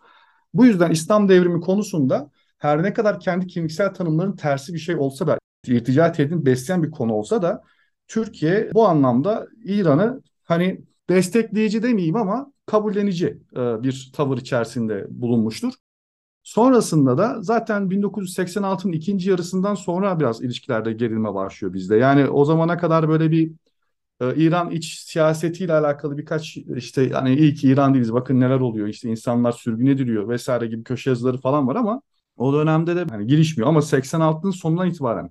Bu 0.55 0.67
yüzden 0.67 0.91
İslam 0.91 1.29
devrimi 1.29 1.61
konusunda 1.61 2.31
her 2.59 2.83
ne 2.83 2.93
kadar 2.93 3.21
kendi 3.21 3.47
kimliksel 3.47 3.95
tanımların 3.95 4.37
tersi 4.37 4.75
bir 4.75 4.79
şey 4.79 4.97
olsa 4.97 5.27
da 5.27 5.39
irtica 5.67 6.13
tehdidini 6.13 6.47
besleyen 6.47 6.83
bir 6.83 6.91
konu 6.91 7.13
olsa 7.13 7.43
da 7.43 7.63
Türkiye 8.09 8.71
bu 8.75 8.89
anlamda 8.89 9.47
İran'ı 9.65 10.23
hani 10.45 10.81
destekleyici 11.11 11.83
demeyeyim 11.83 12.17
ama 12.17 12.53
kabullenici 12.73 13.39
e, 13.57 13.83
bir 13.83 14.11
tavır 14.15 14.39
içerisinde 14.39 15.07
bulunmuştur. 15.11 15.73
Sonrasında 16.43 17.19
da 17.19 17.37
zaten 17.43 17.91
1986'nın 17.91 18.93
ikinci 18.93 19.31
yarısından 19.31 19.75
sonra 19.75 20.21
biraz 20.21 20.43
ilişkilerde 20.43 20.93
gerilme 20.93 21.35
başlıyor 21.35 21.75
bizde. 21.75 21.97
Yani 21.97 22.29
o 22.29 22.45
zamana 22.45 22.79
kadar 22.79 23.09
böyle 23.09 23.31
bir 23.31 23.53
ee, 24.23 24.35
İran 24.37 24.71
iç 24.71 24.99
siyasetiyle 24.99 25.73
alakalı 25.73 26.19
birkaç 26.19 26.57
işte 26.57 27.11
hani 27.11 27.35
iyi 27.37 27.55
ki 27.55 27.69
İran 27.69 27.95
değiliz 27.95 28.13
bakın 28.13 28.41
neler 28.41 28.61
oluyor 28.61 28.89
işte 28.89 29.11
insanlar 29.11 29.53
sürgün 29.53 29.87
ediliyor 29.87 30.29
vesaire 30.29 30.67
gibi 30.67 30.85
köşe 30.85 31.11
yazıları 31.11 31.39
falan 31.39 31.67
var 31.69 31.77
ama 31.77 32.03
o 32.37 32.53
dönemde 32.53 32.97
de 32.97 33.05
hani 33.11 33.27
girişmiyor 33.27 33.69
ama 33.69 33.83
86'ın 33.83 34.51
sonundan 34.51 34.89
itibaren 34.89 35.31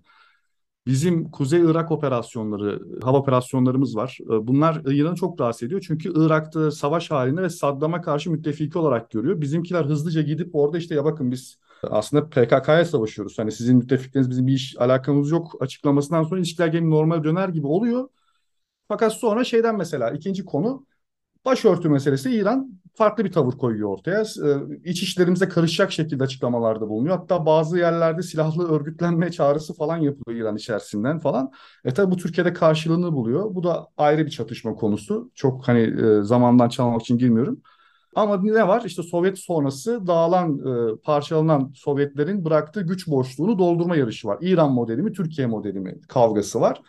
bizim 0.87 1.31
Kuzey 1.31 1.61
Irak 1.61 1.91
operasyonları, 1.91 2.81
hava 3.03 3.17
operasyonlarımız 3.17 3.95
var. 3.95 4.17
Ee, 4.21 4.47
bunlar 4.47 4.81
İran'ı 4.85 5.15
çok 5.15 5.41
rahatsız 5.41 5.63
ediyor. 5.63 5.83
Çünkü 5.87 6.11
Irak'ta 6.15 6.71
savaş 6.71 7.11
halinde 7.11 7.41
ve 7.41 7.49
Saddam'a 7.49 8.01
karşı 8.01 8.31
müttefiki 8.31 8.77
olarak 8.77 9.11
görüyor. 9.11 9.41
Bizimkiler 9.41 9.85
hızlıca 9.85 10.21
gidip 10.21 10.55
orada 10.55 10.77
işte 10.77 10.95
ya 10.95 11.05
bakın 11.05 11.31
biz 11.31 11.57
aslında 11.83 12.29
PKK'ya 12.29 12.85
savaşıyoruz. 12.85 13.39
Hani 13.39 13.51
sizin 13.51 13.77
müttefikleriniz 13.77 14.29
bizim 14.29 14.47
bir 14.47 14.53
iş 14.53 14.75
alakamız 14.79 15.31
yok 15.31 15.55
açıklamasından 15.59 16.23
sonra 16.23 16.39
ilişkiler 16.39 16.67
gene 16.67 16.89
normal 16.89 17.23
döner 17.23 17.49
gibi 17.49 17.67
oluyor. 17.67 18.09
Fakat 18.87 19.13
sonra 19.13 19.43
şeyden 19.43 19.77
mesela 19.77 20.11
ikinci 20.11 20.45
konu 20.45 20.85
başörtü 21.45 21.89
meselesi 21.89 22.31
İran 22.31 22.81
farklı 22.95 23.25
bir 23.25 23.31
tavır 23.31 23.53
koyuyor 23.53 23.89
ortaya. 23.89 24.21
Ee, 24.21 24.79
iç 24.89 25.03
işlerimize 25.03 25.49
karışacak 25.49 25.91
şekilde 25.91 26.23
açıklamalarda 26.23 26.89
bulunuyor. 26.89 27.17
Hatta 27.17 27.45
bazı 27.45 27.77
yerlerde 27.77 28.21
silahlı 28.21 28.69
örgütlenme 28.71 29.31
çağrısı 29.31 29.73
falan 29.73 29.97
yapılıyor 29.97 30.41
İran 30.41 30.55
içerisinden 30.55 31.19
falan. 31.19 31.51
E 31.85 31.93
tabi 31.93 32.11
bu 32.11 32.17
Türkiye'de 32.17 32.53
karşılığını 32.53 33.13
buluyor. 33.13 33.55
Bu 33.55 33.63
da 33.63 33.87
ayrı 33.97 34.25
bir 34.25 34.31
çatışma 34.31 34.75
konusu. 34.75 35.31
Çok 35.35 35.67
hani 35.67 35.79
e, 36.19 36.23
zamandan 36.23 36.69
çalmak 36.69 37.01
için 37.01 37.17
girmiyorum. 37.17 37.61
Ama 38.15 38.37
ne 38.43 38.67
var? 38.67 38.83
İşte 38.85 39.03
Sovyet 39.03 39.39
sonrası 39.39 40.07
dağılan, 40.07 40.59
e, 40.93 41.01
parçalanan 41.03 41.71
Sovyetlerin 41.75 42.45
bıraktığı 42.45 42.81
güç 42.81 43.07
boşluğunu 43.07 43.59
doldurma 43.59 43.95
yarışı 43.95 44.27
var. 44.27 44.37
İran 44.41 44.71
modeli 44.71 45.01
mi, 45.01 45.13
Türkiye 45.13 45.47
modeli 45.47 45.79
mi 45.79 46.01
kavgası 46.07 46.61
var. 46.61 46.81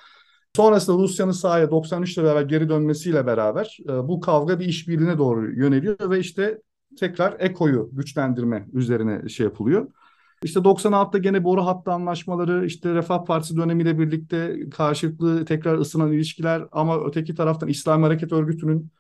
Sonrasında 0.57 1.03
Rusya'nın 1.03 1.33
sahaya 1.33 1.71
93'te 1.71 2.25
beraber 2.25 2.43
geri 2.43 2.69
dönmesiyle 2.69 3.27
beraber 3.27 3.79
e, 3.85 4.09
bu 4.09 4.21
kavga 4.21 4.61
bir 4.61 4.67
işbirliğine 4.67 5.19
doğru 5.19 5.55
yöneliyor 5.55 6.11
ve 6.11 6.19
işte 6.19 6.63
tekrar 6.99 7.37
EKO'yu 7.39 7.91
güçlendirme 7.93 8.67
üzerine 8.73 9.29
şey 9.29 9.45
yapılıyor. 9.45 9.87
İşte 10.43 10.65
96'da 10.65 11.19
gene 11.19 11.45
boru 11.45 11.67
hattı 11.67 11.91
anlaşmaları, 11.91 12.67
işte 12.67 12.95
Refah 12.95 13.25
Partisi 13.25 13.57
dönemiyle 13.57 13.99
birlikte 13.99 14.71
karşılıklı 14.71 15.45
tekrar 15.45 15.79
ısınan 15.79 16.13
ilişkiler 16.13 16.65
ama 16.73 17.05
öteki 17.05 17.35
taraftan 17.35 17.69
İslam 17.69 18.03
Hareket 18.03 18.33
Örgütü'nün 18.33 18.91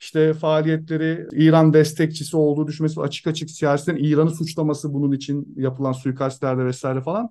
işte 0.00 0.34
faaliyetleri 0.34 1.26
İran 1.32 1.72
destekçisi 1.72 2.36
olduğu 2.36 2.66
düşmesi 2.66 3.00
açık 3.00 3.26
açık 3.26 3.50
siyasetin 3.50 4.04
İran'ı 4.04 4.30
suçlaması 4.30 4.94
bunun 4.94 5.12
için 5.12 5.54
yapılan 5.56 5.92
suikastlerde 5.92 6.64
vesaire 6.64 7.00
falan 7.00 7.30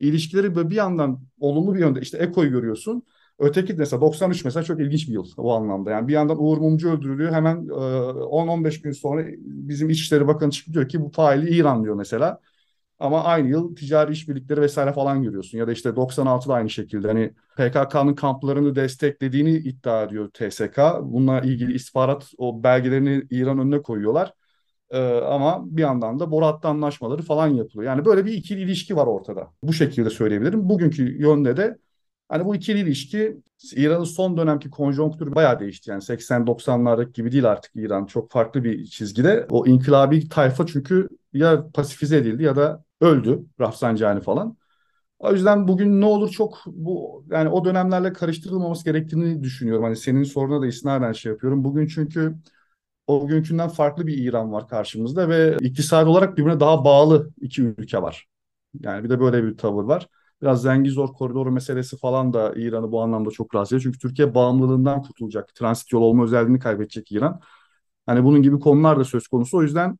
ilişkileri 0.00 0.54
böyle 0.54 0.70
bir 0.70 0.74
yandan 0.74 1.20
olumlu 1.40 1.74
bir 1.74 1.80
yönde 1.80 2.00
işte 2.00 2.18
EKO'yu 2.18 2.50
görüyorsun. 2.50 3.04
Öteki 3.40 3.74
mesela 3.74 4.00
93 4.02 4.44
mesela 4.44 4.62
çok 4.64 4.80
ilginç 4.80 5.08
bir 5.08 5.12
yıl 5.12 5.26
o 5.36 5.52
anlamda. 5.54 5.90
Yani 5.90 6.08
bir 6.08 6.12
yandan 6.12 6.42
Uğur 6.44 6.58
Mumcu 6.58 6.90
öldürülüyor. 6.90 7.32
Hemen 7.32 7.68
e, 7.68 7.72
10-15 8.24 8.82
gün 8.82 8.92
sonra 8.92 9.24
bizim 9.38 9.90
İçişleri 9.90 10.26
Bakanı 10.28 10.50
çıkıyor 10.50 10.74
diyor 10.74 10.88
ki 10.88 11.00
bu 11.02 11.10
faili 11.10 11.50
İran 11.56 11.84
diyor 11.84 11.94
mesela. 11.94 12.40
Ama 12.98 13.24
aynı 13.24 13.48
yıl 13.48 13.76
ticari 13.76 14.12
işbirlikleri 14.12 14.60
vesaire 14.60 14.92
falan 14.92 15.22
görüyorsun. 15.22 15.58
Ya 15.58 15.66
da 15.66 15.72
işte 15.72 15.96
96'da 15.96 16.54
aynı 16.54 16.70
şekilde 16.70 17.08
hani 17.08 17.34
PKK'nın 17.56 18.14
kamplarını 18.14 18.74
desteklediğini 18.76 19.50
iddia 19.56 20.02
ediyor 20.02 20.30
TSK. 20.34 21.00
Bununla 21.02 21.40
ilgili 21.40 21.72
istihbarat 21.74 22.32
o 22.38 22.62
belgelerini 22.62 23.26
İran 23.30 23.58
önüne 23.58 23.82
koyuyorlar. 23.82 24.34
Ee, 24.90 24.98
ama 25.20 25.64
bir 25.76 25.82
yandan 25.82 26.20
da 26.20 26.30
Borat'ta 26.30 26.68
anlaşmaları 26.68 27.22
falan 27.22 27.48
yapılıyor. 27.48 27.92
Yani 27.92 28.04
böyle 28.04 28.24
bir 28.26 28.32
ikili 28.32 28.60
ilişki 28.62 28.96
var 28.96 29.06
ortada. 29.06 29.52
Bu 29.62 29.72
şekilde 29.72 30.10
söyleyebilirim. 30.10 30.68
Bugünkü 30.68 31.22
yönde 31.22 31.56
de 31.56 31.78
hani 32.30 32.44
bu 32.44 32.54
ikili 32.56 32.78
ilişki 32.78 33.36
İran'ın 33.76 34.04
son 34.04 34.36
dönemki 34.36 34.70
konjonktürü 34.70 35.34
bayağı 35.34 35.60
değişti. 35.60 35.90
Yani 35.90 36.02
80-90'lardaki 36.02 37.12
gibi 37.12 37.32
değil 37.32 37.50
artık 37.50 37.72
İran. 37.76 38.06
Çok 38.06 38.30
farklı 38.30 38.64
bir 38.64 38.84
çizgide. 38.84 39.46
O 39.50 39.66
inkılabi 39.66 40.28
tayfa 40.28 40.66
çünkü 40.66 41.08
ya 41.32 41.70
pasifize 41.74 42.16
edildi 42.16 42.42
ya 42.42 42.56
da 42.56 42.84
öldü 43.00 43.44
Rafsanjani 43.60 44.20
falan. 44.20 44.56
O 45.18 45.32
yüzden 45.32 45.68
bugün 45.68 46.00
ne 46.00 46.04
olur 46.04 46.30
çok 46.30 46.58
bu 46.66 47.24
yani 47.30 47.48
o 47.48 47.64
dönemlerle 47.64 48.12
karıştırılmaması 48.12 48.84
gerektiğini 48.84 49.42
düşünüyorum. 49.42 49.84
Hani 49.84 49.96
senin 49.96 50.24
soruna 50.24 50.62
da 50.62 50.66
istinaden 50.66 51.12
şey 51.12 51.32
yapıyorum. 51.32 51.64
Bugün 51.64 51.86
çünkü 51.86 52.34
o 53.06 53.26
günkünden 53.26 53.68
farklı 53.68 54.06
bir 54.06 54.18
İran 54.18 54.52
var 54.52 54.68
karşımızda 54.68 55.28
ve 55.28 55.56
iktisadi 55.60 56.08
olarak 56.10 56.38
birbirine 56.38 56.60
daha 56.60 56.84
bağlı 56.84 57.30
iki 57.40 57.62
ülke 57.62 58.02
var. 58.02 58.28
Yani 58.80 59.04
bir 59.04 59.10
de 59.10 59.20
böyle 59.20 59.44
bir 59.44 59.56
tavır 59.58 59.84
var. 59.84 60.08
Biraz 60.42 60.62
Zengizor 60.62 61.08
koridoru 61.12 61.50
meselesi 61.52 61.96
falan 61.98 62.32
da 62.32 62.52
İran'ı 62.56 62.92
bu 62.92 63.02
anlamda 63.02 63.30
çok 63.30 63.54
rahatsız 63.54 63.72
ediyor. 63.72 63.82
Çünkü 63.82 63.98
Türkiye 63.98 64.34
bağımlılığından 64.34 65.02
kurtulacak. 65.02 65.54
Transit 65.54 65.92
yol 65.92 66.02
olma 66.02 66.24
özelliğini 66.24 66.58
kaybedecek 66.58 67.12
İran. 67.12 67.40
Hani 68.06 68.24
bunun 68.24 68.42
gibi 68.42 68.58
konular 68.60 68.98
da 69.00 69.04
söz 69.04 69.28
konusu. 69.28 69.58
O 69.58 69.62
yüzden 69.62 69.98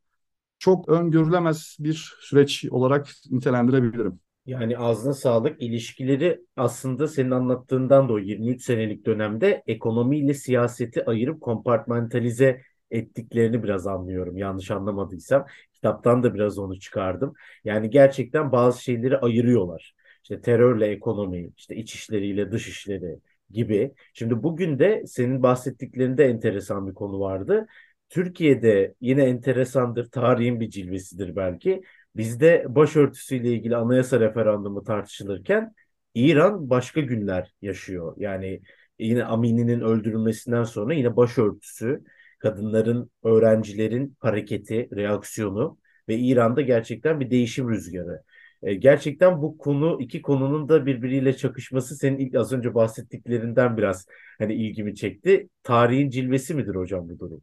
çok 0.59 0.89
öngörülemez 0.89 1.77
bir 1.79 2.13
süreç 2.21 2.65
olarak 2.71 3.07
nitelendirebilirim. 3.31 4.19
Yani 4.45 4.77
ağzına 4.77 5.13
sağlık. 5.13 5.61
İlişkileri 5.61 6.41
aslında 6.57 7.07
senin 7.07 7.31
anlattığından 7.31 8.09
da 8.09 8.13
o 8.13 8.19
23 8.19 8.63
senelik 8.63 9.05
dönemde 9.05 9.63
ekonomiyle 9.67 10.33
siyaseti 10.33 11.05
ayırıp 11.05 11.41
kompartmentalize 11.41 12.61
ettiklerini 12.91 13.63
biraz 13.63 13.87
anlıyorum. 13.87 14.37
Yanlış 14.37 14.71
anlamadıysam. 14.71 15.45
Kitaptan 15.73 16.23
da 16.23 16.33
biraz 16.33 16.57
onu 16.59 16.79
çıkardım. 16.79 17.33
Yani 17.63 17.89
gerçekten 17.89 18.51
bazı 18.51 18.83
şeyleri 18.83 19.17
ayırıyorlar. 19.17 19.93
İşte 20.31 20.41
terörle 20.41 20.87
ekonomi, 20.87 21.51
işte 21.57 21.75
iç 21.75 21.95
işleriyle 21.95 22.51
dış 22.51 22.67
işleri 22.67 23.19
gibi. 23.49 23.93
Şimdi 24.13 24.43
bugün 24.43 24.79
de 24.79 25.03
senin 25.07 25.43
bahsettiklerinde 25.43 26.25
enteresan 26.25 26.87
bir 26.87 26.93
konu 26.93 27.19
vardı. 27.19 27.67
Türkiye'de 28.09 28.95
yine 29.01 29.23
enteresandır, 29.23 30.11
tarihin 30.11 30.59
bir 30.59 30.69
cilvesidir 30.69 31.35
belki. 31.35 31.81
Bizde 32.15 32.65
başörtüsüyle 32.69 33.49
ilgili 33.53 33.75
anayasa 33.75 34.19
referandumu 34.19 34.83
tartışılırken 34.83 35.73
İran 36.15 36.69
başka 36.69 37.01
günler 37.01 37.53
yaşıyor. 37.61 38.13
Yani 38.17 38.61
yine 38.99 39.23
Amini'nin 39.23 39.81
öldürülmesinden 39.81 40.63
sonra 40.63 40.93
yine 40.93 41.15
başörtüsü, 41.15 42.03
kadınların, 42.39 43.11
öğrencilerin 43.23 44.15
hareketi, 44.19 44.89
reaksiyonu 44.95 45.77
ve 46.09 46.17
İran'da 46.17 46.61
gerçekten 46.61 47.19
bir 47.19 47.31
değişim 47.31 47.69
rüzgarı. 47.69 48.23
E, 48.63 48.73
gerçekten 48.73 49.41
bu 49.41 49.57
konu 49.57 49.97
iki 50.01 50.21
konunun 50.21 50.69
da 50.69 50.85
birbiriyle 50.85 51.37
çakışması 51.37 51.95
senin 51.95 52.17
ilk 52.17 52.35
az 52.35 52.53
önce 52.53 52.75
bahsettiklerinden 52.75 53.77
biraz 53.77 54.05
hani 54.37 54.53
ilgimi 54.53 54.95
çekti. 54.95 55.49
Tarihin 55.63 56.09
cilvesi 56.09 56.53
midir 56.53 56.75
hocam 56.75 57.09
bu 57.09 57.19
durum? 57.19 57.41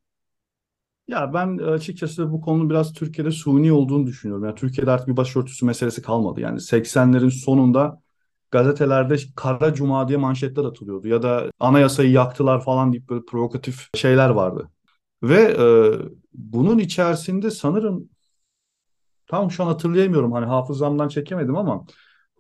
Ya 1.09 1.35
ben 1.35 1.59
açıkçası 1.59 2.33
bu 2.33 2.41
konunun 2.41 2.71
biraz 2.71 2.93
Türkiye'de 2.93 3.31
suni 3.31 3.73
olduğunu 3.73 4.07
düşünüyorum. 4.07 4.45
Yani 4.45 4.55
Türkiye'de 4.55 4.91
artık 4.91 5.09
bir 5.09 5.17
başörtüsü 5.17 5.67
meselesi 5.67 6.03
kalmadı. 6.03 6.41
Yani 6.41 6.61
80'lerin 6.61 7.29
sonunda 7.31 8.01
gazetelerde 8.51 9.17
Kara 9.37 9.75
Cuma 9.75 10.09
diye 10.09 10.19
manşetler 10.19 10.65
atılıyordu. 10.65 11.09
Ya 11.09 11.23
da 11.23 11.51
anayasayı 11.61 12.11
yaktılar 12.11 12.65
falan 12.65 12.93
deyip 12.93 13.09
böyle 13.11 13.25
provokatif 13.25 13.89
şeyler 13.95 14.31
vardı. 14.31 14.71
Ve 15.23 15.37
e, 15.43 15.65
bunun 16.35 16.79
içerisinde 16.79 17.51
sanırım 17.51 18.09
tam 19.29 19.51
şu 19.51 19.63
an 19.65 19.67
hatırlayamıyorum 19.67 20.33
hani 20.33 20.47
hafızamdan 20.47 21.09
çekemedim 21.09 21.57
ama 21.57 21.85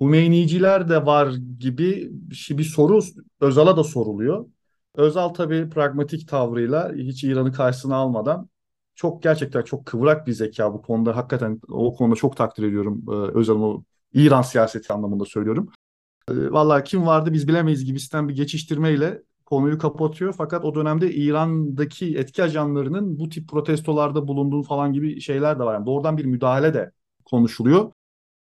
Hümeyniciler 0.01 0.89
de 0.89 1.07
var 1.07 1.35
gibi 1.59 2.11
bir 2.51 2.65
soru 2.65 3.01
Özal'a 3.41 3.77
da 3.77 3.85
soruluyor. 3.85 4.47
Özal 4.95 5.29
tabii 5.29 5.71
pragmatik 5.71 6.29
tavrıyla 6.29 6.93
hiç 6.93 7.25
İran'ı 7.25 7.53
karşısına 7.53 7.97
almadan 7.97 8.49
çok 8.95 9.23
gerçekten 9.23 9.63
çok 9.63 9.87
kıvrak 9.87 10.27
bir 10.27 10.33
zeka 10.33 10.75
bu 10.75 10.83
konuda. 10.83 11.17
Hakikaten 11.17 11.61
o 11.69 11.95
konuda 11.95 12.17
çok 12.17 12.37
takdir 12.37 12.63
ediyorum 12.63 13.05
e, 13.09 13.13
Özal'ın 13.13 13.61
o 13.61 13.83
İran 14.13 14.43
siyaseti 14.43 14.93
anlamında 14.93 15.25
söylüyorum. 15.25 15.69
E, 16.31 16.35
vallahi 16.51 16.85
kim 16.85 17.07
vardı 17.07 17.33
biz 17.33 17.49
bilemeyiz 17.49 17.85
gibisinden 17.85 18.29
bir 18.29 18.35
geçiştirmeyle 18.37 19.23
konuyu 19.51 19.79
kapatıyor. 19.79 20.35
Fakat 20.39 20.65
o 20.65 20.75
dönemde 20.75 21.13
İran'daki 21.15 22.19
etki 22.19 22.43
ajanlarının 22.43 23.19
bu 23.19 23.29
tip 23.29 23.49
protestolarda 23.49 24.29
bulunduğu 24.29 24.63
falan 24.63 24.93
gibi 24.93 25.21
şeyler 25.21 25.59
de 25.59 25.65
var. 25.65 25.75
Yani 25.75 25.87
doğrudan 25.87 26.19
bir 26.19 26.25
müdahale 26.25 26.75
de 26.75 26.93
konuşuluyor. 27.25 27.93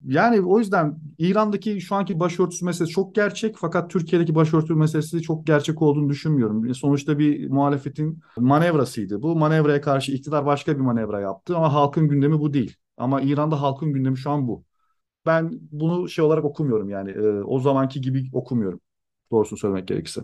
Yani 0.04 0.40
o 0.40 0.58
yüzden 0.58 0.98
İran'daki 1.18 1.80
şu 1.80 1.94
anki 1.94 2.20
başörtüsü 2.20 2.64
meselesi 2.64 2.92
çok 2.92 3.14
gerçek 3.14 3.56
fakat 3.58 3.90
Türkiye'deki 3.90 4.34
başörtüsü 4.34 4.74
meselesi 4.74 5.22
çok 5.22 5.46
gerçek 5.46 5.82
olduğunu 5.82 6.08
düşünmüyorum. 6.08 6.74
Sonuçta 6.74 7.18
bir 7.18 7.50
muhalefetin 7.50 8.20
manevrasıydı. 8.38 9.22
Bu 9.22 9.36
manevraya 9.36 9.80
karşı 9.80 10.12
iktidar 10.12 10.46
başka 10.46 10.76
bir 10.76 10.80
manevra 10.80 11.20
yaptı 11.20 11.56
ama 11.56 11.72
halkın 11.74 12.08
gündemi 12.08 12.40
bu 12.40 12.52
değil. 12.54 12.76
Ama 12.96 13.20
İran'da 13.20 13.62
halkın 13.62 13.92
gündemi 13.92 14.18
şu 14.18 14.30
an 14.30 14.48
bu. 14.48 14.64
Ben 15.26 15.60
bunu 15.72 16.08
şey 16.08 16.24
olarak 16.24 16.44
okumuyorum 16.44 16.90
yani 16.90 17.10
e, 17.10 17.42
o 17.42 17.60
zamanki 17.60 18.00
gibi 18.00 18.30
okumuyorum. 18.32 18.80
Doğrusunu 19.30 19.58
söylemek 19.58 19.88
gerekirse. 19.88 20.22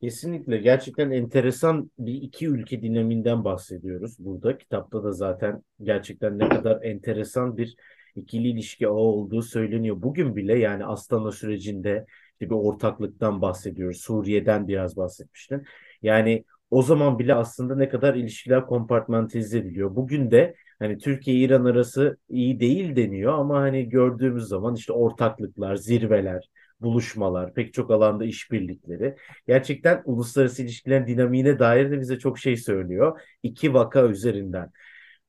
Kesinlikle 0.00 0.56
gerçekten 0.58 1.10
enteresan 1.10 1.90
bir 1.98 2.14
iki 2.14 2.46
ülke 2.48 2.82
dinaminden 2.82 3.44
bahsediyoruz 3.44 4.16
burada. 4.18 4.58
Kitapta 4.58 5.04
da 5.04 5.12
zaten 5.12 5.62
gerçekten 5.82 6.38
ne 6.38 6.48
kadar 6.48 6.82
enteresan 6.82 7.56
bir 7.56 7.76
ikili 8.16 8.48
ilişki 8.48 8.88
ağı 8.88 8.92
olduğu 8.92 9.42
söyleniyor. 9.42 10.02
Bugün 10.02 10.36
bile 10.36 10.58
yani 10.58 10.84
Astana 10.84 11.32
sürecinde 11.32 12.06
işte 12.32 12.50
bir 12.50 12.54
ortaklıktan 12.54 13.42
bahsediyoruz. 13.42 14.00
Suriye'den 14.00 14.68
biraz 14.68 14.96
bahsetmiştin. 14.96 15.64
Yani 16.02 16.44
o 16.70 16.82
zaman 16.82 17.18
bile 17.18 17.34
aslında 17.34 17.76
ne 17.76 17.88
kadar 17.88 18.14
ilişkiler 18.14 18.66
kompartmantalize 18.66 19.58
ediliyor. 19.58 19.96
Bugün 19.96 20.30
de 20.30 20.54
hani 20.78 20.98
Türkiye-İran 20.98 21.64
arası 21.64 22.16
iyi 22.28 22.60
değil 22.60 22.96
deniyor 22.96 23.32
ama 23.38 23.60
hani 23.60 23.88
gördüğümüz 23.88 24.44
zaman 24.44 24.74
işte 24.74 24.92
ortaklıklar, 24.92 25.76
zirveler, 25.76 26.48
buluşmalar, 26.80 27.54
pek 27.54 27.74
çok 27.74 27.90
alanda 27.90 28.24
işbirlikleri 28.24 29.16
gerçekten 29.46 30.02
uluslararası 30.04 30.62
ilişkilerin 30.62 31.06
dinamiğine 31.06 31.58
dair 31.58 31.90
de 31.90 32.00
bize 32.00 32.18
çok 32.18 32.38
şey 32.38 32.56
söylüyor. 32.56 33.20
İki 33.42 33.74
vaka 33.74 34.06
üzerinden. 34.06 34.70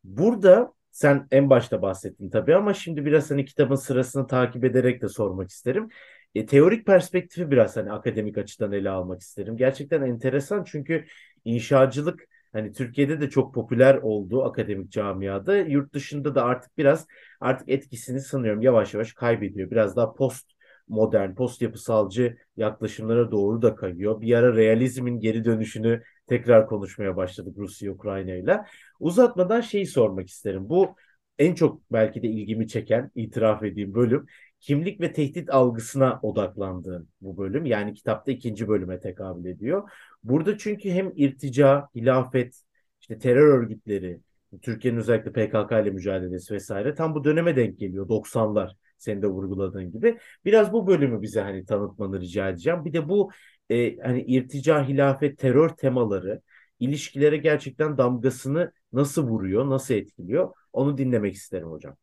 Burada 0.03 0.73
sen 0.91 1.27
en 1.31 1.49
başta 1.49 1.81
bahsettin 1.81 2.29
tabii 2.29 2.55
ama 2.55 2.73
şimdi 2.73 3.05
biraz 3.05 3.31
hani 3.31 3.45
kitabın 3.45 3.75
sırasını 3.75 4.27
takip 4.27 4.63
ederek 4.65 5.01
de 5.01 5.07
sormak 5.09 5.49
isterim. 5.49 5.89
E, 6.35 6.45
teorik 6.45 6.85
perspektifi 6.85 7.51
biraz 7.51 7.77
hani 7.77 7.91
akademik 7.91 8.37
açıdan 8.37 8.71
ele 8.71 8.89
almak 8.89 9.21
isterim. 9.21 9.57
Gerçekten 9.57 10.01
enteresan 10.01 10.63
çünkü 10.63 11.05
inşacılık 11.45 12.27
hani 12.53 12.73
Türkiye'de 12.73 13.21
de 13.21 13.29
çok 13.29 13.53
popüler 13.53 13.95
oldu 13.95 14.43
akademik 14.43 14.91
camiada. 14.91 15.57
Yurt 15.57 15.93
dışında 15.93 16.35
da 16.35 16.43
artık 16.43 16.77
biraz 16.77 17.07
artık 17.39 17.69
etkisini 17.69 18.21
sanıyorum 18.21 18.61
yavaş 18.61 18.93
yavaş 18.93 19.13
kaybediyor. 19.13 19.71
Biraz 19.71 19.95
daha 19.95 20.13
post 20.13 20.51
modern, 20.87 21.35
post 21.35 21.61
yapısalcı 21.61 22.37
yaklaşımlara 22.57 23.31
doğru 23.31 23.61
da 23.61 23.75
kayıyor. 23.75 24.21
Bir 24.21 24.33
ara 24.33 24.55
realizmin 24.55 25.19
geri 25.19 25.45
dönüşünü 25.45 26.03
tekrar 26.27 26.67
konuşmaya 26.67 27.15
başladık 27.15 27.55
Rusya 27.57 27.91
Ukrayna 27.91 28.35
ile. 28.35 28.61
Uzatmadan 28.99 29.61
şeyi 29.61 29.85
sormak 29.85 30.27
isterim. 30.27 30.69
Bu 30.69 30.95
en 31.39 31.55
çok 31.55 31.91
belki 31.91 32.23
de 32.23 32.27
ilgimi 32.27 32.67
çeken, 32.67 33.11
itiraf 33.15 33.63
edeyim 33.63 33.93
bölüm 33.93 34.25
kimlik 34.59 35.01
ve 35.01 35.11
tehdit 35.13 35.49
algısına 35.49 36.19
odaklandığın 36.21 37.09
bu 37.21 37.37
bölüm. 37.37 37.65
Yani 37.65 37.93
kitapta 37.93 38.31
ikinci 38.31 38.67
bölüme 38.67 38.99
tekabül 38.99 39.45
ediyor. 39.45 39.89
Burada 40.23 40.57
çünkü 40.57 40.89
hem 40.89 41.11
irtica, 41.15 41.87
hilafet, 41.95 42.61
işte 43.01 43.19
terör 43.19 43.59
örgütleri, 43.59 44.19
Türkiye'nin 44.61 44.99
özellikle 44.99 45.31
PKK 45.31 45.71
ile 45.71 45.89
mücadelesi 45.89 46.53
vesaire 46.53 46.95
tam 46.95 47.15
bu 47.15 47.23
döneme 47.23 47.55
denk 47.55 47.79
geliyor 47.79 48.09
90'lar 48.09 48.75
senin 49.01 49.21
de 49.21 49.27
vurguladığın 49.27 49.91
gibi. 49.91 50.17
Biraz 50.45 50.73
bu 50.73 50.87
bölümü 50.87 51.21
bize 51.21 51.41
hani 51.41 51.65
tanıtmanı 51.65 52.19
rica 52.21 52.49
edeceğim. 52.49 52.85
Bir 52.85 52.93
de 52.93 53.09
bu 53.09 53.31
e, 53.69 53.97
hani 53.97 54.21
irtica, 54.23 54.87
hilafet, 54.87 55.37
terör 55.37 55.69
temaları 55.69 56.41
ilişkilere 56.79 57.37
gerçekten 57.37 57.97
damgasını 57.97 58.71
nasıl 58.93 59.27
vuruyor, 59.27 59.69
nasıl 59.69 59.93
etkiliyor 59.93 60.53
onu 60.73 60.97
dinlemek 60.97 61.33
isterim 61.35 61.67
hocam. 61.71 61.97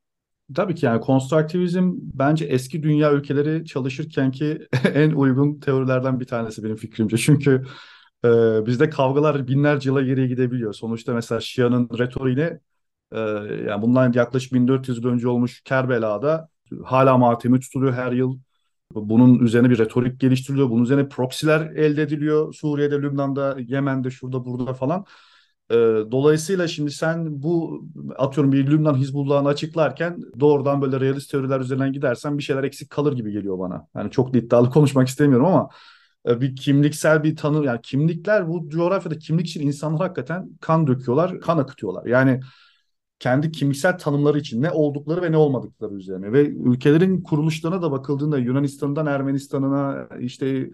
Tabii 0.55 0.75
ki 0.75 0.87
yani 0.87 1.01
konstruktivizm 1.01 1.93
bence 1.97 2.45
eski 2.45 2.83
dünya 2.83 3.13
ülkeleri 3.13 3.65
çalışırken 3.65 4.31
ki 4.31 4.69
en 4.95 5.11
uygun 5.11 5.61
teorilerden 5.61 6.21
bir 6.21 6.25
tanesi 6.27 6.65
benim 6.65 6.77
fikrimce. 6.77 7.17
Çünkü 7.17 7.65
e, 8.25 8.29
bizde 8.67 8.91
kavgalar 8.91 9.49
binlerce 9.49 9.91
yıla 9.91 10.03
geriye 10.03 10.27
gidebiliyor. 10.27 10.73
Sonuçta 10.73 11.15
mesela 11.15 11.41
Şia'nın 11.41 11.89
retoriğine 11.99 12.61
Ee, 13.13 13.19
yani 13.69 13.83
bundan 13.83 14.13
yaklaşık 14.13 14.55
1400 14.55 14.99
yıl 14.99 15.07
önce 15.07 15.29
olmuş 15.29 15.63
Kerbela'da 15.63 16.49
hala 16.85 17.18
matemi 17.18 17.61
tutuluyor 17.61 17.92
her 17.92 18.12
yıl. 18.12 18.38
Bunun 18.94 19.38
üzerine 19.38 19.70
bir 19.70 19.78
retorik 19.78 20.20
geliştiriliyor. 20.20 20.70
Bunun 20.70 20.85
üzerine 20.85 21.09
proksiler 21.09 21.61
elde 21.61 22.02
ediliyor. 22.02 22.54
Suriye'de, 22.54 23.02
Lübnan'da, 23.02 23.57
Yemen'de, 23.59 24.11
şurada, 24.11 24.44
burada 24.44 24.74
falan. 24.74 25.04
Ee, 25.70 25.74
dolayısıyla 26.12 26.68
şimdi 26.68 26.90
sen 26.90 27.42
bu 27.42 27.83
atıyorum 28.16 28.52
bir 28.52 28.66
Lübnan 28.66 28.94
Hizbullah'ını 28.94 29.48
açıklarken 29.48 30.20
doğrudan 30.40 30.83
böyle 30.83 31.00
realist 31.00 31.31
teoriler 31.31 31.61
üzerinden 31.61 31.92
gidersen 31.92 32.38
bir 32.38 32.42
şeyler 32.42 32.64
eksik 32.64 32.90
kalır 32.90 33.12
gibi 33.12 33.33
geliyor 33.33 33.59
bana. 33.59 33.87
Yani 33.96 34.11
çok 34.11 34.37
iddialı 34.37 34.70
konuşmak 34.70 35.09
istemiyorum 35.09 35.46
ama 35.46 35.68
e, 36.28 36.40
bir 36.40 36.57
kimliksel 36.57 37.22
bir 37.22 37.37
tanı 37.37 37.64
yani 37.66 37.81
kimlikler 37.83 38.48
bu 38.48 38.68
coğrafyada 38.68 39.18
kimlik 39.18 39.46
için 39.46 39.66
insanlar 39.66 40.00
hakikaten 40.00 40.48
kan 40.61 40.87
döküyorlar, 40.87 41.40
kan 41.40 41.59
akıtıyorlar. 41.59 42.07
Yani 42.07 42.40
kendi 43.18 43.52
kimliksel 43.52 43.98
tanımları 43.98 44.38
için 44.38 44.62
ne 44.62 44.70
oldukları 44.70 45.22
ve 45.22 45.33
ne 45.33 45.37
olmadıkları 45.37 45.94
üzerine 45.94 46.33
ve 46.33 46.48
ülkelerin 46.48 47.22
kuruluşlarına 47.22 47.83
da 47.83 47.92
bakıldığında 47.92 48.38
Yunanistan'dan 48.38 49.07
Ermenistan'ına 49.07 50.09
işte 50.20 50.70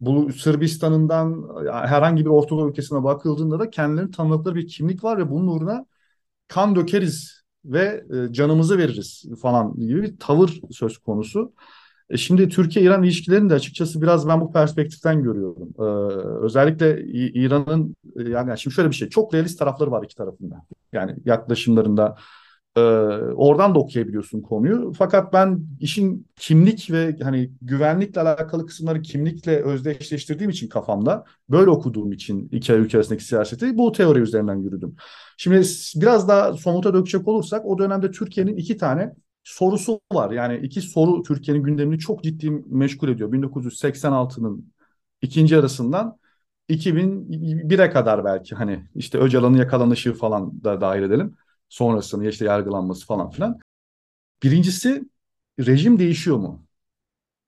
bu 0.00 0.32
Sırbistan'ından 0.32 1.48
herhangi 1.72 2.24
bir 2.24 2.30
Orta 2.30 2.68
ülkesine 2.68 3.04
bakıldığında 3.04 3.58
da 3.58 3.70
kendilerini 3.70 4.10
tanımladıkları 4.10 4.54
bir 4.54 4.68
kimlik 4.68 5.04
var 5.04 5.18
ve 5.18 5.30
bunun 5.30 5.46
uğruna 5.46 5.86
kan 6.48 6.76
dökeriz 6.76 7.42
ve 7.64 8.04
e, 8.30 8.32
canımızı 8.32 8.78
veririz 8.78 9.24
falan 9.42 9.76
gibi 9.76 10.02
bir 10.02 10.18
tavır 10.18 10.60
söz 10.70 10.98
konusu. 10.98 11.52
E 12.10 12.16
şimdi 12.16 12.48
Türkiye-İran 12.48 13.02
ilişkilerini 13.02 13.50
de 13.50 13.54
açıkçası 13.54 14.02
biraz 14.02 14.28
ben 14.28 14.40
bu 14.40 14.52
perspektiften 14.52 15.22
görüyorum. 15.22 15.68
Ee, 15.78 15.82
özellikle 16.44 17.04
İran'ın 17.12 17.96
e, 18.16 18.22
yani 18.22 18.58
şimdi 18.58 18.74
şöyle 18.74 18.90
bir 18.90 18.94
şey 18.94 19.08
çok 19.08 19.34
realist 19.34 19.58
tarafları 19.58 19.90
var 19.90 20.04
iki 20.04 20.14
tarafında. 20.14 20.64
Yani 20.92 21.16
yaklaşımlarında 21.24 22.16
e, 22.76 22.80
oradan 23.34 23.74
da 23.74 23.78
okuyabiliyorsun 23.78 24.40
konuyu. 24.40 24.92
Fakat 24.98 25.32
ben 25.32 25.60
işin 25.80 26.26
kimlik 26.36 26.90
ve 26.90 27.16
hani 27.22 27.50
güvenlikle 27.62 28.20
alakalı 28.20 28.66
kısımları 28.66 29.02
kimlikle 29.02 29.62
özdeşleştirdiğim 29.62 30.50
için 30.50 30.68
kafamda 30.68 31.24
böyle 31.50 31.70
okuduğum 31.70 32.12
için 32.12 32.48
iki 32.52 32.72
ülke 32.72 32.98
arasındaki 32.98 33.24
siyaseti 33.24 33.78
bu 33.78 33.92
teori 33.92 34.18
üzerinden 34.18 34.56
yürüdüm. 34.56 34.96
Şimdi 35.36 35.66
biraz 35.96 36.28
daha 36.28 36.52
somuta 36.52 36.94
dökecek 36.94 37.28
olursak 37.28 37.66
o 37.66 37.78
dönemde 37.78 38.10
Türkiye'nin 38.10 38.56
iki 38.56 38.76
tane 38.76 39.14
sorusu 39.48 40.00
var. 40.12 40.30
Yani 40.30 40.56
iki 40.66 40.80
soru 40.82 41.22
Türkiye'nin 41.22 41.62
gündemini 41.62 41.98
çok 41.98 42.24
ciddi 42.24 42.50
meşgul 42.50 43.08
ediyor. 43.08 43.32
1986'nın 43.32 44.72
ikinci 45.22 45.56
arasından 45.58 46.18
2001'e 46.68 47.90
kadar 47.90 48.24
belki 48.24 48.54
hani 48.54 48.84
işte 48.94 49.18
Öcalan'ın 49.18 49.56
yakalanışı 49.56 50.14
falan 50.14 50.64
da 50.64 50.80
dahil 50.80 51.02
edelim. 51.02 51.36
Sonrasını 51.68 52.28
işte 52.28 52.44
yargılanması 52.44 53.06
falan 53.06 53.30
filan. 53.30 53.58
Birincisi 54.42 55.04
rejim 55.60 55.98
değişiyor 55.98 56.36
mu? 56.36 56.66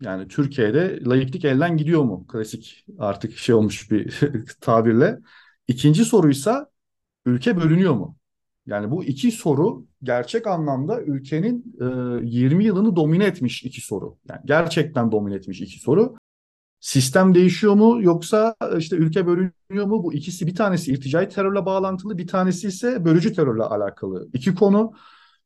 Yani 0.02 0.28
Türkiye'de 0.28 1.00
layıklık 1.04 1.44
elden 1.44 1.76
gidiyor 1.76 2.02
mu? 2.04 2.26
Klasik 2.28 2.86
artık 2.98 3.38
şey 3.38 3.54
olmuş 3.54 3.90
bir 3.90 4.20
tabirle. 4.60 5.20
İkinci 5.68 6.04
soruysa 6.04 6.70
ülke 7.26 7.58
bölünüyor 7.58 7.94
mu? 7.94 8.18
Yani 8.66 8.90
bu 8.90 9.05
iki 9.05 9.33
soru 9.33 9.87
gerçek 10.03 10.46
anlamda 10.46 11.01
ülkenin 11.03 11.77
e, 11.81 12.27
20 12.27 12.64
yılını 12.64 12.96
domine 12.96 13.25
etmiş 13.25 13.64
iki 13.64 13.81
soru. 13.81 14.18
Yani 14.29 14.40
gerçekten 14.44 15.12
domine 15.12 15.35
etmiş 15.35 15.61
iki 15.61 15.81
soru. 15.81 16.16
Sistem 16.81 17.35
değişiyor 17.35 17.75
mu 17.75 17.99
yoksa 18.03 18.55
işte 18.79 18.96
ülke 18.96 19.27
bölünüyor 19.27 19.87
mu? 19.87 20.05
Bu 20.05 20.14
ikisi 20.14 20.46
bir 20.46 20.55
tanesi 20.55 20.92
irticai 20.92 21.29
terörle 21.29 21.66
bağlantılı, 21.66 22.18
bir 22.18 22.27
tanesi 22.27 22.68
ise 22.68 23.05
bölücü 23.05 23.33
terörle 23.33 23.62
alakalı. 23.62 24.29
iki 24.33 24.55
konu 24.55 24.92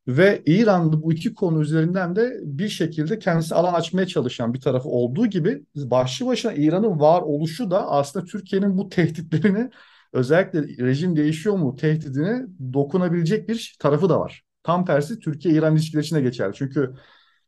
ve 0.07 0.43
İran 0.45 1.01
bu 1.01 1.13
iki 1.13 1.33
konu 1.33 1.61
üzerinden 1.61 2.15
de 2.15 2.39
bir 2.43 2.69
şekilde 2.69 3.19
kendisi 3.19 3.55
alan 3.55 3.73
açmaya 3.73 4.07
çalışan 4.07 4.53
bir 4.53 4.61
tarafı 4.61 4.89
olduğu 4.89 5.27
gibi 5.27 5.65
başlı 5.75 6.25
başına 6.25 6.53
İran'ın 6.53 6.99
var 6.99 7.21
oluşu 7.21 7.71
da 7.71 7.91
aslında 7.91 8.25
Türkiye'nin 8.25 8.77
bu 8.77 8.89
tehditlerini 8.89 9.69
özellikle 10.15 10.85
rejim 10.85 11.15
değişiyor 11.15 11.55
mu 11.55 11.75
tehdidine 11.75 12.45
dokunabilecek 12.73 13.49
bir 13.49 13.75
tarafı 13.79 14.09
da 14.09 14.19
var. 14.19 14.43
Tam 14.63 14.85
tersi 14.85 15.19
Türkiye-İran 15.19 15.75
ilişkileri 15.75 16.05
için 16.05 16.15
de 16.15 16.21
geçerli. 16.21 16.53
Çünkü 16.53 16.93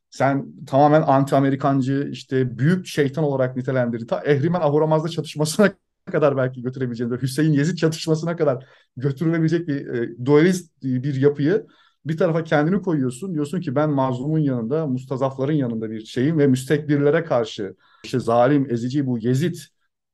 sen 0.09 0.45
tamamen 0.67 1.01
anti-Amerikancı 1.01 2.09
işte 2.11 2.59
büyük 2.59 2.85
şeytan 2.85 3.23
olarak 3.23 3.55
nitelendirir. 3.55 4.07
Ta 4.07 4.23
Ehrimen 4.25 4.61
Ahoramaz'da 4.61 5.09
çatışmasına 5.09 5.73
kadar 6.11 6.37
belki 6.37 6.61
götürebileceğin, 6.61 7.11
Hüseyin 7.11 7.53
Yezid 7.53 7.77
çatışmasına 7.77 8.35
kadar 8.35 8.65
götürülebilecek 8.97 9.67
bir 9.67 9.87
e, 9.87 10.25
dualist 10.25 10.83
bir 10.83 11.15
yapıyı 11.15 11.65
bir 12.05 12.17
tarafa 12.17 12.43
kendini 12.43 12.81
koyuyorsun. 12.81 13.33
Diyorsun 13.33 13.61
ki 13.61 13.75
ben 13.75 13.89
mazlumun 13.89 14.39
yanında, 14.39 14.87
mustazafların 14.87 15.53
yanında 15.53 15.91
bir 15.91 16.05
şeyim 16.05 16.37
ve 16.37 16.47
müstekbirlere 16.47 17.23
karşı 17.23 17.75
işte 18.03 18.19
zalim, 18.19 18.71
ezici 18.71 19.05
bu 19.05 19.19
Yezid 19.19 19.55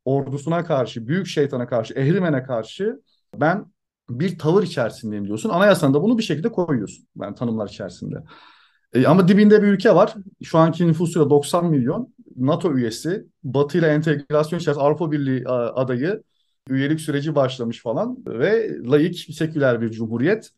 ordusuna 0.06 0.66
karşı, 0.66 1.08
büyük 1.08 1.28
şeytana 1.28 1.68
karşı, 1.68 1.94
Ehrimen'e 1.94 2.44
karşı 2.44 3.02
ben 3.36 3.66
bir 4.10 4.38
tavır 4.38 4.64
içerisindeyim 4.64 5.28
diyorsun. 5.28 5.50
Anayasanda 5.50 6.02
bunu 6.04 6.18
bir 6.18 6.24
şekilde 6.24 6.52
koyuyorsun. 6.52 7.08
Yani 7.22 7.36
tanımlar 7.36 7.68
içerisinde. 7.68 8.16
E, 8.94 9.08
ama 9.08 9.28
dibinde 9.28 9.64
bir 9.64 9.68
ülke 9.68 9.96
var. 9.96 10.14
Şu 10.44 10.58
anki 10.58 10.88
nüfusuyla 10.88 11.30
90 11.30 11.66
milyon. 11.66 12.14
NATO 12.36 12.74
üyesi. 12.74 13.26
Batı 13.44 13.78
ile 13.78 13.88
entegrasyon 13.88 14.60
içerisinde 14.60 14.86
Avrupa 14.86 15.12
Birliği 15.12 15.48
adayı. 15.48 16.24
Üyelik 16.70 17.02
süreci 17.02 17.36
başlamış 17.36 17.82
falan. 17.82 18.18
Ve 18.28 18.78
layık, 18.84 19.16
seküler 19.16 19.82
bir 19.82 19.92
cumhuriyet. 19.92 20.50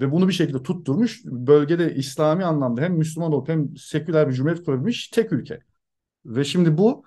Ve 0.00 0.12
bunu 0.12 0.28
bir 0.28 0.32
şekilde 0.32 0.62
tutturmuş. 0.62 1.24
Bölgede 1.24 1.94
İslami 1.94 2.44
anlamda 2.44 2.80
hem 2.80 2.94
Müslüman 2.94 3.32
olup 3.32 3.48
hem 3.48 3.76
seküler 3.76 4.28
bir 4.28 4.32
cumhuriyet 4.32 4.64
kurabilmiş 4.64 5.08
tek 5.08 5.32
ülke. 5.32 5.60
Ve 6.26 6.44
şimdi 6.44 6.78
bu 6.78 7.04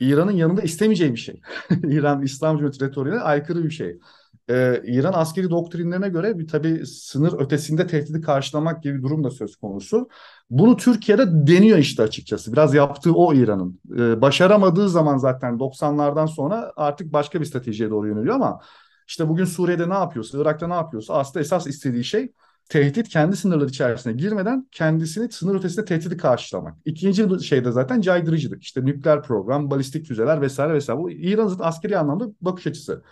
İran'ın 0.00 0.32
yanında 0.32 0.62
istemeyeceği 0.62 1.12
bir 1.12 1.16
şey. 1.16 1.40
İran 1.84 2.22
İslam 2.22 2.56
Cumhuriyeti 2.56 2.84
retoriğine 2.84 3.20
aykırı 3.20 3.64
bir 3.64 3.70
şey. 3.70 3.98
Ee, 4.50 4.82
İran 4.84 5.12
askeri 5.12 5.50
doktrinlerine 5.50 6.08
göre 6.08 6.38
bir 6.38 6.48
tabii 6.48 6.86
sınır 6.86 7.40
ötesinde 7.40 7.86
tehdidi 7.86 8.20
karşılamak 8.20 8.82
gibi 8.82 8.98
bir 8.98 9.02
durum 9.02 9.24
da 9.24 9.30
söz 9.30 9.56
konusu. 9.56 10.08
Bunu 10.50 10.76
Türkiye'de 10.76 11.46
deniyor 11.46 11.78
işte 11.78 12.02
açıkçası. 12.02 12.52
Biraz 12.52 12.74
yaptığı 12.74 13.14
o 13.14 13.34
İran'ın. 13.34 13.80
Ee, 13.98 14.20
başaramadığı 14.20 14.88
zaman 14.88 15.16
zaten 15.16 15.58
90'lardan 15.58 16.26
sonra 16.26 16.72
artık 16.76 17.12
başka 17.12 17.40
bir 17.40 17.44
stratejiye 17.44 17.90
doğru 17.90 18.08
yöneliyor 18.08 18.34
ama 18.34 18.60
işte 19.08 19.28
bugün 19.28 19.44
Suriye'de 19.44 19.88
ne 19.88 19.94
yapıyorsa, 19.94 20.38
Irak'ta 20.38 20.68
ne 20.68 20.74
yapıyorsa 20.74 21.14
aslında 21.14 21.40
esas 21.40 21.66
istediği 21.66 22.04
şey 22.04 22.32
tehdit 22.70 23.08
kendi 23.08 23.36
sınırları 23.36 23.68
içerisine 23.68 24.12
girmeden 24.12 24.68
kendisini 24.72 25.32
sınır 25.32 25.54
ötesinde 25.54 25.84
tehdidi 25.84 26.16
karşılamak. 26.16 26.76
İkinci 26.84 27.44
şey 27.44 27.64
de 27.64 27.72
zaten 27.72 28.00
caydırıcılık. 28.00 28.62
İşte 28.62 28.84
nükleer 28.84 29.22
program, 29.22 29.70
balistik 29.70 30.06
füzeler 30.06 30.40
vesaire 30.40 30.74
vesaire. 30.74 31.00
Bu 31.00 31.10
İran'ın 31.10 31.56
askeri 31.60 31.98
anlamda 31.98 32.28
bakış 32.40 32.66
açısı. 32.66 33.02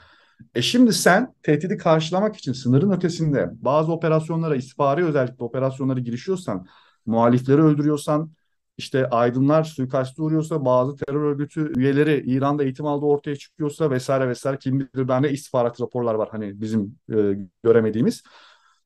E 0.55 0.63
şimdi 0.63 0.93
sen 0.93 1.35
tehdidi 1.43 1.77
karşılamak 1.77 2.37
için 2.37 2.53
sınırın 2.53 2.91
ötesinde 2.93 3.51
bazı 3.53 3.93
operasyonlara, 3.93 4.57
istihbari 4.57 5.05
özellikle 5.05 5.45
operasyonlara 5.45 6.01
girişiyorsan, 6.01 6.67
muhalifleri 7.07 7.63
öldürüyorsan, 7.63 8.33
işte 8.77 9.09
aydınlar 9.09 9.65
suikaste 9.65 10.23
uğruyorsa, 10.23 10.65
bazı 10.65 10.97
terör 10.97 11.23
örgütü 11.23 11.73
üyeleri 11.81 12.23
İran'da 12.27 12.65
eğitim 12.65 12.87
aldığı 12.87 13.07
ortaya 13.07 13.37
çıkıyorsa 13.37 13.91
vesaire 13.91 14.29
vesaire 14.29 14.59
kim 14.59 14.81
bilir 14.81 15.09
bende 15.09 15.33
istihbarat 15.33 15.81
raporlar 15.81 16.15
var 16.15 16.29
hani 16.33 16.61
bizim 16.61 16.99
e, 17.11 17.17
göremediğimiz 17.65 18.23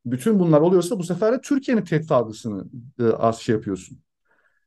bütün 0.06 0.38
bunlar 0.38 0.60
oluyorsa 0.60 0.98
bu 0.98 1.04
sefer 1.04 1.32
de 1.32 1.40
Türkiye'nin 1.40 1.84
tehdit 1.84 2.12
algısını 2.12 2.64
e, 3.00 3.04
az 3.04 3.38
şey 3.38 3.54
yapıyorsun. 3.54 3.98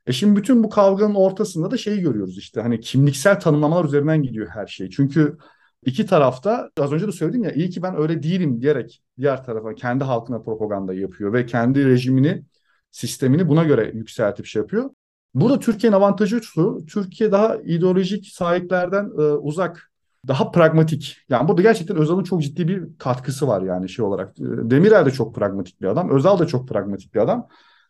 E 0.07 0.13
şimdi 0.13 0.39
bütün 0.39 0.63
bu 0.63 0.69
kavganın 0.69 1.15
ortasında 1.15 1.71
da 1.71 1.77
şeyi 1.77 2.01
görüyoruz 2.01 2.37
işte 2.37 2.61
hani 2.61 2.79
kimliksel 2.79 3.39
tanımlamalar 3.39 3.85
üzerinden 3.85 4.23
gidiyor 4.23 4.47
her 4.47 4.67
şey. 4.67 4.89
Çünkü 4.89 5.37
iki 5.85 6.05
tarafta 6.05 6.69
az 6.79 6.91
önce 6.91 7.07
de 7.07 7.11
söyledim 7.11 7.43
ya 7.43 7.51
iyi 7.51 7.69
ki 7.69 7.83
ben 7.83 7.97
öyle 7.97 8.23
değilim 8.23 8.61
diyerek 8.61 9.01
diğer 9.17 9.43
tarafa 9.43 9.75
kendi 9.75 10.03
halkına 10.03 10.41
propaganda 10.41 10.93
yapıyor 10.93 11.33
ve 11.33 11.45
kendi 11.45 11.85
rejimini 11.85 12.43
sistemini 12.91 13.49
buna 13.49 13.63
göre 13.63 13.91
yükseltip 13.93 14.45
şey 14.45 14.61
yapıyor. 14.61 14.89
Burada 15.33 15.59
Türkiye'nin 15.59 15.97
avantajı 15.97 16.41
şu, 16.43 16.85
Türkiye 16.89 17.31
daha 17.31 17.55
ideolojik 17.55 18.27
sahiplerden 18.27 19.05
e, 19.05 19.21
uzak 19.21 19.91
daha 20.27 20.51
pragmatik. 20.51 21.17
Yani 21.29 21.47
burada 21.47 21.61
gerçekten 21.61 21.97
Özal'ın 21.97 22.23
çok 22.23 22.41
ciddi 22.41 22.67
bir 22.67 22.97
katkısı 22.97 23.47
var 23.47 23.61
yani 23.61 23.89
şey 23.89 24.05
olarak. 24.05 24.39
Ee, 24.39 24.43
Demirel 24.43 25.05
de 25.05 25.11
çok 25.11 25.35
pragmatik 25.35 25.81
bir 25.81 25.87
adam. 25.87 26.09
Özal 26.09 26.39
da 26.39 26.47
çok 26.47 26.69
pragmatik 26.69 27.13
bir 27.13 27.19
adam. 27.19 27.47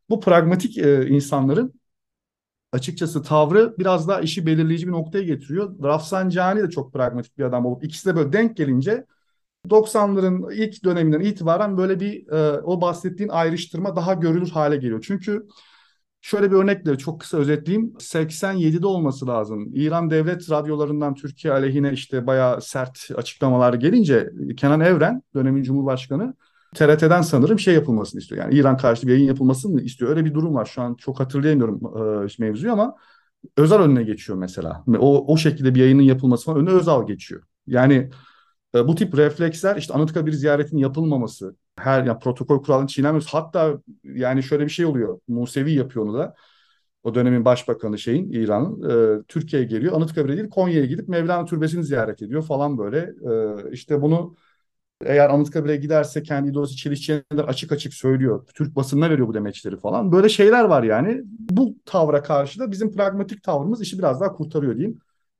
Bu 0.10 0.20
pragmatik 0.20 0.78
e, 0.78 1.08
insanların 1.08 1.74
açıkçası 2.72 3.24
tavrı 3.24 3.76
biraz 3.80 4.08
daha 4.08 4.22
işi 4.22 4.46
belirleyici 4.46 4.88
bir 4.88 4.92
noktaya 4.92 5.24
getiriyor. 5.24 5.84
Rafsanjani 5.84 6.64
de 6.64 6.70
çok 6.70 6.94
pragmatik 6.94 7.38
bir 7.38 7.44
adam 7.44 7.66
olup 7.66 7.84
ikisi 7.84 8.10
de 8.10 8.16
böyle 8.16 8.34
denk 8.34 8.58
gelince 8.58 9.06
90'ların 9.70 10.54
ilk 10.54 10.84
döneminden 10.84 11.20
itibaren 11.20 11.78
böyle 11.78 12.00
bir 12.00 12.28
e, 12.28 12.62
o 12.62 12.82
bahsettiğin 12.82 13.30
ayrıştırma 13.30 13.96
daha 13.96 14.14
görülür 14.14 14.50
hale 14.50 14.76
geliyor. 14.78 15.04
Çünkü 15.08 15.48
Şöyle 16.26 16.52
bir 16.52 16.56
örnekle 16.56 16.98
çok 16.98 17.22
kısa 17.22 17.38
özetleyeyim. 17.38 17.94
87'de 18.00 18.88
olması 18.88 19.28
lazım. 19.28 19.72
İran 19.76 20.10
devlet 20.10 20.52
radyolarından 20.52 21.16
Türkiye 21.16 21.54
aleyhine 21.54 21.92
işte 21.92 22.28
bayağı 22.28 22.62
sert 22.62 23.10
açıklamalar 23.16 23.74
gelince 23.74 24.32
Kenan 24.58 24.80
Evren 24.80 25.22
dönemin 25.36 25.64
Cumhurbaşkanı 25.64 26.34
TRT'den 26.76 27.22
sanırım 27.22 27.60
şey 27.60 27.74
yapılmasını 27.74 28.22
istiyor. 28.22 28.42
Yani 28.42 28.56
İran 28.56 28.78
karşıtı 28.78 29.08
bir 29.08 29.12
yayın 29.12 29.28
yapılmasını 29.28 29.82
istiyor. 29.82 30.12
Öyle 30.12 30.26
bir 30.26 30.34
durum 30.34 30.56
var. 30.56 30.66
Şu 30.66 30.82
an 30.82 30.96
çok 30.96 31.20
hatırlayamıyorum 31.20 31.82
e, 32.24 32.28
mevzuyu 32.40 32.74
ama 32.74 32.96
Özal 33.58 33.80
önüne 33.80 34.04
geçiyor 34.04 34.38
mesela. 34.38 34.84
O, 35.00 35.34
o 35.34 35.38
şekilde 35.38 35.76
bir 35.76 35.80
yayının 35.80 36.04
yapılması 36.04 36.46
falan 36.46 36.60
önüne 36.60 36.72
Özal 36.72 37.08
geçiyor. 37.08 37.44
Yani 37.68 38.10
e, 38.76 38.88
bu 38.88 38.96
tip 38.96 39.18
refleksler 39.18 39.76
işte 39.76 39.94
Anıtkabir 39.94 40.32
ziyaretinin 40.32 40.82
yapılmaması, 40.82 41.56
her 41.86 42.04
yani 42.04 42.20
protokol 42.20 42.64
kuralını 42.64 42.88
çiğnenmesi 42.88 43.30
hatta 43.30 43.78
yani 44.04 44.44
şöyle 44.44 44.64
bir 44.66 44.70
şey 44.70 44.86
oluyor. 44.86 45.20
Musevi 45.28 45.74
yapıyor 45.74 46.06
onu 46.06 46.14
da. 46.14 46.36
O 47.04 47.16
dönemin 47.16 47.46
başbakanı 47.46 48.00
şeyin 48.00 48.32
İran'ın 48.32 48.90
e, 49.20 49.24
Türkiye'ye 49.24 49.68
geliyor. 49.68 49.94
Anıtkabir'e 49.94 50.38
değil 50.38 50.50
Konya'ya 50.50 50.86
gidip 50.86 51.10
Mevlana 51.10 51.46
Türbesi'ni 51.46 51.84
ziyaret 51.84 52.22
ediyor 52.22 52.44
falan 52.44 52.78
böyle. 52.78 53.00
E, 53.00 53.72
işte 53.72 54.02
bunu 54.02 54.36
eğer 55.06 55.30
Anıtkabir'e 55.30 55.76
giderse 55.76 56.24
kendi 56.24 56.50
ideolojisi 56.50 56.78
çelişeceğini 56.78 57.42
açık 57.48 57.72
açık 57.72 57.94
söylüyor. 57.94 58.48
Türk 58.56 58.76
basınına 58.76 59.10
veriyor 59.10 59.28
bu 59.28 59.34
demeçleri 59.34 59.78
falan. 59.78 60.12
Böyle 60.12 60.30
şeyler 60.30 60.64
var 60.64 60.84
yani. 60.84 61.22
Bu 61.26 61.76
tavra 61.86 62.24
karşı 62.24 62.60
da 62.60 62.72
bizim 62.72 62.92
pragmatik 62.92 63.44
tavrımız 63.44 63.82
işi 63.82 64.00
biraz 64.00 64.22
daha 64.22 64.34
kurtarıyor 64.34 64.78
diyeyim. 64.78 65.00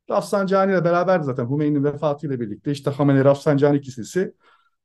Rafsanjani 0.10 0.72
ile 0.72 0.84
beraber 0.84 1.20
zaten 1.20 1.50
Hümeyni'nin 1.50 1.84
vefatıyla 1.84 2.40
birlikte 2.40 2.72
işte 2.72 2.92
Hamenei 2.92 3.24
Rafsanjani 3.26 3.78
ikilisi 3.78 4.34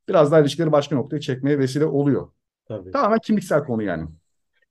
biraz 0.08 0.32
daha 0.32 0.40
ilişkileri 0.40 0.72
başka 0.72 0.96
noktaya 0.96 1.20
çekmeye 1.20 1.58
vesile 1.58 1.84
oluyor. 1.84 2.28
Tabii. 2.68 2.90
Tamamen 2.90 3.18
kimliksel 3.18 3.64
konu 3.64 3.82
yani. 3.82 4.08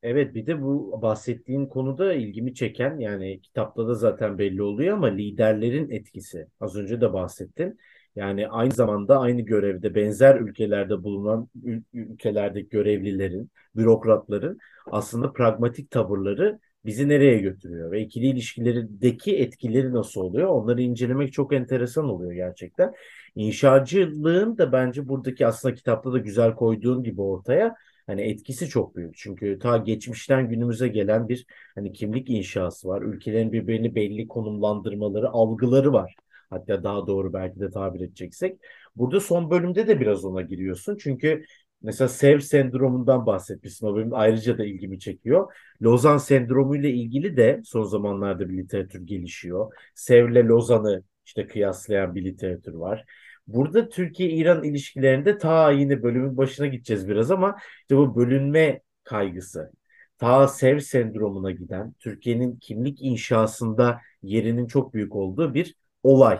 Evet 0.04 0.36
bir 0.36 0.46
de 0.46 0.62
bu 0.62 1.00
bahsettiğin 1.02 1.65
konuda 1.65 2.13
ilgimi 2.13 2.54
çeken 2.54 3.00
yani 3.00 3.42
kitapta 3.42 3.88
da 3.88 3.94
zaten 3.94 4.38
belli 4.38 4.62
oluyor 4.62 4.98
ama 4.98 5.08
liderlerin 5.08 5.89
etkisi. 5.89 6.48
Az 6.60 6.76
önce 6.76 7.02
de 7.02 7.13
bahsettin. 7.13 7.80
Yani 8.15 8.48
aynı 8.48 8.72
zamanda 8.72 9.20
aynı 9.20 9.42
görevde 9.42 9.96
benzer 9.96 10.36
ülkelerde 10.36 11.04
bulunan 11.04 11.50
ül 11.63 11.82
ülkelerdeki 11.94 12.70
görevlilerin, 12.70 13.52
bürokratların 13.76 14.60
aslında 14.86 15.34
pragmatik 15.34 15.92
tavırları 15.92 16.60
bizi 16.86 17.10
nereye 17.10 17.38
götürüyor 17.38 17.92
ve 17.92 18.02
ikili 18.02 18.26
ilişkilerindeki 18.26 19.38
etkileri 19.38 19.94
nasıl 19.94 20.22
oluyor? 20.22 20.48
Onları 20.48 20.82
incelemek 20.82 21.34
çok 21.34 21.54
enteresan 21.54 22.06
oluyor 22.06 22.32
gerçekten. 22.32 22.94
İnşacılığın 23.36 24.58
da 24.58 24.72
bence 24.72 25.08
buradaki 25.08 25.48
aslında 25.48 25.76
kitapta 25.76 26.13
da 26.13 26.18
güzel 26.18 26.56
koyduğun 26.56 27.04
gibi 27.04 27.22
ortaya 27.22 27.76
hani 28.08 28.22
etkisi 28.22 28.68
çok 28.70 28.96
büyük. 28.96 29.18
Çünkü 29.18 29.60
ta 29.60 29.78
geçmişten 29.78 30.50
günümüze 30.50 30.88
gelen 30.88 31.30
bir 31.30 31.46
hani 31.76 31.94
kimlik 31.94 32.30
inşası 32.30 32.88
var. 32.88 33.02
Ülkelerin 33.02 33.52
birbirini 33.52 33.96
belli 33.96 34.28
konumlandırmaları, 34.28 35.30
algıları 35.30 35.94
var. 35.94 36.15
Hatta 36.50 36.84
daha 36.84 37.08
doğru 37.08 37.34
belki 37.34 37.60
de 37.60 37.70
tabir 37.70 38.00
edeceksek. 38.00 38.60
Burada 38.96 39.20
son 39.20 39.52
bölümde 39.52 39.88
de 39.88 40.00
biraz 40.00 40.26
ona 40.26 40.42
giriyorsun. 40.42 40.98
Çünkü 40.98 41.44
mesela 41.82 42.08
Sev 42.08 42.39
sendromundan 42.39 43.26
bahsetmişsin. 43.26 43.88
O 43.88 43.98
benim 43.98 44.13
ayrıca 44.13 44.58
da 44.58 44.65
ilgimi 44.65 45.00
çekiyor. 45.00 45.54
Lozan 45.82 46.18
sendromu 46.18 46.76
ile 46.76 46.89
ilgili 46.92 47.38
de 47.38 47.62
son 47.65 47.84
zamanlarda 47.84 48.50
bir 48.50 48.58
literatür 48.58 49.08
gelişiyor. 49.08 49.74
Sev 49.96 50.30
ile 50.30 50.44
Lozan'ı 50.44 51.04
işte 51.30 51.48
kıyaslayan 51.48 52.15
bir 52.15 52.26
literatür 52.26 52.74
var. 52.74 53.06
Burada 53.48 53.89
Türkiye-İran 53.89 54.63
ilişkilerinde 54.63 55.38
ta 55.38 55.72
yine 55.72 56.04
bölümün 56.04 56.38
başına 56.38 56.68
gideceğiz 56.68 57.08
biraz 57.08 57.32
ama 57.32 57.58
işte 57.82 57.98
bu 57.98 58.15
bölünme 58.15 58.82
kaygısı, 59.04 59.72
ta 60.18 60.48
Sev 60.48 60.80
sendromuna 60.80 61.52
giden, 61.52 61.94
Türkiye'nin 62.00 62.56
kimlik 62.58 63.02
inşasında 63.02 64.02
yerinin 64.24 64.68
çok 64.68 64.94
büyük 64.94 65.15
olduğu 65.15 65.54
bir 65.54 65.76
olay 66.04 66.39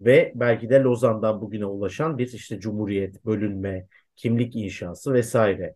ve 0.00 0.32
belki 0.34 0.70
de 0.70 0.80
Lozan'dan 0.80 1.40
bugüne 1.40 1.66
ulaşan 1.66 2.18
bir 2.18 2.32
işte 2.32 2.60
cumhuriyet, 2.60 3.24
bölünme, 3.24 3.86
kimlik 4.16 4.56
inşası 4.56 5.12
vesaire. 5.12 5.74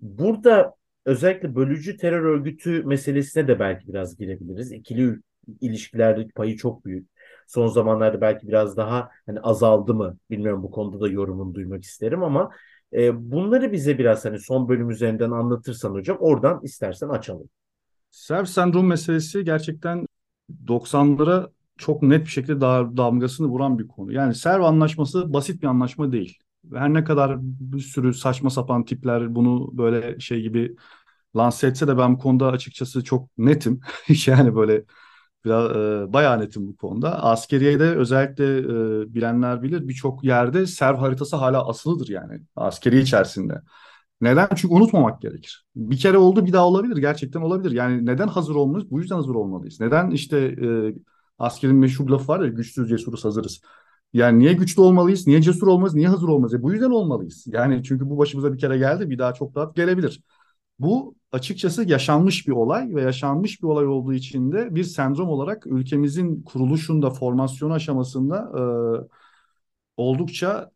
Burada 0.00 0.74
özellikle 1.04 1.54
bölücü 1.54 1.96
terör 1.96 2.22
örgütü 2.22 2.82
meselesine 2.82 3.48
de 3.48 3.58
belki 3.58 3.88
biraz 3.88 4.16
girebiliriz. 4.16 4.72
İkili 4.72 5.16
ilişkilerdeki 5.60 6.32
payı 6.32 6.56
çok 6.56 6.84
büyük. 6.84 7.08
Son 7.50 7.66
zamanlarda 7.66 8.20
belki 8.20 8.48
biraz 8.48 8.76
daha 8.76 9.10
hani 9.26 9.40
azaldı 9.40 9.94
mı 9.94 10.16
bilmiyorum 10.30 10.62
bu 10.62 10.70
konuda 10.70 11.00
da 11.00 11.08
yorumunu 11.08 11.54
duymak 11.54 11.84
isterim 11.84 12.22
ama 12.22 12.50
e, 12.92 13.30
bunları 13.32 13.72
bize 13.72 13.98
biraz 13.98 14.24
hani 14.24 14.38
son 14.38 14.68
bölüm 14.68 14.90
üzerinden 14.90 15.30
anlatırsan 15.30 15.90
hocam 15.90 16.16
oradan 16.20 16.60
istersen 16.62 17.08
açalım. 17.08 17.48
Serv 18.10 18.44
sendrom 18.44 18.86
meselesi 18.86 19.44
gerçekten 19.44 20.06
90'lara 20.68 21.50
çok 21.78 22.02
net 22.02 22.20
bir 22.24 22.30
şekilde 22.30 22.60
damgasını 22.96 23.46
vuran 23.46 23.78
bir 23.78 23.88
konu. 23.88 24.12
Yani 24.12 24.34
Serv 24.34 24.62
anlaşması 24.62 25.32
basit 25.32 25.62
bir 25.62 25.66
anlaşma 25.66 26.12
değil. 26.12 26.38
Her 26.74 26.94
ne 26.94 27.04
kadar 27.04 27.36
bir 27.42 27.80
sürü 27.80 28.14
saçma 28.14 28.50
sapan 28.50 28.84
tipler 28.84 29.34
bunu 29.34 29.78
böyle 29.78 30.20
şey 30.20 30.42
gibi 30.42 30.76
lanse 31.36 31.66
etse 31.66 31.88
de 31.88 31.98
ben 31.98 32.14
bu 32.14 32.18
konuda 32.18 32.48
açıkçası 32.48 33.04
çok 33.04 33.38
netim. 33.38 33.80
yani 34.26 34.56
böyle 34.56 34.84
biraz 35.44 35.70
e, 35.70 36.12
bayağı 36.12 36.40
netim 36.40 36.68
bu 36.68 36.76
konuda. 36.76 37.22
Askeriyede 37.22 37.84
özellikle 37.96 38.58
e, 38.58 39.14
bilenler 39.14 39.62
bilir 39.62 39.88
birçok 39.88 40.24
yerde 40.24 40.66
serv 40.66 40.96
haritası 40.96 41.36
hala 41.36 41.68
asılıdır 41.68 42.08
yani 42.08 42.40
askeri 42.56 43.00
içerisinde. 43.00 43.62
Neden? 44.20 44.48
Çünkü 44.56 44.74
unutmamak 44.74 45.20
gerekir. 45.22 45.66
Bir 45.76 45.98
kere 45.98 46.18
oldu 46.18 46.46
bir 46.46 46.52
daha 46.52 46.66
olabilir. 46.66 46.96
Gerçekten 46.96 47.40
olabilir. 47.40 47.70
Yani 47.70 48.06
neden 48.06 48.28
hazır 48.28 48.54
olmalıyız? 48.54 48.90
Bu 48.90 49.00
yüzden 49.00 49.16
hazır 49.16 49.34
olmalıyız. 49.34 49.80
Neden 49.80 50.10
işte 50.10 50.38
e, 50.38 50.94
Askerin 51.38 51.76
meşhur 51.76 52.08
lafı 52.10 52.28
var 52.28 52.40
ya 52.40 52.48
güçsüz 52.48 52.88
cesuruz 52.88 53.24
hazırız. 53.24 53.60
Yani 54.12 54.38
niye 54.38 54.52
güçlü 54.52 54.82
olmalıyız? 54.82 55.26
Niye 55.26 55.42
cesur 55.42 55.66
olmalıyız? 55.66 55.94
Niye 55.94 56.08
hazır 56.08 56.28
olmalıyız? 56.28 56.54
E 56.54 56.62
bu 56.62 56.72
yüzden 56.72 56.90
olmalıyız. 56.90 57.44
Yani 57.46 57.82
çünkü 57.84 58.10
bu 58.10 58.18
başımıza 58.18 58.52
bir 58.52 58.58
kere 58.58 58.78
geldi 58.78 59.10
bir 59.10 59.18
daha 59.18 59.34
çok 59.34 59.56
rahat 59.56 59.76
gelebilir. 59.76 60.22
Bu 60.78 61.14
açıkçası 61.32 61.88
yaşanmış 61.88 62.48
bir 62.48 62.52
olay 62.52 62.94
ve 62.94 63.02
yaşanmış 63.02 63.62
bir 63.62 63.68
olay 63.68 63.86
olduğu 63.86 64.14
için 64.14 64.52
de 64.52 64.74
bir 64.74 64.84
sendrom 64.84 65.28
olarak 65.28 65.66
ülkemizin 65.66 66.42
kuruluşunda, 66.42 67.10
formasyon 67.10 67.70
aşamasında 67.70 68.52
e, 68.58 68.62
oldukça 69.96 70.70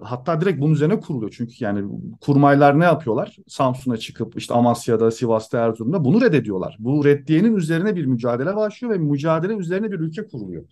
hatta 0.00 0.40
direkt 0.40 0.60
bunun 0.60 0.72
üzerine 0.74 1.00
kuruluyor. 1.00 1.34
Çünkü 1.36 1.54
yani 1.64 1.90
kurmaylar 2.20 2.80
ne 2.80 2.84
yapıyorlar? 2.84 3.36
Samsun'a 3.48 3.96
çıkıp 3.96 4.36
işte 4.36 4.54
Amasya'da, 4.54 5.10
Sivas'ta, 5.10 5.58
Erzurum'da 5.58 6.04
bunu 6.04 6.20
reddediyorlar. 6.20 6.76
Bu 6.78 7.04
reddiyenin 7.04 7.56
üzerine 7.56 7.96
bir 7.96 8.06
mücadele 8.06 8.56
başlıyor 8.56 8.94
ve 8.94 8.98
mücadele 8.98 9.54
üzerine 9.54 9.92
bir 9.92 10.00
ülke 10.00 10.26
kuruluyor. 10.26 10.64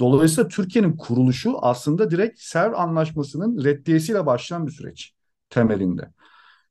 Dolayısıyla 0.00 0.48
Türkiye'nin 0.48 0.96
kuruluşu 0.96 1.56
aslında 1.62 2.10
direkt 2.10 2.40
Serv 2.40 2.72
Anlaşması'nın 2.72 3.64
reddiyesiyle 3.64 4.26
başlayan 4.26 4.66
bir 4.66 4.72
süreç 4.72 5.14
temelinde. 5.50 6.10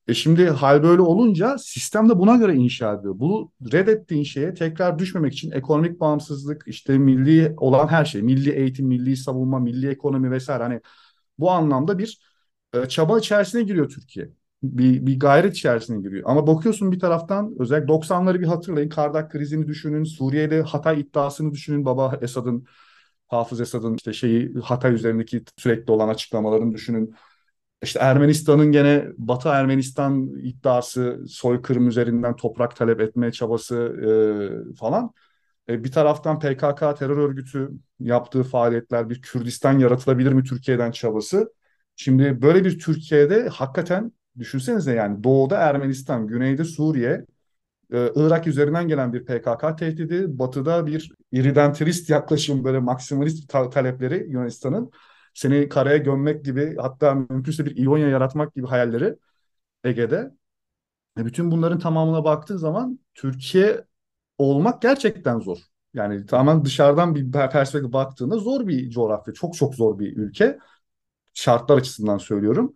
E 0.08 0.13
şimdi 0.13 0.50
hal 0.50 0.84
böyle 0.84 1.02
olunca 1.02 1.58
sistem 1.58 2.10
de 2.10 2.20
buna 2.20 2.36
göre 2.36 2.56
inşa 2.56 2.94
ediyor. 2.94 3.20
Bu 3.20 3.52
reddettiğin 3.72 4.24
şeye 4.24 4.54
tekrar 4.54 5.00
düşmemek 5.00 5.34
için 5.34 5.52
ekonomik 5.52 6.00
bağımsızlık, 6.00 6.63
işte 6.68 6.98
milli 6.98 7.54
olan 7.58 7.88
her 7.88 8.06
şey, 8.06 8.22
milli 8.22 8.52
eğitim, 8.52 8.88
milli 8.88 9.18
savunma, 9.18 9.60
milli 9.60 9.89
ekonomi 9.89 10.32
vesaire 10.32 10.63
hani 10.63 10.82
bu 11.39 11.52
anlamda 11.52 11.98
bir 12.00 12.20
e, 12.74 12.86
çaba 12.89 13.20
içerisine 13.20 13.63
giriyor 13.63 13.89
Türkiye. 13.89 14.30
Bir, 14.63 15.06
bir 15.08 15.20
gayret 15.20 15.54
içerisine 15.56 16.02
giriyor. 16.02 16.24
Ama 16.26 16.48
bakıyorsun 16.48 16.91
bir 16.91 17.00
taraftan 17.00 17.56
özellikle 17.60 17.88
90'ları 17.88 18.39
bir 18.41 18.48
hatırlayın. 18.48 18.89
Kardak 18.89 19.32
krizini 19.32 19.68
düşünün. 19.68 20.04
Suriye'de 20.04 20.62
Hatay 20.62 21.00
iddiasını 21.02 21.52
düşünün. 21.52 21.86
Baba 21.86 22.20
Esad'ın, 22.22 22.65
Hafız 23.28 23.62
Esad'ın 23.62 23.96
işte 23.96 24.13
şeyi 24.13 24.54
Hatay 24.63 24.94
üzerindeki 24.94 25.44
sürekli 25.58 25.91
olan 25.91 26.10
açıklamalarını 26.10 26.74
düşünün. 26.74 27.15
İşte 27.86 28.00
Ermenistan'ın 28.00 28.71
gene 28.71 29.06
Batı 29.17 29.50
Ermenistan 29.50 30.30
iddiası, 30.38 31.19
soykırım 31.28 31.88
üzerinden 31.88 32.36
toprak 32.36 32.76
talep 32.76 33.02
etme 33.02 33.32
çabası 33.32 33.76
e, 34.74 34.76
falan. 34.76 35.13
E, 35.69 35.84
bir 35.84 35.91
taraftan 35.91 36.39
PKK 36.39 36.95
terör 36.95 37.17
örgütü 37.17 37.71
yaptığı 38.00 38.43
faaliyetler, 38.43 39.10
bir 39.10 39.21
Kürdistan 39.21 39.79
yaratılabilir 39.79 40.31
mi 40.33 40.44
Türkiye'den 40.44 40.92
çabası. 40.92 41.54
Şimdi 41.96 42.42
böyle 42.42 42.65
bir 42.65 42.79
Türkiye'de 42.79 43.48
hakikaten 43.50 44.12
düşünsenize 44.40 44.94
yani 44.96 45.23
doğuda 45.23 45.58
Ermenistan, 45.58 46.27
güneyde 46.27 46.63
Suriye, 46.63 47.25
e, 47.94 48.12
Irak 48.15 48.48
üzerinden 48.48 48.88
gelen 48.88 49.13
bir 49.13 49.25
PKK 49.25 49.75
tehdidi, 49.77 50.40
batıda 50.40 50.86
bir 50.88 51.12
iridentirist 51.31 52.10
yaklaşım 52.10 52.63
böyle 52.63 52.79
maksimalist 52.79 53.50
ta- 53.50 53.69
talepleri 53.69 54.25
Yunanistan'ın 54.29 54.92
seni 55.36 55.69
karaya 55.69 55.98
gömmek 55.98 56.46
gibi 56.46 56.77
hatta 56.77 57.15
mümkünse 57.15 57.65
bir 57.67 57.77
İonya 57.77 58.10
yaratmak 58.10 58.56
gibi 58.56 58.67
hayalleri 58.67 59.17
Ege'de. 59.86 60.31
E 61.19 61.25
bütün 61.25 61.52
bunların 61.52 61.79
tamamına 61.79 62.23
baktığın 62.25 62.58
zaman 62.58 63.00
Türkiye 63.15 63.86
olmak 64.38 64.81
gerçekten 64.81 65.40
zor. 65.40 65.58
Yani 65.94 66.25
tamamen 66.25 66.65
dışarıdan 66.65 67.15
bir 67.15 67.31
perspektif 67.31 67.94
baktığında 67.94 68.38
zor 68.38 68.67
bir 68.67 68.90
coğrafya. 68.90 69.33
Çok 69.33 69.56
çok 69.56 69.75
zor 69.75 70.00
bir 70.00 70.17
ülke. 70.17 70.60
Şartlar 71.33 71.77
açısından 71.77 72.17
söylüyorum. 72.17 72.73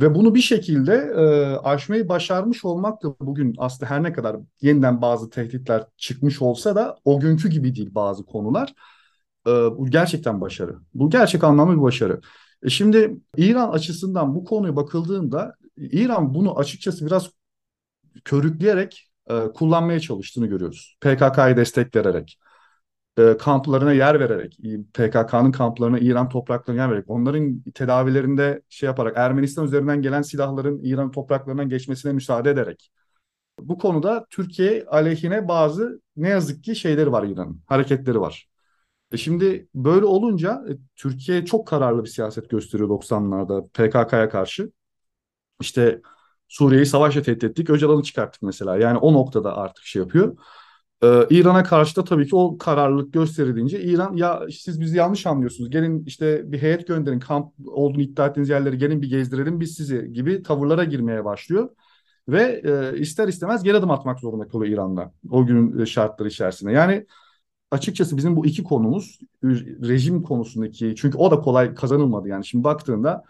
Ve 0.00 0.14
bunu 0.14 0.34
bir 0.34 0.40
şekilde 0.40 0.94
e, 0.94 1.22
aşmayı 1.56 2.08
başarmış 2.08 2.64
olmak 2.64 3.02
da 3.02 3.16
bugün 3.20 3.54
aslında 3.58 3.90
her 3.90 4.02
ne 4.02 4.12
kadar 4.12 4.36
yeniden 4.62 5.02
bazı 5.02 5.30
tehditler 5.30 5.84
çıkmış 5.96 6.42
olsa 6.42 6.76
da 6.76 6.98
o 7.04 7.20
günkü 7.20 7.48
gibi 7.48 7.74
değil 7.74 7.94
bazı 7.94 8.26
konular. 8.26 8.74
E, 9.48 9.78
bu 9.78 9.90
gerçekten 9.90 10.40
başarı. 10.40 10.76
Bu 10.94 11.10
gerçek 11.10 11.44
anlamda 11.44 11.76
bir 11.76 11.82
başarı. 11.82 12.20
E 12.62 12.70
şimdi 12.70 13.16
İran 13.36 13.68
açısından 13.72 14.34
bu 14.34 14.44
konuya 14.44 14.76
bakıldığında 14.76 15.54
İran 15.76 16.34
bunu 16.34 16.58
açıkçası 16.58 17.06
biraz 17.06 17.30
körükleyerek 18.24 19.10
e, 19.30 19.40
kullanmaya 19.54 20.00
çalıştığını 20.00 20.46
görüyoruz. 20.46 20.96
PKK'yı 21.00 21.56
destek 21.56 21.96
vererek, 21.96 22.38
e, 23.18 23.36
kamplarına 23.36 23.92
yer 23.92 24.20
vererek, 24.20 24.58
PKK'nın 24.94 25.52
kamplarına 25.52 25.98
İran 25.98 26.28
topraklarına 26.28 26.82
yer 26.82 26.90
vererek, 26.90 27.10
onların 27.10 27.62
tedavilerinde 27.74 28.62
şey 28.68 28.86
yaparak, 28.86 29.16
Ermenistan 29.16 29.64
üzerinden 29.66 30.02
gelen 30.02 30.22
silahların 30.22 30.80
İran 30.84 31.10
topraklarından 31.10 31.68
geçmesine 31.68 32.12
müsaade 32.12 32.50
ederek. 32.50 32.90
Bu 33.60 33.78
konuda 33.78 34.26
Türkiye 34.30 34.84
aleyhine 34.86 35.48
bazı 35.48 36.00
ne 36.16 36.28
yazık 36.28 36.64
ki 36.64 36.76
şeyleri 36.76 37.12
var 37.12 37.24
İran'ın, 37.24 37.62
hareketleri 37.66 38.20
var. 38.20 38.47
E 39.12 39.16
şimdi 39.16 39.68
böyle 39.74 40.04
olunca 40.04 40.64
e, 40.70 40.72
Türkiye 40.96 41.44
çok 41.44 41.66
kararlı 41.68 42.04
bir 42.04 42.08
siyaset 42.08 42.50
gösteriyor 42.50 42.88
90'larda 42.88 43.68
PKK'ya 43.68 44.28
karşı. 44.28 44.72
İşte 45.60 46.02
Suriye'yi 46.48 46.86
savaşla 46.86 47.22
tehdit 47.22 47.44
ettik, 47.44 47.70
Öcalan'ı 47.70 48.02
çıkarttık 48.02 48.42
mesela. 48.42 48.76
Yani 48.76 48.98
o 48.98 49.12
noktada 49.12 49.56
artık 49.56 49.84
şey 49.84 50.02
yapıyor. 50.02 50.36
Ee, 51.02 51.26
İran'a 51.30 51.62
karşı 51.62 51.96
da 51.96 52.04
tabii 52.04 52.28
ki 52.28 52.36
o 52.36 52.58
kararlılık 52.58 53.12
gösterildiğince 53.12 53.80
İran 53.80 54.16
ya 54.16 54.42
siz 54.50 54.80
bizi 54.80 54.96
yanlış 54.96 55.26
anlıyorsunuz. 55.26 55.70
Gelin 55.70 56.04
işte 56.04 56.52
bir 56.52 56.62
heyet 56.62 56.86
gönderin 56.86 57.20
kamp 57.20 57.52
olduğunu 57.66 58.02
iddia 58.02 58.26
ettiğiniz 58.26 58.48
yerleri 58.48 58.78
gelin 58.78 59.02
bir 59.02 59.10
gezdirelim 59.10 59.60
biz 59.60 59.74
sizi 59.74 60.12
gibi 60.12 60.42
tavırlara 60.42 60.84
girmeye 60.84 61.24
başlıyor. 61.24 61.70
Ve 62.28 62.62
e, 62.64 62.98
ister 62.98 63.28
istemez 63.28 63.62
geri 63.62 63.76
adım 63.76 63.90
atmak 63.90 64.20
zorunda 64.20 64.48
kalıyor 64.48 64.74
İran'da 64.74 65.12
o 65.30 65.46
günün 65.46 65.84
şartları 65.84 66.28
içerisinde. 66.28 66.72
Yani 66.72 67.06
açıkçası 67.70 68.16
bizim 68.16 68.36
bu 68.36 68.46
iki 68.46 68.64
konumuz 68.64 69.18
rejim 69.88 70.22
konusundaki 70.22 70.94
çünkü 70.96 71.18
o 71.18 71.30
da 71.30 71.40
kolay 71.40 71.74
kazanılmadı 71.74 72.28
yani 72.28 72.46
şimdi 72.46 72.64
baktığında 72.64 73.24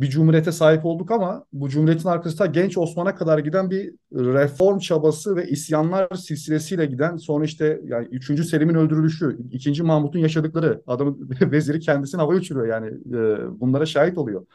bir 0.00 0.10
cumhuriyete 0.10 0.52
sahip 0.52 0.84
olduk 0.86 1.10
ama 1.10 1.44
bu 1.52 1.68
cumhuriyetin 1.68 2.08
arkasında 2.08 2.46
genç 2.46 2.78
Osman'a 2.78 3.14
kadar 3.14 3.38
giden 3.38 3.70
bir 3.70 3.94
reform 4.12 4.78
çabası 4.78 5.36
ve 5.36 5.48
isyanlar 5.48 6.08
silsilesiyle 6.16 6.86
giden 6.86 7.16
sonra 7.16 7.44
işte 7.44 7.80
yani 7.84 8.08
3. 8.10 8.44
Selim'in 8.44 8.74
öldürülüşü, 8.74 9.38
2. 9.52 9.82
Mahmut'un 9.82 10.18
yaşadıkları 10.18 10.82
adamın 10.86 11.30
veziri 11.40 11.80
kendisini 11.80 12.20
havaya 12.20 12.38
uçuruyor 12.38 12.66
yani 12.66 12.86
e, 12.88 13.60
bunlara 13.60 13.86
şahit 13.86 14.18
oluyor. 14.18 14.46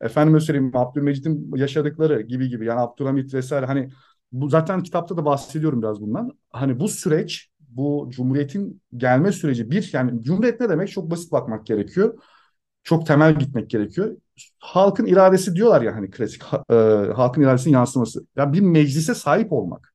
Efendim 0.00 0.40
söyleyeyim 0.40 0.76
Abdülmecit'in 0.76 1.56
yaşadıkları 1.56 2.20
gibi 2.20 2.48
gibi 2.48 2.66
yani 2.66 2.80
Abdülhamit 2.80 3.34
vesaire 3.34 3.66
hani 3.66 3.90
bu 4.32 4.48
zaten 4.48 4.82
kitapta 4.82 5.16
da 5.16 5.24
bahsediyorum 5.24 5.82
biraz 5.82 6.00
bundan. 6.00 6.30
Hani 6.50 6.80
bu 6.80 6.88
süreç 6.88 7.49
bu 7.76 8.08
cumhuriyetin 8.10 8.82
gelme 8.96 9.32
süreci 9.32 9.70
bir 9.70 9.90
yani 9.92 10.22
cumhuriyet 10.22 10.60
ne 10.60 10.68
demek 10.68 10.90
çok 10.90 11.10
basit 11.10 11.32
bakmak 11.32 11.66
gerekiyor. 11.66 12.18
Çok 12.82 13.06
temel 13.06 13.38
gitmek 13.38 13.70
gerekiyor. 13.70 14.16
Halkın 14.58 15.06
iradesi 15.06 15.54
diyorlar 15.54 15.82
ya 15.82 15.94
hani 15.94 16.10
klasik 16.10 16.42
e, 16.70 16.74
halkın 17.16 17.42
iradesinin 17.42 17.74
yansıması. 17.74 18.26
Ya 18.36 18.52
bir 18.52 18.60
meclise 18.60 19.14
sahip 19.14 19.52
olmak. 19.52 19.94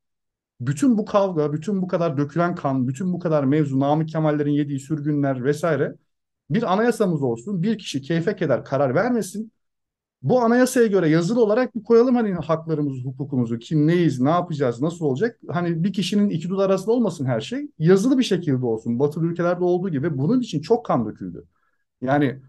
Bütün 0.61 0.97
bu 0.97 1.05
kavga, 1.05 1.53
bütün 1.53 1.81
bu 1.81 1.87
kadar 1.87 2.17
dökülen 2.17 2.55
kan, 2.55 2.87
bütün 2.87 3.13
bu 3.13 3.19
kadar 3.19 3.43
mevzu, 3.43 3.79
Namık 3.79 4.09
Kemallerin 4.09 4.51
yediği 4.51 4.79
sürgünler 4.79 5.43
vesaire 5.43 5.95
bir 6.49 6.73
anayasamız 6.73 7.23
olsun. 7.23 7.63
Bir 7.63 7.77
kişi 7.77 8.01
keyfe 8.01 8.35
keder 8.35 8.63
karar 8.65 8.95
vermesin 8.95 9.51
bu 10.25 10.41
anayasaya 10.41 10.87
göre 10.87 11.09
yazılı 11.09 11.43
olarak 11.43 11.75
bir 11.75 11.83
koyalım 11.83 12.15
hani 12.15 12.33
haklarımızı, 12.33 13.01
hukukumuzu, 13.03 13.59
kim 13.59 13.87
neyiz, 13.87 14.19
ne 14.19 14.29
yapacağız, 14.29 14.81
nasıl 14.81 15.05
olacak? 15.05 15.39
Hani 15.49 15.83
bir 15.83 15.93
kişinin 15.93 16.29
iki 16.29 16.49
dudar 16.49 16.69
arasında 16.69 16.91
olmasın 16.91 17.25
her 17.25 17.41
şey. 17.41 17.67
Yazılı 17.79 18.17
bir 18.17 18.23
şekilde 18.23 18.65
olsun. 18.65 18.99
Batılı 18.99 19.25
ülkelerde 19.25 19.63
olduğu 19.63 19.89
gibi 19.89 20.17
bunun 20.17 20.39
için 20.39 20.61
çok 20.61 20.85
kan 20.85 21.05
döküldü. 21.05 21.45
Yani 22.01 22.41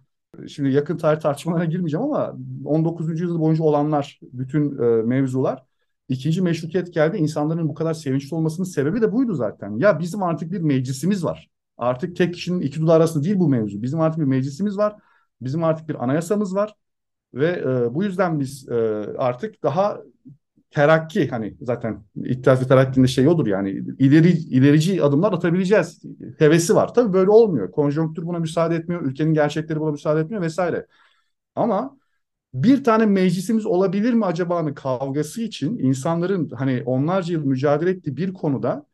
şimdi 0.49 0.71
yakın 0.71 0.97
tarih 0.97 1.21
tartışmalarına 1.21 1.65
girmeyeceğim 1.65 2.07
ama 2.07 2.37
19. 2.65 3.23
yüzyıl 3.23 3.41
boyunca 3.41 3.65
olanlar, 3.65 4.21
bütün 4.23 4.79
e, 4.79 5.03
mevzular 5.03 5.65
ikinci 6.09 6.43
meşrutiyet 6.43 6.95
geldi. 6.95 7.17
İnsanların 7.17 7.69
bu 7.69 7.75
kadar 7.75 7.95
sevinçli 7.95 8.35
olmasının 8.35 8.67
sebebi 8.67 9.03
de 9.03 9.13
buydu 9.13 9.35
zaten. 9.35 9.79
Ya 9.79 10.01
bizim 10.01 10.23
artık 10.23 10.53
bir 10.53 10.61
meclisimiz 10.61 11.25
var. 11.25 11.51
Artık 11.79 12.17
tek 12.17 12.35
kişinin 12.35 12.61
iki 12.61 12.81
dudar 12.81 12.97
arasında 12.97 13.25
değil 13.25 13.39
bu 13.39 13.49
mevzu. 13.49 13.83
Bizim 13.83 14.01
artık 14.01 14.21
bir 14.21 14.27
meclisimiz 14.27 14.79
var. 14.79 14.97
Bizim 15.41 15.65
artık 15.65 15.89
bir 15.89 16.05
anayasamız 16.05 16.55
var 16.55 16.75
ve 17.35 17.47
e, 17.49 17.95
bu 17.95 18.05
yüzden 18.05 18.41
biz 18.41 18.69
e, 18.69 18.75
artık 19.19 19.63
daha 19.63 20.01
terakki 20.71 21.29
hani 21.29 21.57
zaten 21.61 22.05
İttihat 22.25 22.63
ve 22.63 22.67
Terakki'nin 22.69 23.07
şey 23.07 23.29
odur 23.29 23.47
yani 23.47 23.71
ileri 23.99 24.31
ilerici 24.31 25.03
adımlar 25.03 25.33
atabileceğiz 25.33 26.03
hevesi 26.39 26.75
var. 26.75 26.95
Tabii 26.95 27.13
böyle 27.13 27.31
olmuyor. 27.31 27.71
Konjonktür 27.71 28.23
buna 28.27 28.39
müsaade 28.39 28.77
etmiyor. 28.77 29.03
Ülkenin 29.03 29.35
gerçekleri 29.35 29.81
buna 29.81 29.91
müsaade 29.91 30.21
etmiyor 30.21 30.43
vesaire. 30.43 30.87
Ama 31.55 31.99
bir 32.55 32.85
tane 32.85 33.07
meclisimiz 33.07 33.67
olabilir 33.67 34.13
mi 34.15 34.25
acaba'nın 34.27 34.75
kavgası 34.75 35.43
için 35.43 35.79
insanların 35.79 36.51
hani 36.51 36.83
onlarca 36.87 37.33
yıl 37.33 37.45
mücadele 37.45 37.91
ettiği 37.91 38.17
bir 38.17 38.33
konuda 38.33 38.87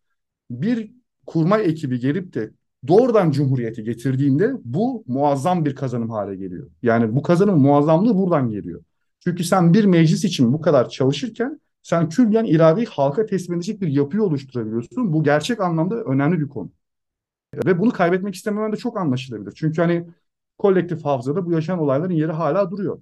bir 0.50 0.92
kurmay 1.26 1.64
ekibi 1.70 2.00
gelip 2.00 2.34
de 2.34 2.50
doğrudan 2.88 3.30
cumhuriyeti 3.30 3.84
getirdiğinde 3.84 4.52
bu 4.64 5.04
muazzam 5.06 5.64
bir 5.64 5.74
kazanım 5.74 6.10
hale 6.10 6.36
geliyor. 6.36 6.70
Yani 6.82 7.14
bu 7.14 7.22
kazanım 7.22 7.60
muazzamlığı 7.60 8.16
buradan 8.16 8.48
geliyor. 8.50 8.82
Çünkü 9.20 9.44
sen 9.44 9.74
bir 9.74 9.84
meclis 9.84 10.24
için 10.24 10.52
bu 10.52 10.60
kadar 10.60 10.88
çalışırken 10.88 11.60
sen 11.82 12.08
külliyen 12.08 12.44
iradeyi 12.44 12.86
halka 12.86 13.26
teslim 13.26 13.56
edecek 13.56 13.80
bir 13.80 13.88
yapıyı 13.88 14.22
oluşturabiliyorsun. 14.22 15.12
Bu 15.12 15.22
gerçek 15.24 15.60
anlamda 15.60 15.96
önemli 16.04 16.40
bir 16.40 16.48
konu. 16.48 16.70
Ve 17.66 17.78
bunu 17.78 17.90
kaybetmek 17.90 18.34
istememen 18.34 18.72
de 18.72 18.76
çok 18.76 18.98
anlaşılabilir. 18.98 19.52
Çünkü 19.56 19.82
hani 19.82 20.06
kolektif 20.58 21.04
hafızada 21.04 21.46
bu 21.46 21.52
yaşanan 21.52 21.80
olayların 21.80 22.14
yeri 22.14 22.32
hala 22.32 22.70
duruyor. 22.70 23.00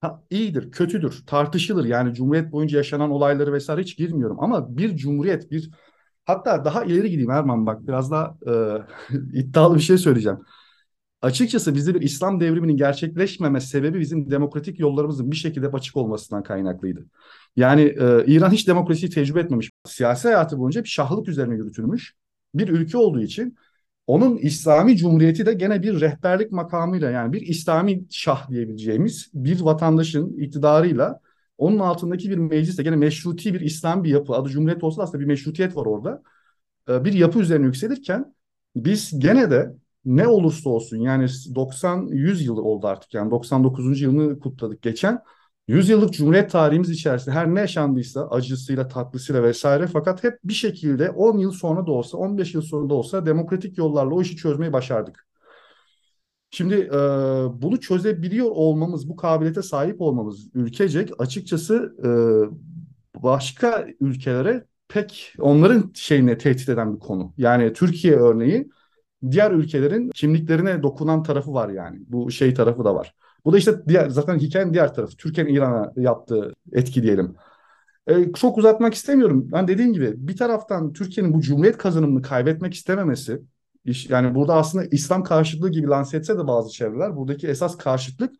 Ha, 0.00 0.22
iyidir, 0.30 0.70
kötüdür, 0.70 1.22
tartışılır. 1.26 1.84
Yani 1.84 2.14
Cumhuriyet 2.14 2.52
boyunca 2.52 2.78
yaşanan 2.78 3.10
olayları 3.10 3.52
vesaire 3.52 3.82
hiç 3.82 3.96
girmiyorum. 3.96 4.36
Ama 4.40 4.76
bir 4.76 4.96
Cumhuriyet, 4.96 5.50
bir 5.50 5.70
Hatta 6.24 6.64
daha 6.64 6.84
ileri 6.84 7.10
gideyim 7.10 7.30
Erman 7.30 7.66
bak 7.66 7.86
biraz 7.88 8.10
daha 8.10 8.36
e, 8.46 8.52
iddialı 9.32 9.74
bir 9.74 9.80
şey 9.80 9.98
söyleyeceğim. 9.98 10.38
Açıkçası 11.22 11.74
bizde 11.74 11.94
bir 11.94 12.00
İslam 12.00 12.40
devriminin 12.40 12.76
gerçekleşmeme 12.76 13.60
sebebi 13.60 14.00
bizim 14.00 14.30
demokratik 14.30 14.80
yollarımızın 14.80 15.30
bir 15.30 15.36
şekilde 15.36 15.68
açık 15.68 15.96
olmasından 15.96 16.42
kaynaklıydı. 16.42 17.06
Yani 17.56 17.82
e, 17.82 18.24
İran 18.26 18.50
hiç 18.50 18.68
demokrasiyi 18.68 19.10
tecrübe 19.10 19.40
etmemiş. 19.40 19.70
Siyasi 19.86 20.28
hayatı 20.28 20.58
boyunca 20.58 20.84
bir 20.84 20.88
şahlık 20.88 21.28
üzerine 21.28 21.54
yürütülmüş 21.54 22.14
bir 22.54 22.68
ülke 22.68 22.98
olduğu 22.98 23.20
için 23.20 23.56
onun 24.06 24.36
İslami 24.36 24.96
Cumhuriyeti 24.96 25.46
de 25.46 25.52
gene 25.54 25.82
bir 25.82 26.00
rehberlik 26.00 26.52
makamıyla 26.52 27.10
yani 27.10 27.32
bir 27.32 27.40
İslami 27.40 28.04
şah 28.10 28.50
diyebileceğimiz 28.50 29.30
bir 29.34 29.60
vatandaşın 29.60 30.38
iktidarıyla 30.38 31.20
onun 31.60 31.78
altındaki 31.78 32.30
bir 32.30 32.36
mecliste 32.36 32.82
gene 32.82 32.96
meşruti 32.96 33.54
bir 33.54 33.60
İslam 33.60 34.04
bir 34.04 34.10
yapı. 34.10 34.34
Adı 34.34 34.48
Cumhuriyet 34.48 34.84
olsa 34.84 35.02
aslında 35.02 35.20
bir 35.20 35.26
meşrutiyet 35.26 35.76
var 35.76 35.86
orada. 35.86 36.22
Ee, 36.88 37.04
bir 37.04 37.12
yapı 37.12 37.38
üzerine 37.40 37.66
yükselirken 37.66 38.34
biz 38.76 39.18
gene 39.18 39.50
de 39.50 39.76
ne 40.04 40.28
olursa 40.28 40.70
olsun 40.70 40.96
yani 40.96 41.26
90-100 41.54 42.44
yıl 42.44 42.56
oldu 42.58 42.86
artık 42.86 43.14
yani 43.14 43.30
99. 43.30 44.00
yılını 44.00 44.40
kutladık 44.40 44.82
geçen. 44.82 45.22
100 45.68 45.88
yıllık 45.88 46.12
Cumhuriyet 46.14 46.50
tarihimiz 46.50 46.90
içerisinde 46.90 47.34
her 47.34 47.54
ne 47.54 47.60
yaşandıysa 47.60 48.28
acısıyla 48.28 48.88
tatlısıyla 48.88 49.42
vesaire 49.42 49.86
fakat 49.86 50.24
hep 50.24 50.38
bir 50.44 50.52
şekilde 50.52 51.10
10 51.10 51.38
yıl 51.38 51.52
sonra 51.52 51.86
da 51.86 51.92
olsa 51.92 52.18
15 52.18 52.54
yıl 52.54 52.62
sonra 52.62 52.90
da 52.90 52.94
olsa 52.94 53.26
demokratik 53.26 53.78
yollarla 53.78 54.14
o 54.14 54.22
işi 54.22 54.36
çözmeyi 54.36 54.72
başardık. 54.72 55.29
Şimdi 56.50 56.74
e, 56.74 56.98
bunu 57.62 57.80
çözebiliyor 57.80 58.50
olmamız, 58.50 59.08
bu 59.08 59.16
kabiliyete 59.16 59.62
sahip 59.62 60.00
olmamız 60.00 60.48
ülkecek 60.54 61.10
açıkçası 61.18 61.94
e, 62.04 62.10
başka 63.22 63.86
ülkelere 64.00 64.64
pek 64.88 65.34
onların 65.38 65.90
şeyine 65.94 66.38
tehdit 66.38 66.68
eden 66.68 66.94
bir 66.94 67.00
konu. 67.00 67.34
Yani 67.38 67.72
Türkiye 67.72 68.16
örneği 68.16 68.68
diğer 69.30 69.50
ülkelerin 69.50 70.10
kimliklerine 70.10 70.82
dokunan 70.82 71.22
tarafı 71.22 71.52
var 71.52 71.68
yani. 71.68 71.98
Bu 72.08 72.30
şey 72.30 72.54
tarafı 72.54 72.84
da 72.84 72.94
var. 72.94 73.14
Bu 73.44 73.52
da 73.52 73.58
işte 73.58 73.74
diğer 73.88 74.08
zaten 74.08 74.38
hikayenin 74.38 74.72
diğer 74.74 74.94
tarafı. 74.94 75.16
Türkiye'nin 75.16 75.54
İran'a 75.54 75.92
yaptığı 75.96 76.52
etki 76.72 77.02
diyelim. 77.02 77.34
Ee, 78.06 78.32
çok 78.32 78.58
uzatmak 78.58 78.94
istemiyorum. 78.94 79.48
Ben 79.52 79.68
dediğim 79.68 79.92
gibi 79.92 80.12
bir 80.16 80.36
taraftan 80.36 80.92
Türkiye'nin 80.92 81.34
bu 81.34 81.40
cumhuriyet 81.40 81.78
kazanımını 81.78 82.22
kaybetmek 82.22 82.74
istememesi 82.74 83.42
yani 83.84 84.34
burada 84.34 84.54
aslında 84.54 84.84
İslam 84.84 85.24
karşıtlığı 85.24 85.70
gibi 85.70 85.88
lanse 85.88 86.16
etse 86.16 86.38
de 86.38 86.46
bazı 86.46 86.70
çevreler 86.72 87.16
buradaki 87.16 87.48
esas 87.48 87.78
karşıtlık 87.78 88.34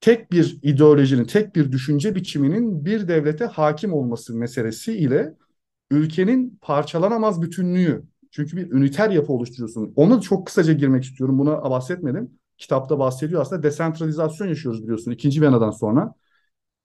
tek 0.00 0.32
bir 0.32 0.58
ideolojinin, 0.62 1.24
tek 1.24 1.56
bir 1.56 1.72
düşünce 1.72 2.14
biçiminin 2.14 2.84
bir 2.84 3.08
devlete 3.08 3.44
hakim 3.44 3.92
olması 3.92 4.34
meselesi 4.34 4.92
ile 4.96 5.34
ülkenin 5.90 6.58
parçalanamaz 6.62 7.42
bütünlüğü. 7.42 8.04
Çünkü 8.30 8.56
bir 8.56 8.72
üniter 8.72 9.10
yapı 9.10 9.32
oluşturuyorsun. 9.32 9.92
Onu 9.96 10.22
çok 10.22 10.46
kısaca 10.46 10.72
girmek 10.72 11.04
istiyorum. 11.04 11.38
Buna 11.38 11.70
bahsetmedim. 11.70 12.30
Kitapta 12.58 12.98
bahsediyor 12.98 13.40
aslında. 13.42 13.62
Desentralizasyon 13.62 14.48
yaşıyoruz 14.48 14.82
biliyorsun 14.82 15.10
ikinci 15.10 15.40
Viyana'dan 15.40 15.70
sonra. 15.70 16.14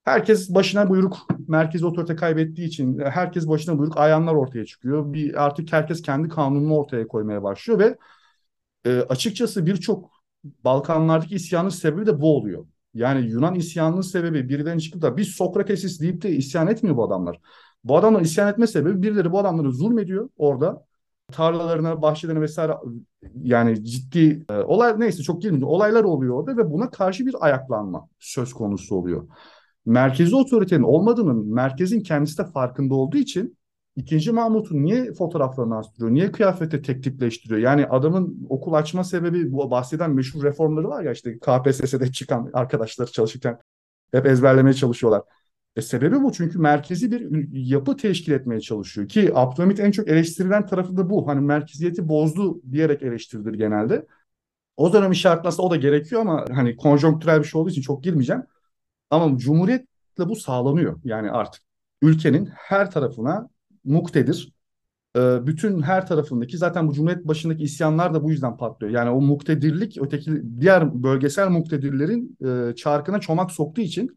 Herkes 0.03 0.49
başına 0.49 0.89
buyruk, 0.89 1.18
merkez 1.52 1.84
otorite 1.84 2.16
kaybettiği 2.16 2.68
için 2.68 2.99
herkes 2.99 3.47
başına 3.47 3.78
buyruk 3.78 3.97
ayanlar 3.97 4.34
ortaya 4.34 4.66
çıkıyor. 4.66 5.14
Bir 5.14 5.45
artık 5.45 5.74
herkes 5.74 6.02
kendi 6.02 6.30
kanununu 6.30 6.76
ortaya 6.78 7.08
koymaya 7.08 7.43
başlıyor 7.43 7.80
ve 7.80 7.97
e, 8.86 8.99
açıkçası 9.02 9.66
birçok 9.66 10.12
Balkanlardaki 10.64 11.36
isyanın 11.36 11.70
sebebi 11.70 12.06
de 12.06 12.22
bu 12.22 12.38
oluyor. 12.38 12.66
Yani 12.93 13.28
Yunan 13.30 13.56
isyanının 13.56 14.02
sebebi 14.02 14.49
birilerinin 14.49 14.80
çıkıp 14.80 15.02
da 15.02 15.18
biz 15.18 15.28
Sokratesis 15.28 16.02
deyip 16.02 16.22
de 16.22 16.30
isyan 16.30 16.68
etmiyor 16.68 16.97
bu 16.97 17.04
adamlar. 17.04 17.39
Bu 17.84 17.97
adamların 17.97 18.24
isyan 18.24 18.49
etme 18.49 18.68
sebebi 18.68 19.02
birileri 19.02 19.32
bu 19.32 19.39
adamları 19.39 19.72
zulmediyor 19.72 20.30
orada. 20.38 20.86
Tarlalarına, 21.32 22.02
bahçelerine 22.02 22.41
vesaire 22.41 22.74
yani 23.43 23.86
ciddi 23.86 24.45
e, 24.49 24.54
olay 24.54 24.99
neyse 24.99 25.24
çok 25.24 25.41
girmeyeceğim. 25.41 25.74
Olaylar 25.74 26.04
oluyor 26.04 26.36
orada 26.36 26.58
ve 26.58 26.72
buna 26.72 26.89
karşı 26.89 27.26
bir 27.26 27.36
ayaklanma 27.39 28.08
söz 28.20 28.54
konusu 28.54 28.95
oluyor. 28.95 29.28
Merkezi 29.86 30.36
otoritenin 30.36 30.84
olmadığının 30.84 31.53
merkezin 31.53 32.01
kendisi 32.01 32.38
de 32.38 32.45
farkında 32.45 32.95
olduğu 32.95 33.17
için 33.17 33.57
İkinci 33.95 34.32
Mahmut'un 34.32 34.84
niye 34.84 35.13
fotoğraflarını 35.13 35.77
astırıyor? 35.77 36.13
Niye 36.13 36.32
kıyafeti 36.32 36.82
tek 36.82 37.03
tipleştiriyor? 37.03 37.59
Yani 37.59 37.86
adamın 37.86 38.47
okul 38.49 38.73
açma 38.73 39.03
sebebi 39.03 39.51
bu 39.51 39.71
bahseden 39.71 40.11
meşhur 40.11 40.43
reformları 40.43 40.89
var 40.89 41.03
ya 41.03 41.11
işte 41.11 41.39
KPSS'de 41.39 42.11
çıkan 42.11 42.49
arkadaşlar 42.53 43.07
çalışırken 43.07 43.57
hep 44.11 44.25
ezberlemeye 44.25 44.73
çalışıyorlar. 44.73 45.21
E 45.75 45.82
sebebi 45.82 46.23
bu 46.23 46.32
çünkü 46.32 46.59
merkezi 46.59 47.11
bir 47.11 47.47
yapı 47.51 47.97
teşkil 47.97 48.32
etmeye 48.32 48.61
çalışıyor 48.61 49.07
ki 49.07 49.32
Abdülhamit 49.34 49.79
en 49.79 49.91
çok 49.91 50.07
eleştirilen 50.07 50.65
tarafı 50.65 50.97
da 50.97 51.09
bu. 51.09 51.27
Hani 51.27 51.41
merkeziyeti 51.41 52.07
bozdu 52.07 52.61
diyerek 52.71 53.03
eleştirilir 53.03 53.53
genelde. 53.53 54.07
O 54.77 54.93
dönemin 54.93 55.13
şartlarında 55.13 55.61
o 55.61 55.71
da 55.71 55.75
gerekiyor 55.75 56.21
ama 56.21 56.45
hani 56.51 56.75
konjonktürel 56.77 57.39
bir 57.39 57.43
şey 57.43 57.61
olduğu 57.61 57.69
için 57.69 57.82
çok 57.82 58.03
girmeyeceğim. 58.03 58.43
Ama 59.12 59.38
Cumhuriyetle 59.38 60.30
bu 60.30 60.36
sağlanıyor. 60.36 60.99
Yani 61.03 61.32
artık 61.32 61.64
ülkenin 62.01 62.45
her 62.45 62.91
tarafına 62.91 63.49
muktedir. 63.84 64.53
Ee, 65.18 65.47
bütün 65.47 65.82
her 65.82 66.07
tarafındaki 66.07 66.57
zaten 66.57 66.88
bu 66.88 66.93
Cumhuriyet 66.93 67.28
başındaki 67.28 67.64
isyanlar 67.64 68.14
da 68.14 68.24
bu 68.24 68.32
yüzden 68.32 68.57
patlıyor. 68.57 68.93
Yani 68.93 69.09
o 69.09 69.22
muktedirlik 69.22 69.97
öteki 70.01 70.41
diğer 70.59 71.03
bölgesel 71.03 71.49
muktedirlerin 71.49 72.38
e, 72.45 72.76
çarkına 72.76 73.20
çomak 73.20 73.51
soktuğu 73.51 73.82
için 73.82 74.16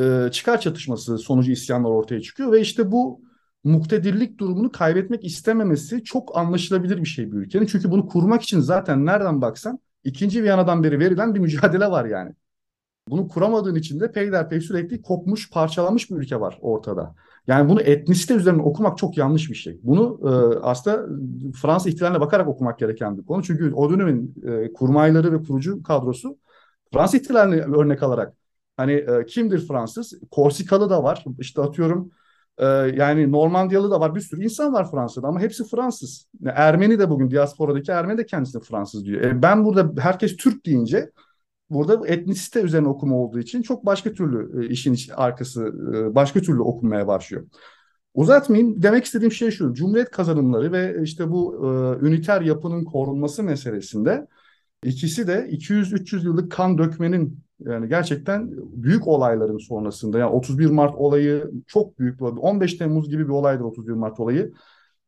e, 0.00 0.28
çıkar 0.32 0.60
çatışması 0.60 1.18
sonucu 1.18 1.52
isyanlar 1.52 1.90
ortaya 1.90 2.20
çıkıyor 2.20 2.52
ve 2.52 2.60
işte 2.60 2.92
bu 2.92 3.20
muktedirlik 3.64 4.38
durumunu 4.38 4.72
kaybetmek 4.72 5.24
istememesi 5.24 6.04
çok 6.04 6.36
anlaşılabilir 6.38 6.98
bir 6.98 7.08
şey 7.08 7.32
bir 7.32 7.36
ülkenin. 7.36 7.66
Çünkü 7.66 7.90
bunu 7.90 8.06
kurmak 8.06 8.42
için 8.42 8.60
zaten 8.60 9.06
nereden 9.06 9.42
baksan 9.42 9.78
ikinci 10.04 10.42
Viyana'dan 10.42 10.84
beri 10.84 10.98
verilen 10.98 11.34
bir 11.34 11.40
mücadele 11.40 11.90
var 11.90 12.04
yani. 12.04 12.32
Bunu 13.10 13.28
kuramadığın 13.28 13.74
için 13.74 14.00
de 14.00 14.12
peyderpey 14.12 14.60
sürekli 14.60 15.02
kopmuş, 15.02 15.50
parçalanmış 15.50 16.10
bir 16.10 16.16
ülke 16.16 16.40
var 16.40 16.58
ortada. 16.60 17.14
Yani 17.46 17.68
bunu 17.68 17.80
etnisite 17.80 18.34
üzerine 18.34 18.62
okumak 18.62 18.98
çok 18.98 19.16
yanlış 19.18 19.50
bir 19.50 19.54
şey. 19.54 19.80
Bunu 19.82 20.20
e, 20.22 20.58
aslında 20.62 21.06
Fransız 21.62 21.92
ihtilaline 21.92 22.20
bakarak 22.20 22.48
okumak 22.48 22.78
gereken 22.78 23.18
bir 23.18 23.26
konu. 23.26 23.42
Çünkü 23.42 23.72
o 23.74 23.90
dönemin 23.90 24.34
e, 24.46 24.72
kurmayları 24.72 25.32
ve 25.32 25.42
kurucu 25.42 25.82
kadrosu 25.82 26.38
Fransız 26.92 27.20
ihtilalini 27.20 27.60
örnek 27.60 28.02
alarak 28.02 28.34
hani 28.76 28.92
e, 28.92 29.26
kimdir 29.26 29.68
Fransız? 29.68 30.12
Korsikalı 30.30 30.90
da 30.90 31.02
var. 31.02 31.24
İşte 31.38 31.62
atıyorum 31.62 32.10
e, 32.58 32.66
yani 32.94 33.32
Normandiyalı 33.32 33.90
da 33.90 34.00
var. 34.00 34.14
Bir 34.14 34.20
sürü 34.20 34.44
insan 34.44 34.72
var 34.72 34.90
Fransa'da 34.90 35.28
ama 35.28 35.40
hepsi 35.40 35.64
Fransız. 35.64 36.28
Ermeni 36.46 36.98
de 36.98 37.10
bugün 37.10 37.30
diasporadaki 37.30 37.92
Ermeni 37.92 38.18
de 38.18 38.26
kendisine 38.26 38.62
Fransız 38.62 39.04
diyor. 39.04 39.22
E, 39.22 39.42
ben 39.42 39.64
burada 39.64 40.02
herkes 40.02 40.36
Türk 40.36 40.66
deyince 40.66 41.10
Burada 41.70 42.08
etnisite 42.08 42.60
üzerine 42.60 42.88
okuma 42.88 43.16
olduğu 43.16 43.38
için 43.38 43.62
çok 43.62 43.86
başka 43.86 44.12
türlü 44.12 44.64
e, 44.64 44.68
işin 44.68 44.96
arkası 45.16 45.74
e, 45.94 46.14
başka 46.14 46.40
türlü 46.40 46.60
okunmaya 46.62 47.06
başlıyor. 47.06 47.46
Uzatmayayım. 48.14 48.82
Demek 48.82 49.04
istediğim 49.04 49.32
şey 49.32 49.50
şu. 49.50 49.74
Cumhuriyet 49.74 50.10
kazanımları 50.10 50.72
ve 50.72 51.02
işte 51.02 51.30
bu 51.30 51.54
e, 52.02 52.06
üniter 52.06 52.40
yapının 52.40 52.84
korunması 52.84 53.42
meselesinde 53.42 54.26
ikisi 54.84 55.26
de 55.26 55.48
200-300 55.50 56.24
yıllık 56.24 56.52
kan 56.52 56.78
dökmenin 56.78 57.40
yani 57.60 57.88
gerçekten 57.88 58.50
büyük 58.82 59.06
olayların 59.06 59.58
sonrasında 59.58 60.18
yani 60.18 60.30
31 60.30 60.70
Mart 60.70 60.94
olayı 60.94 61.50
çok 61.66 61.98
büyük 61.98 62.20
bir 62.20 62.24
15 62.24 62.74
Temmuz 62.74 63.08
gibi 63.10 63.24
bir 63.24 63.32
olaydır 63.32 63.64
31 63.64 63.92
Mart 63.92 64.20
olayı. 64.20 64.52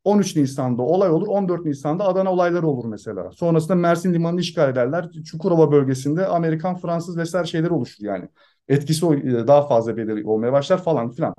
13 0.05 0.37
Nisan'da 0.37 0.83
olay 0.83 1.11
olur, 1.11 1.27
14 1.29 1.65
Nisan'da 1.65 2.05
Adana 2.05 2.33
olayları 2.33 2.67
olur 2.67 2.85
mesela. 2.85 3.31
Sonrasında 3.31 3.75
Mersin 3.75 4.15
Limanı'nı 4.15 4.41
işgal 4.41 4.71
ederler. 4.71 5.11
Çukurova 5.25 5.73
bölgesinde 5.73 6.27
Amerikan, 6.27 6.77
Fransız 6.77 7.17
vesaire 7.17 7.47
şeyler 7.47 7.71
oluşur 7.71 8.05
yani. 8.05 8.29
Etkisi 8.69 9.07
e, 9.07 9.47
daha 9.47 9.67
fazla 9.67 9.97
belirli 9.97 10.27
olmaya 10.27 10.53
başlar 10.53 10.83
falan 10.83 11.11
filan. 11.11 11.35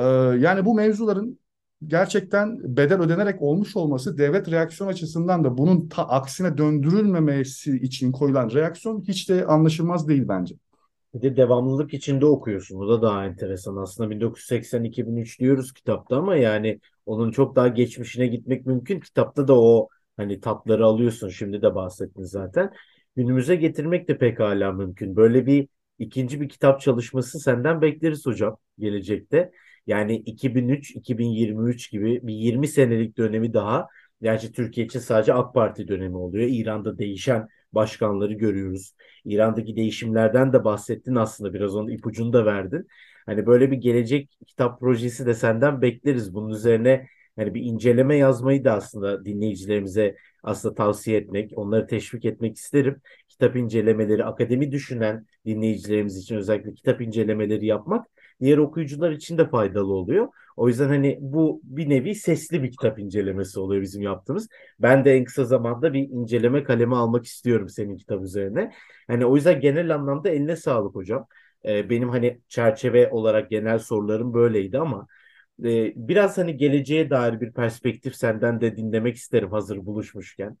Ee, 0.00 0.04
yani 0.38 0.64
bu 0.64 0.74
mevzuların 0.74 1.38
gerçekten 1.86 2.76
bedel 2.76 3.00
ödenerek 3.00 3.42
olmuş 3.42 3.76
olması 3.76 4.18
devlet 4.18 4.50
reaksiyon 4.50 4.90
açısından 4.90 5.44
da 5.44 5.58
bunun 5.58 5.88
ta 5.88 6.08
aksine 6.08 6.58
döndürülmemesi 6.58 7.76
için 7.76 8.12
koyulan 8.12 8.50
reaksiyon 8.50 9.02
hiç 9.08 9.28
de 9.28 9.46
anlaşılmaz 9.46 10.08
değil 10.08 10.24
bence. 10.28 10.54
Bir 11.14 11.22
de 11.22 11.36
devamlılık 11.36 11.94
içinde 11.94 12.26
okuyorsun. 12.26 12.76
O 12.80 12.88
da 12.88 13.02
daha 13.02 13.26
enteresan. 13.26 13.76
Aslında 13.76 14.10
1980-2003 14.10 15.40
diyoruz 15.40 15.72
kitapta 15.72 16.16
ama 16.16 16.36
yani 16.36 16.80
onun 17.06 17.30
çok 17.30 17.56
daha 17.56 17.68
geçmişine 17.68 18.26
gitmek 18.26 18.66
mümkün. 18.66 19.00
Kitapta 19.00 19.48
da 19.48 19.60
o 19.60 19.88
hani 20.16 20.40
tatları 20.40 20.86
alıyorsun. 20.86 21.28
Şimdi 21.28 21.62
de 21.62 21.74
bahsettin 21.74 22.22
zaten. 22.22 22.72
Günümüze 23.16 23.56
getirmek 23.56 24.08
de 24.08 24.18
pekala 24.18 24.72
mümkün. 24.72 25.16
Böyle 25.16 25.46
bir 25.46 25.68
ikinci 25.98 26.40
bir 26.40 26.48
kitap 26.48 26.80
çalışması 26.80 27.40
senden 27.40 27.82
bekleriz 27.82 28.26
hocam 28.26 28.56
gelecekte. 28.78 29.52
Yani 29.86 30.16
2003-2023 30.16 31.90
gibi 31.90 32.20
bir 32.26 32.34
20 32.34 32.68
senelik 32.68 33.16
dönemi 33.18 33.54
daha. 33.54 33.88
Gerçi 34.22 34.52
Türkiye 34.52 34.86
için 34.86 34.98
sadece 34.98 35.34
AK 35.34 35.54
Parti 35.54 35.88
dönemi 35.88 36.16
oluyor. 36.16 36.48
İran'da 36.50 36.98
değişen 36.98 37.48
başkanları 37.72 38.32
görüyoruz. 38.32 38.94
İran'daki 39.24 39.76
değişimlerden 39.76 40.52
de 40.52 40.64
bahsettin 40.64 41.14
aslında 41.14 41.54
biraz 41.54 41.76
onun 41.76 41.88
ipucunu 41.88 42.32
da 42.32 42.46
verdin. 42.46 42.86
Hani 43.26 43.46
böyle 43.46 43.70
bir 43.70 43.76
gelecek 43.76 44.38
kitap 44.46 44.80
projesi 44.80 45.26
de 45.26 45.34
senden 45.34 45.82
bekleriz. 45.82 46.34
Bunun 46.34 46.50
üzerine 46.50 47.06
hani 47.36 47.54
bir 47.54 47.62
inceleme 47.62 48.16
yazmayı 48.16 48.64
da 48.64 48.72
aslında 48.72 49.24
dinleyicilerimize 49.24 50.16
aslında 50.42 50.74
tavsiye 50.74 51.18
etmek, 51.18 51.52
onları 51.56 51.86
teşvik 51.86 52.24
etmek 52.24 52.56
isterim. 52.56 53.00
Kitap 53.28 53.56
incelemeleri, 53.56 54.24
akademi 54.24 54.72
düşünen 54.72 55.26
dinleyicilerimiz 55.46 56.16
için 56.16 56.36
özellikle 56.36 56.74
kitap 56.74 57.00
incelemeleri 57.00 57.66
yapmak 57.66 58.06
diğer 58.40 58.58
okuyucular 58.58 59.10
için 59.10 59.38
de 59.38 59.48
faydalı 59.48 59.92
oluyor. 59.94 60.28
O 60.56 60.68
yüzden 60.68 60.88
hani 60.88 61.18
bu 61.20 61.60
bir 61.64 61.88
nevi 61.88 62.14
sesli 62.14 62.62
bir 62.62 62.70
kitap 62.70 62.98
incelemesi 62.98 63.60
oluyor 63.60 63.82
bizim 63.82 64.02
yaptığımız. 64.02 64.48
Ben 64.78 65.04
de 65.04 65.16
en 65.16 65.24
kısa 65.24 65.44
zamanda 65.44 65.92
bir 65.92 66.00
inceleme 66.08 66.64
kalemi 66.64 66.96
almak 66.96 67.26
istiyorum 67.26 67.68
senin 67.68 67.96
kitap 67.96 68.22
üzerine. 68.22 68.72
Hani 69.06 69.26
o 69.26 69.36
yüzden 69.36 69.60
genel 69.60 69.94
anlamda 69.94 70.28
eline 70.28 70.56
sağlık 70.56 70.94
hocam. 70.94 71.26
Ee, 71.64 71.90
benim 71.90 72.08
hani 72.08 72.40
çerçeve 72.48 73.10
olarak 73.10 73.50
genel 73.50 73.78
sorularım 73.78 74.34
böyleydi 74.34 74.78
ama 74.78 75.06
e, 75.64 75.92
biraz 75.96 76.38
hani 76.38 76.56
geleceğe 76.56 77.10
dair 77.10 77.40
bir 77.40 77.52
perspektif 77.52 78.16
senden 78.16 78.60
de 78.60 78.76
dinlemek 78.76 79.16
isterim 79.16 79.50
hazır 79.50 79.86
buluşmuşken. 79.86 80.58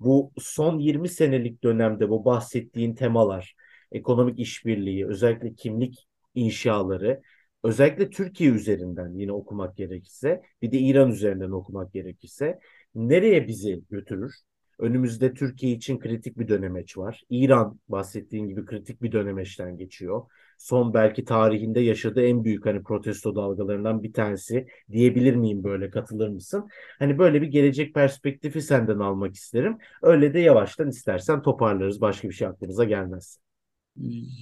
Bu 0.00 0.32
son 0.38 0.78
20 0.78 1.08
senelik 1.08 1.64
dönemde 1.64 2.08
bu 2.08 2.24
bahsettiğin 2.24 2.94
temalar, 2.94 3.54
ekonomik 3.92 4.38
işbirliği, 4.38 5.06
özellikle 5.06 5.54
kimlik 5.54 6.06
inşaları 6.34 7.22
özellikle 7.64 8.10
Türkiye 8.10 8.50
üzerinden 8.50 9.18
yine 9.18 9.32
okumak 9.32 9.76
gerekirse 9.76 10.42
bir 10.62 10.72
de 10.72 10.78
İran 10.78 11.10
üzerinden 11.10 11.50
okumak 11.50 11.92
gerekirse 11.92 12.58
nereye 12.94 13.48
bizi 13.48 13.82
götürür? 13.90 14.34
Önümüzde 14.78 15.34
Türkiye 15.34 15.72
için 15.72 15.98
kritik 15.98 16.38
bir 16.38 16.48
dönemeç 16.48 16.98
var. 16.98 17.22
İran 17.30 17.80
bahsettiğin 17.88 18.48
gibi 18.48 18.64
kritik 18.64 19.02
bir 19.02 19.12
dönemeçten 19.12 19.76
geçiyor. 19.76 20.22
Son 20.58 20.94
belki 20.94 21.24
tarihinde 21.24 21.80
yaşadığı 21.80 22.22
en 22.22 22.44
büyük 22.44 22.66
hani 22.66 22.82
protesto 22.82 23.36
dalgalarından 23.36 24.02
bir 24.02 24.12
tanesi 24.12 24.66
diyebilir 24.90 25.34
miyim 25.34 25.64
böyle 25.64 25.90
katılır 25.90 26.28
mısın? 26.28 26.68
Hani 26.98 27.18
böyle 27.18 27.42
bir 27.42 27.46
gelecek 27.46 27.94
perspektifi 27.94 28.62
senden 28.62 28.98
almak 28.98 29.34
isterim. 29.34 29.78
Öyle 30.02 30.34
de 30.34 30.40
yavaştan 30.40 30.88
istersen 30.88 31.42
toparlarız 31.42 32.00
başka 32.00 32.28
bir 32.28 32.34
şey 32.34 32.48
aklımıza 32.48 32.84
gelmez. 32.84 33.38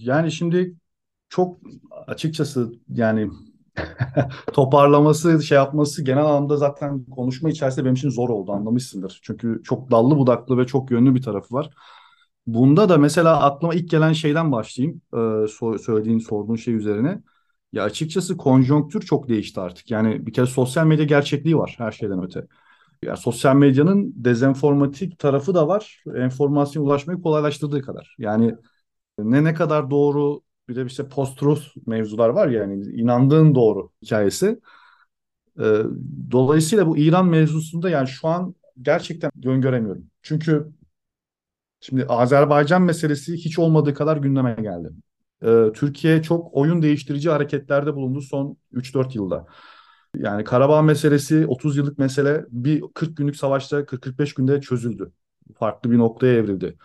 Yani 0.04 0.32
şimdi 0.32 0.74
çok 1.30 1.58
açıkçası 2.08 2.72
yani 2.88 3.30
toparlaması, 4.52 5.42
şey 5.42 5.56
yapması 5.56 6.04
genel 6.04 6.24
anlamda 6.24 6.56
zaten 6.56 7.04
konuşma 7.04 7.50
içerisinde 7.50 7.84
benim 7.84 7.94
için 7.94 8.10
zor 8.10 8.28
oldu 8.28 8.52
anlamışsındır. 8.52 9.20
Çünkü 9.22 9.60
çok 9.64 9.90
dallı 9.90 10.16
budaklı 10.18 10.58
ve 10.58 10.66
çok 10.66 10.90
yönlü 10.90 11.14
bir 11.14 11.22
tarafı 11.22 11.54
var. 11.54 11.70
Bunda 12.46 12.88
da 12.88 12.98
mesela 12.98 13.42
aklıma 13.42 13.74
ilk 13.74 13.90
gelen 13.90 14.12
şeyden 14.12 14.52
başlayayım. 14.52 15.00
Ee, 15.14 15.78
söylediğin, 15.78 16.18
sorduğun 16.18 16.56
şey 16.56 16.74
üzerine. 16.74 17.22
Ya 17.72 17.84
açıkçası 17.84 18.36
konjonktür 18.36 19.00
çok 19.02 19.28
değişti 19.28 19.60
artık. 19.60 19.90
Yani 19.90 20.26
bir 20.26 20.32
kere 20.32 20.46
sosyal 20.46 20.86
medya 20.86 21.04
gerçekliği 21.04 21.56
var 21.58 21.74
her 21.78 21.92
şeyden 21.92 22.22
öte. 22.24 22.46
Ya 23.04 23.16
sosyal 23.16 23.56
medyanın 23.56 24.12
dezenformatik 24.16 25.18
tarafı 25.18 25.54
da 25.54 25.68
var. 25.68 26.04
Enformasyon 26.16 26.84
ulaşmayı 26.84 27.22
kolaylaştırdığı 27.22 27.82
kadar. 27.82 28.16
Yani 28.18 28.54
ne 29.18 29.44
ne 29.44 29.54
kadar 29.54 29.90
doğru 29.90 30.40
bir 30.70 30.76
de 30.76 30.86
işte 30.86 31.08
post-truth 31.10 31.62
mevzular 31.86 32.30
var 32.30 32.48
ya 32.48 32.60
yani 32.62 32.84
inandığın 32.86 33.56
doğru 33.56 33.90
hikayesi. 34.02 34.60
Ee, 35.60 35.82
dolayısıyla 36.30 36.86
bu 36.86 36.98
İran 36.98 37.26
mevzusunda 37.28 37.90
yani 37.90 38.08
şu 38.08 38.28
an 38.28 38.54
gerçekten 38.82 39.30
öngöremiyorum. 39.46 40.06
Çünkü 40.22 40.72
şimdi 41.80 42.06
Azerbaycan 42.06 42.82
meselesi 42.82 43.34
hiç 43.34 43.58
olmadığı 43.58 43.94
kadar 43.94 44.16
gündeme 44.16 44.56
geldi. 44.62 44.90
e, 45.44 45.72
Türkiye 45.74 46.22
çok 46.22 46.54
oyun 46.56 46.82
değiştirici 46.82 47.30
hareketlerde 47.30 47.94
bulundu 47.94 48.20
son 48.20 48.56
3-4 48.72 49.16
yılda. 49.16 49.46
Yani 50.16 50.44
Karabağ 50.44 50.82
meselesi 50.82 51.46
30 51.46 51.76
yıllık 51.76 51.98
mesele 51.98 52.44
bir 52.50 52.84
40 52.94 53.16
günlük 53.16 53.36
savaşta 53.36 53.86
40-45 53.86 54.34
günde 54.34 54.60
çözüldü. 54.60 55.12
Farklı 55.58 55.90
bir 55.90 55.98
noktaya 55.98 56.34
evrildi. 56.36 56.78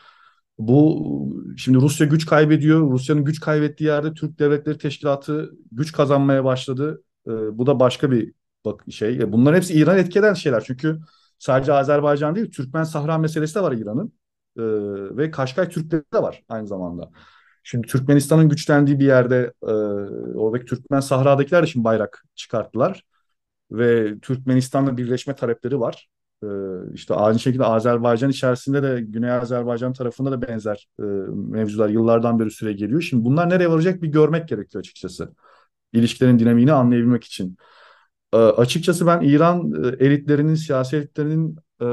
Bu 0.57 1.53
şimdi 1.57 1.77
Rusya 1.77 2.07
güç 2.07 2.25
kaybediyor. 2.25 2.91
Rusya'nın 2.91 3.23
güç 3.25 3.39
kaybettiği 3.39 3.87
yerde 3.87 4.13
Türk 4.13 4.39
Devletleri 4.39 4.77
Teşkilatı 4.77 5.51
güç 5.71 5.91
kazanmaya 5.91 6.43
başladı. 6.45 7.03
Ee, 7.27 7.31
bu 7.57 7.65
da 7.65 7.79
başka 7.79 8.11
bir 8.11 8.33
bak 8.65 8.83
şey. 8.91 9.15
E, 9.17 9.31
bunların 9.31 9.55
hepsi 9.57 9.73
İran 9.73 9.97
etkileyen 9.97 10.33
şeyler. 10.33 10.63
Çünkü 10.63 10.99
sadece 11.39 11.73
Azerbaycan 11.73 12.35
değil, 12.35 12.51
Türkmen 12.51 12.83
Sahra 12.83 13.17
meselesi 13.17 13.55
de 13.55 13.61
var 13.61 13.71
İran'ın. 13.71 14.13
Ee, 14.57 14.61
ve 15.17 15.31
Kaşkay 15.31 15.69
Türkleri 15.69 16.03
de 16.13 16.21
var 16.21 16.43
aynı 16.49 16.67
zamanda. 16.67 17.11
Şimdi 17.63 17.87
Türkmenistan'ın 17.87 18.49
güçlendiği 18.49 18.99
bir 18.99 19.05
yerde 19.05 19.53
e, 19.63 19.71
oradaki 20.35 20.65
Türkmen 20.65 20.99
Sahra'dakiler 20.99 21.65
şimdi 21.65 21.83
bayrak 21.83 22.25
çıkarttılar. 22.35 23.03
Ve 23.71 24.19
Türkmenistan'la 24.19 24.97
birleşme 24.97 25.35
talepleri 25.35 25.79
var. 25.79 26.09
Ee, 26.45 26.93
işte 26.93 27.13
aynı 27.13 27.39
şekilde 27.39 27.65
Azerbaycan 27.65 28.29
içerisinde 28.29 28.83
de 28.83 29.01
Güney 29.01 29.31
Azerbaycan 29.31 29.93
tarafında 29.93 30.31
da 30.31 30.41
benzer 30.47 30.87
e, 30.99 31.03
mevzular 31.33 31.89
yıllardan 31.89 32.39
beri 32.39 32.51
süre 32.51 32.73
geliyor. 32.73 33.01
Şimdi 33.01 33.25
bunlar 33.25 33.49
nereye 33.49 33.71
varacak 33.71 34.01
bir 34.01 34.07
görmek 34.07 34.47
gerekiyor 34.47 34.79
açıkçası. 34.79 35.35
İlişkilerin 35.93 36.39
dinamiğini 36.39 36.73
anlayabilmek 36.73 37.23
için. 37.23 37.57
E, 38.33 38.37
açıkçası 38.37 39.07
ben 39.07 39.21
İran 39.21 39.73
e, 39.83 40.05
elitlerinin, 40.05 40.55
siyasi 40.55 40.95
elitlerinin 40.95 41.57
e, 41.81 41.85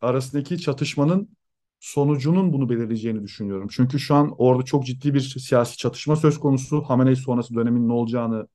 arasındaki 0.00 0.58
çatışmanın 0.58 1.36
sonucunun 1.80 2.52
bunu 2.52 2.68
belirleyeceğini 2.68 3.22
düşünüyorum. 3.22 3.68
Çünkü 3.70 3.98
şu 4.00 4.14
an 4.14 4.34
orada 4.38 4.62
çok 4.64 4.86
ciddi 4.86 5.14
bir 5.14 5.20
siyasi 5.20 5.76
çatışma 5.76 6.16
söz 6.16 6.38
konusu. 6.40 6.82
Hamenei 6.82 7.16
sonrası 7.16 7.54
dönemin 7.54 7.88
ne 7.88 7.92
olacağını 7.92 8.48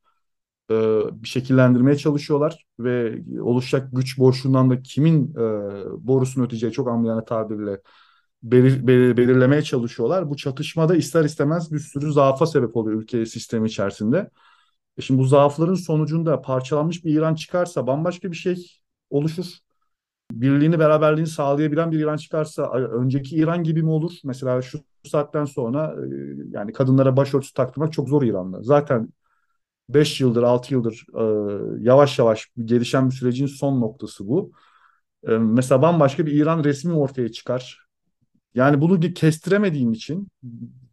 e, 0.72 1.26
şekillendirmeye 1.26 1.98
çalışıyorlar 1.98 2.66
ve 2.80 3.22
oluşacak 3.42 3.90
güç 3.94 4.18
boşluğundan 4.20 4.70
da 4.70 4.82
kimin 4.82 5.36
e, 5.36 5.40
borusunu 6.08 6.46
öteceği 6.46 6.72
çok 6.72 6.88
amiyane 6.88 7.26
tabirle 7.26 7.82
belir, 8.44 8.88
belir, 8.88 9.18
belirlemeye 9.18 9.62
çalışıyorlar. 9.62 10.30
Bu 10.30 10.38
çatışmada 10.38 10.96
ister 10.96 11.24
istemez 11.26 11.72
bir 11.72 11.80
sürü 11.80 12.14
zaafa 12.14 12.46
sebep 12.46 12.78
oluyor 12.78 13.02
ülke 13.02 13.26
sistemi 13.26 13.68
içerisinde. 13.68 14.30
E 14.98 15.02
şimdi 15.02 15.20
bu 15.22 15.26
zaafların 15.26 15.74
sonucunda 15.74 16.42
parçalanmış 16.42 17.06
bir 17.06 17.16
İran 17.16 17.36
çıkarsa 17.36 17.88
bambaşka 17.88 18.32
bir 18.32 18.36
şey 18.38 18.68
oluşur. 19.10 19.46
Birliğini, 20.32 20.80
beraberliğini 20.80 21.30
sağlayabilen 21.30 21.92
bir 21.92 22.00
İran 22.00 22.18
çıkarsa 22.18 22.72
önceki 22.74 23.36
İran 23.36 23.64
gibi 23.64 23.84
mi 23.84 23.90
olur? 23.90 24.12
Mesela 24.24 24.62
şu 24.62 24.80
saatten 25.04 25.46
sonra 25.46 25.96
e, 26.06 26.08
yani 26.52 26.74
kadınlara 26.74 27.18
başörtüsü 27.18 27.54
taktırmak 27.54 27.94
çok 27.94 28.10
zor 28.10 28.24
İran'da. 28.24 28.64
Zaten 28.64 29.10
5 29.90 30.22
yıldır 30.22 30.44
6 30.44 30.74
yıldır 30.74 31.06
e, 31.80 31.84
yavaş 31.84 32.20
yavaş 32.20 32.48
gelişen 32.66 33.10
bir 33.10 33.16
sürecin 33.16 33.46
son 33.46 33.82
noktası 33.82 34.28
bu. 34.28 34.52
E, 35.28 35.32
mesela 35.32 35.82
bambaşka 35.82 36.26
bir 36.26 36.32
İran 36.34 36.64
resmi 36.64 36.94
ortaya 36.94 37.32
çıkar. 37.32 37.88
Yani 38.56 38.82
bunu 38.82 39.00
kestiremediğim 39.14 39.94
için 39.94 40.28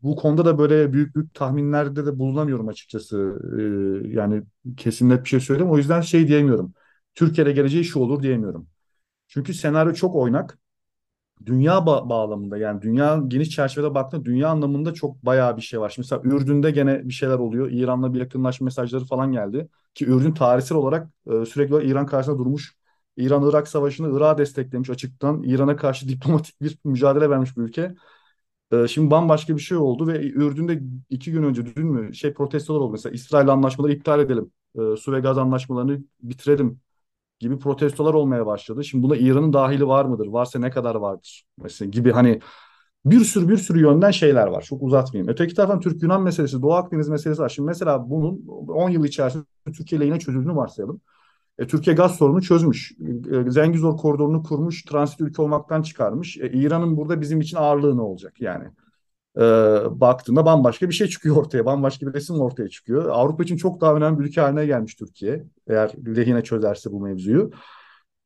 bu 0.02 0.16
konuda 0.16 0.44
da 0.44 0.58
böyle 0.58 0.92
büyük 0.92 1.16
büyük 1.16 1.34
tahminlerde 1.34 2.06
de 2.06 2.18
bulunamıyorum 2.18 2.68
açıkçası. 2.68 3.38
E, 4.04 4.08
yani 4.08 4.42
kesin 4.76 5.08
net 5.08 5.24
bir 5.24 5.28
şey 5.28 5.40
söyleyeyim. 5.40 5.70
O 5.72 5.78
yüzden 5.78 6.00
şey 6.00 6.28
diyemiyorum. 6.28 6.74
Türkiye'de 7.14 7.52
geleceği 7.52 7.84
şu 7.84 7.98
olur 8.00 8.22
diyemiyorum. 8.22 8.68
Çünkü 9.28 9.54
senaryo 9.54 9.94
çok 9.94 10.16
oynak 10.16 10.58
dünya 11.46 11.72
ba- 11.78 12.08
bağlamında 12.08 12.58
yani 12.58 12.82
dünya 12.82 13.20
geniş 13.28 13.50
çerçevede 13.50 13.94
baktığında 13.94 14.24
dünya 14.24 14.48
anlamında 14.48 14.94
çok 14.94 15.24
bayağı 15.26 15.56
bir 15.56 15.62
şey 15.62 15.80
var. 15.80 15.94
Mesela 15.98 16.22
Ürdün'de 16.24 16.70
gene 16.70 17.08
bir 17.08 17.12
şeyler 17.14 17.34
oluyor. 17.38 17.70
İran'la 17.70 18.14
bir 18.14 18.18
yakınlaşma 18.20 18.64
mesajları 18.64 19.04
falan 19.04 19.32
geldi. 19.32 19.68
Ki 19.94 20.06
Ürdün 20.06 20.32
tarihsel 20.34 20.78
olarak 20.78 21.08
e, 21.26 21.44
sürekli 21.46 21.74
olarak 21.74 21.88
İran 21.88 22.06
karşısında 22.06 22.38
durmuş. 22.38 22.74
İran-Irak 23.16 23.68
savaşını 23.68 24.16
Irak'a 24.16 24.38
desteklemiş 24.38 24.90
açıktan. 24.90 25.42
İran'a 25.42 25.76
karşı 25.76 26.08
diplomatik 26.08 26.60
bir 26.62 26.78
mücadele 26.84 27.30
vermiş 27.30 27.56
bir 27.56 27.62
ülke. 27.62 27.94
E, 28.72 28.88
şimdi 28.88 29.10
bambaşka 29.10 29.56
bir 29.56 29.60
şey 29.62 29.78
oldu 29.78 30.06
ve 30.06 30.26
Ürdün'de 30.30 30.82
iki 31.10 31.32
gün 31.32 31.42
önce 31.42 31.66
dün 31.76 31.86
mü 31.86 32.14
şey 32.14 32.34
protestolar 32.34 32.80
oldu. 32.80 32.92
Mesela 32.92 33.14
İsrail 33.14 33.48
anlaşmaları 33.48 33.92
iptal 33.92 34.20
edelim. 34.20 34.52
E, 34.78 34.96
su 34.96 35.12
ve 35.12 35.20
gaz 35.20 35.38
anlaşmalarını 35.38 36.00
bitirelim 36.22 36.80
gibi 37.40 37.58
protestolar 37.58 38.14
olmaya 38.14 38.46
başladı. 38.46 38.84
Şimdi 38.84 39.02
buna 39.04 39.16
İran'ın 39.16 39.52
dahili 39.52 39.86
var 39.86 40.04
mıdır? 40.04 40.26
Varsa 40.26 40.58
ne 40.58 40.70
kadar 40.70 40.94
vardır? 40.94 41.44
Mesela 41.62 41.90
gibi 41.90 42.12
hani 42.12 42.40
bir 43.04 43.20
sürü 43.20 43.48
bir 43.48 43.56
sürü 43.56 43.80
yönden 43.80 44.10
şeyler 44.10 44.46
var. 44.46 44.62
Çok 44.62 44.82
uzatmayayım. 44.82 45.32
Öteki 45.32 45.54
taraftan 45.54 45.80
Türk-Yunan 45.80 46.22
meselesi, 46.22 46.62
Doğu 46.62 46.74
Akdeniz 46.74 47.08
meselesi 47.08 47.42
var. 47.42 47.48
Şimdi 47.48 47.66
mesela 47.66 48.10
bunun 48.10 48.46
10 48.68 48.90
yıl 48.90 49.04
içerisinde 49.04 49.44
Türkiye 49.76 49.98
ile 49.98 50.06
yine 50.06 50.18
çözüldüğünü 50.18 50.56
varsayalım. 50.56 51.00
E, 51.58 51.66
Türkiye 51.66 51.96
gaz 51.96 52.16
sorunu 52.16 52.42
çözmüş. 52.42 52.92
E, 53.46 53.50
Zengizor 53.50 53.96
koridorunu 53.96 54.42
kurmuş, 54.42 54.82
transit 54.82 55.20
ülke 55.20 55.42
olmaktan 55.42 55.82
çıkarmış. 55.82 56.36
E, 56.36 56.50
İran'ın 56.52 56.96
burada 56.96 57.20
bizim 57.20 57.40
için 57.40 57.56
ağırlığı 57.56 57.96
ne 57.96 58.00
olacak 58.02 58.40
yani? 58.40 58.64
E, 59.36 59.40
baktığında 60.00 60.46
bambaşka 60.46 60.88
bir 60.88 60.94
şey 60.94 61.06
çıkıyor 61.08 61.36
ortaya. 61.36 61.66
Bambaşka 61.66 62.06
bir 62.06 62.14
resim 62.14 62.40
ortaya 62.40 62.68
çıkıyor. 62.68 63.08
Avrupa 63.08 63.42
için 63.42 63.56
çok 63.56 63.80
daha 63.80 63.94
önemli 63.94 64.18
bir 64.18 64.24
ülke 64.24 64.40
haline 64.40 64.66
gelmiş 64.66 64.94
Türkiye. 64.94 65.44
Eğer 65.68 65.90
lehine 66.16 66.42
çözerse 66.44 66.92
bu 66.92 67.00
mevzuyu. 67.00 67.50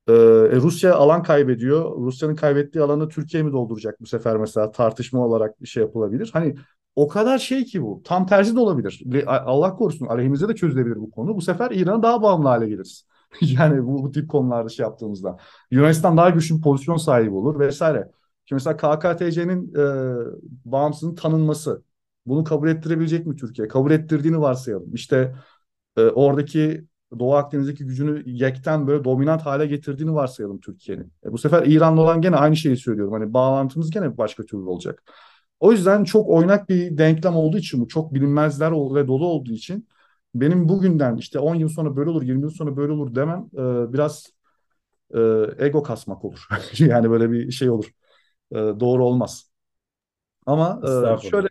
E, 0.09 0.13
Rusya 0.57 0.95
alan 0.95 1.23
kaybediyor. 1.23 1.97
Rusya'nın 1.99 2.35
kaybettiği 2.37 2.85
alanı 2.85 3.09
Türkiye 3.09 3.43
mi 3.43 3.53
dolduracak 3.53 4.01
bu 4.01 4.07
sefer 4.07 4.37
mesela 4.37 4.73
tartışma 4.73 5.27
olarak 5.27 5.63
bir 5.63 5.67
şey 5.67 5.83
yapılabilir. 5.83 6.31
Hani 6.33 6.55
o 6.97 7.09
kadar 7.09 7.39
şey 7.39 7.65
ki 7.65 7.83
bu. 7.83 8.03
Tam 8.05 8.27
tersi 8.27 8.57
de 8.57 8.61
olabilir. 8.61 9.03
Allah 9.29 9.75
korusun 9.77 10.07
aleyhimize 10.07 10.49
de 10.49 10.55
çözülebilir 10.55 10.97
bu 10.97 11.11
konu. 11.11 11.37
Bu 11.37 11.41
sefer 11.43 11.71
İran'a 11.71 12.03
daha 12.03 12.23
bağımlı 12.23 12.49
hale 12.49 12.69
geliriz. 12.69 13.07
yani 13.41 13.87
bu, 13.87 14.03
bu 14.03 14.11
tip 14.11 14.31
konularda 14.31 14.69
şey 14.69 14.85
yaptığımızda. 14.85 15.37
Yunanistan 15.71 16.17
daha 16.17 16.31
güçlü 16.31 16.57
bir 16.57 16.63
pozisyon 16.63 16.97
sahibi 16.97 17.35
olur 17.35 17.59
vesaire. 17.61 18.11
Şimdi 18.45 18.55
mesela 18.65 18.77
KKTC'nin 18.77 19.75
e, 19.75 19.83
bağımsızlığının 20.65 21.15
tanınması. 21.15 21.83
Bunu 22.27 22.45
kabul 22.45 22.69
ettirebilecek 22.69 23.27
mi 23.27 23.37
Türkiye? 23.37 23.69
Kabul 23.69 23.91
ettirdiğini 23.91 24.41
varsayalım. 24.41 24.95
İşte 24.95 25.35
e, 25.97 26.03
oradaki 26.03 26.85
Doğu 27.19 27.35
Akdeniz'deki 27.35 27.85
gücünü 27.87 28.23
yekten 28.27 28.87
böyle 28.87 29.05
dominant 29.05 29.43
hale 29.47 29.67
getirdiğini 29.67 30.15
varsayalım 30.15 30.61
Türkiye'nin. 30.61 31.13
E, 31.27 31.33
bu 31.33 31.39
sefer 31.39 31.67
İran'la 31.67 32.01
olan 32.01 32.21
gene 32.21 32.37
aynı 32.37 32.57
şeyi 32.57 32.77
söylüyorum. 32.77 33.13
Hani 33.13 33.35
bağlantımız 33.35 33.91
gene 33.91 34.19
başka 34.19 34.43
türlü 34.45 34.63
olacak. 34.65 35.03
O 35.61 35.73
yüzden 35.73 36.05
çok 36.05 36.29
oynak 36.29 36.69
bir 36.69 36.99
denklem 36.99 37.37
olduğu 37.37 37.59
için 37.59 37.81
bu 37.81 37.89
çok 37.89 38.15
bilinmezler 38.15 38.73
ve 38.73 39.07
dolu 39.09 39.27
olduğu 39.27 39.53
için 39.53 39.89
benim 40.35 40.69
bugünden 40.69 41.17
işte 41.17 41.39
10 41.39 41.55
yıl 41.55 41.69
sonra 41.69 41.97
böyle 41.97 42.11
olur 42.11 42.23
20 42.23 42.43
yıl 42.43 42.51
sonra 42.51 42.77
böyle 42.77 42.93
olur 42.93 43.15
demem 43.15 43.47
e, 43.55 43.93
biraz 43.93 44.27
e, 45.15 45.21
ego 45.67 45.83
kasmak 45.83 46.25
olur. 46.25 46.49
yani 46.79 47.11
böyle 47.11 47.31
bir 47.33 47.51
şey 47.53 47.71
olur. 47.71 47.93
E, 48.53 48.81
doğru 48.81 49.05
olmaz. 49.05 49.51
Ama 50.47 50.81
e, 50.85 51.29
şöyle 51.31 51.49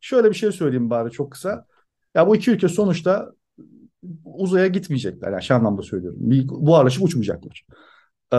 şöyle 0.00 0.30
bir 0.30 0.34
şey 0.34 0.52
söyleyeyim 0.52 0.90
bari 0.90 1.10
çok 1.10 1.32
kısa. 1.32 1.66
Ya 2.14 2.26
bu 2.26 2.36
iki 2.36 2.50
ülke 2.50 2.68
sonuçta 2.68 3.32
uzaya 4.24 4.66
gitmeyecekler. 4.66 5.32
Yani 5.32 5.42
şu 5.42 5.54
anlamda 5.54 5.82
söylüyorum. 5.82 6.18
Bir, 6.22 6.48
buharlaşıp 6.48 7.02
uçmayacaklar. 7.02 7.66
Ee, 8.32 8.36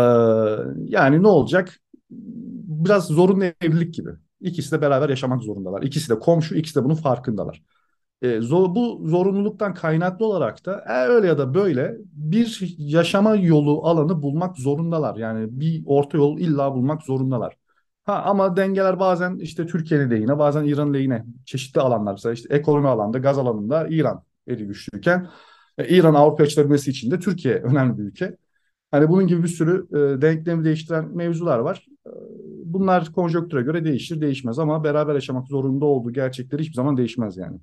yani 0.85 1.23
ne 1.23 1.27
olacak? 1.27 1.79
Biraz 2.09 3.07
zorunlu 3.07 3.43
evlilik 3.61 3.93
gibi. 3.93 4.09
İkisi 4.41 4.71
de 4.71 4.81
beraber 4.81 5.09
yaşamak 5.09 5.43
zorundalar. 5.43 5.81
İkisi 5.83 6.09
de 6.09 6.19
komşu, 6.19 6.55
ikisi 6.55 6.75
de 6.79 6.83
bunun 6.83 6.95
farkındalar. 6.95 7.63
E, 8.21 8.41
zor, 8.41 8.75
bu 8.75 9.01
zorunluluktan 9.05 9.73
kaynaklı 9.73 10.25
olarak 10.25 10.65
da 10.65 10.85
e, 10.89 11.07
öyle 11.07 11.27
ya 11.27 11.37
da 11.37 11.53
böyle 11.53 11.97
bir 12.13 12.75
yaşama 12.77 13.35
yolu 13.35 13.85
alanı 13.87 14.21
bulmak 14.21 14.57
zorundalar. 14.57 15.15
Yani 15.15 15.47
bir 15.59 15.83
orta 15.85 16.17
yol 16.17 16.39
illa 16.39 16.73
bulmak 16.75 17.03
zorundalar. 17.03 17.57
Ha, 18.05 18.21
ama 18.25 18.57
dengeler 18.57 18.99
bazen 18.99 19.37
işte 19.39 19.65
Türkiye'nin 19.65 20.11
lehine 20.11 20.39
bazen 20.39 20.63
İran'ın 20.63 20.93
lehine 20.93 21.25
çeşitli 21.45 21.81
alanlar 21.81 22.11
mesela 22.11 22.33
işte 22.33 22.55
ekonomi 22.55 22.87
alanda 22.87 23.17
gaz 23.17 23.37
alanında 23.37 23.87
İran 23.89 24.23
eli 24.47 24.67
güçlüyken 24.67 25.27
e, 25.77 25.87
İran 25.87 26.13
Avrupa 26.13 26.43
açılabilmesi 26.43 26.91
için 26.91 27.11
de 27.11 27.19
Türkiye 27.19 27.55
önemli 27.63 27.97
bir 27.97 28.03
ülke. 28.03 28.37
Hani 28.91 29.09
bunun 29.09 29.27
gibi 29.27 29.43
bir 29.43 29.47
sürü 29.47 29.87
e, 29.91 30.21
denklemi 30.21 30.65
değiştiren 30.65 31.17
mevzular 31.17 31.59
var. 31.59 31.85
E, 32.07 32.11
bunlar 32.65 33.11
konjonktüre 33.13 33.61
göre 33.61 33.85
değişir 33.85 34.21
değişmez 34.21 34.59
ama 34.59 34.83
beraber 34.83 35.13
yaşamak 35.13 35.47
zorunda 35.47 35.85
olduğu 35.85 36.13
gerçekleri 36.13 36.61
hiçbir 36.61 36.73
zaman 36.75 36.97
değişmez 36.97 37.37
yani. 37.37 37.59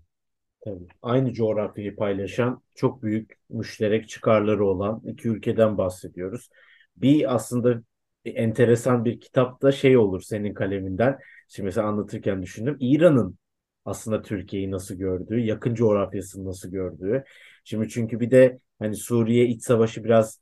Tabii. 0.65 0.87
Aynı 1.03 1.33
coğrafyayı 1.33 1.97
paylaşan 1.97 2.63
çok 2.75 3.03
büyük 3.03 3.39
müşterek 3.51 4.09
çıkarları 4.09 4.67
olan 4.67 5.03
iki 5.07 5.29
ülkeden 5.29 5.79
bahsediyoruz. 5.79 6.51
Bir 6.97 7.35
aslında 7.35 7.83
enteresan 8.31 9.05
bir 9.05 9.21
kitapta 9.21 9.73
şey 9.73 9.97
olur 9.97 10.21
senin 10.21 10.55
kaleminden. 10.55 11.19
Şimdi 11.49 11.65
mesela 11.65 11.87
anlatırken 11.89 12.43
düşündüm. 12.43 12.77
İran'ın 12.81 13.39
aslında 13.85 14.23
Türkiye'yi 14.23 14.71
nasıl 14.71 14.95
gördüğü, 14.95 15.39
yakın 15.41 15.75
coğrafyasını 15.75 16.45
nasıl 16.49 16.71
gördüğü. 16.71 17.25
Şimdi 17.65 17.89
çünkü 17.89 18.21
bir 18.21 18.31
de 18.31 18.59
hani 18.79 18.97
Suriye 18.97 19.47
iç 19.47 19.63
savaşı 19.65 20.05
biraz 20.05 20.41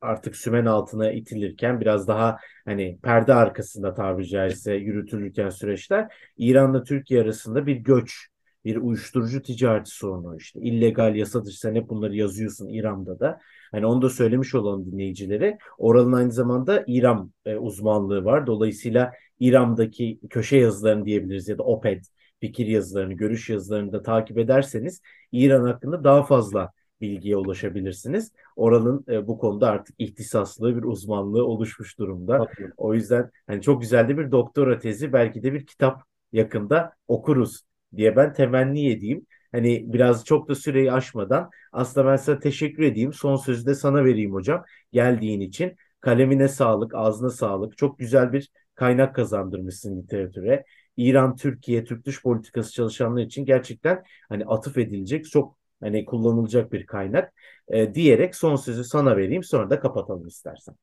artık 0.00 0.36
sümen 0.36 0.66
altına 0.66 1.12
itilirken 1.12 1.80
biraz 1.80 2.08
daha 2.08 2.36
hani 2.64 2.98
perde 3.02 3.34
arkasında 3.34 3.94
tabiri 3.94 4.28
caizse 4.28 4.74
yürütülürken 4.74 5.48
süreçler 5.48 6.12
İran'la 6.36 6.82
Türkiye 6.84 7.22
arasında 7.22 7.66
bir 7.66 7.76
göç 7.76 8.26
bir 8.64 8.76
uyuşturucu 8.76 9.42
ticareti 9.42 9.90
sorunu 9.90 10.36
işte 10.36 10.60
illegal 10.60 11.16
yasa 11.16 11.44
dışı 11.44 11.58
sen 11.58 11.74
hep 11.74 11.88
bunları 11.88 12.16
yazıyorsun 12.16 12.68
İran'da 12.68 13.20
da. 13.20 13.40
Hani 13.72 13.86
onu 13.86 14.02
da 14.02 14.10
söylemiş 14.10 14.54
olan 14.54 14.86
dinleyicilere. 14.86 15.58
Oral'ın 15.78 16.12
aynı 16.12 16.32
zamanda 16.32 16.84
İran 16.86 17.32
e, 17.44 17.56
uzmanlığı 17.56 18.24
var. 18.24 18.46
Dolayısıyla 18.46 19.12
İran'daki 19.40 20.20
köşe 20.30 20.56
yazılarını 20.56 21.04
diyebiliriz 21.04 21.48
ya 21.48 21.58
da 21.58 21.62
OPED 21.62 22.04
fikir 22.40 22.66
yazılarını, 22.66 23.14
görüş 23.14 23.50
yazılarını 23.50 23.92
da 23.92 24.02
takip 24.02 24.38
ederseniz 24.38 25.00
İran 25.32 25.64
hakkında 25.64 26.04
daha 26.04 26.22
fazla 26.22 26.72
bilgiye 27.00 27.36
ulaşabilirsiniz. 27.36 28.32
Oral'ın 28.56 29.04
e, 29.08 29.26
bu 29.26 29.38
konuda 29.38 29.70
artık 29.70 29.94
ihtisaslı 29.98 30.76
bir 30.76 30.82
uzmanlığı 30.82 31.46
oluşmuş 31.46 31.98
durumda. 31.98 32.38
Tabii. 32.38 32.70
O 32.76 32.94
yüzden 32.94 33.30
hani 33.46 33.62
çok 33.62 33.80
güzel 33.80 34.08
de 34.08 34.18
bir 34.18 34.30
doktora 34.30 34.78
tezi 34.78 35.12
belki 35.12 35.42
de 35.42 35.52
bir 35.52 35.66
kitap 35.66 36.02
yakında 36.32 36.92
okuruz 37.08 37.60
diye 37.96 38.16
ben 38.16 38.32
temenni 38.32 38.90
edeyim. 38.90 39.26
Hani 39.52 39.92
biraz 39.92 40.24
çok 40.24 40.48
da 40.48 40.54
süreyi 40.54 40.92
aşmadan 40.92 41.50
aslında 41.72 42.06
ben 42.06 42.16
sana 42.16 42.38
teşekkür 42.38 42.82
edeyim. 42.82 43.12
Son 43.12 43.36
sözü 43.36 43.66
de 43.66 43.74
sana 43.74 44.04
vereyim 44.04 44.32
hocam. 44.32 44.64
Geldiğin 44.92 45.40
için. 45.40 45.76
Kalemine 46.00 46.48
sağlık, 46.48 46.94
ağzına 46.94 47.30
sağlık. 47.30 47.76
Çok 47.78 47.98
güzel 47.98 48.32
bir 48.32 48.50
kaynak 48.74 49.14
kazandırmışsın 49.14 50.02
literatüre. 50.02 50.64
İran, 50.96 51.36
Türkiye, 51.36 51.84
Türk 51.84 52.04
dış 52.06 52.22
politikası 52.22 52.72
çalışanlar 52.72 53.22
için 53.22 53.44
gerçekten 53.44 54.02
hani 54.28 54.44
atıf 54.46 54.78
edilecek 54.78 55.24
çok 55.30 55.58
hani 55.80 56.04
kullanılacak 56.04 56.72
bir 56.72 56.86
kaynak 56.86 57.32
e, 57.68 57.94
diyerek 57.94 58.34
son 58.36 58.56
sözü 58.56 58.84
sana 58.84 59.16
vereyim 59.16 59.44
sonra 59.44 59.70
da 59.70 59.80
kapatalım 59.80 60.26
istersen. 60.26 60.74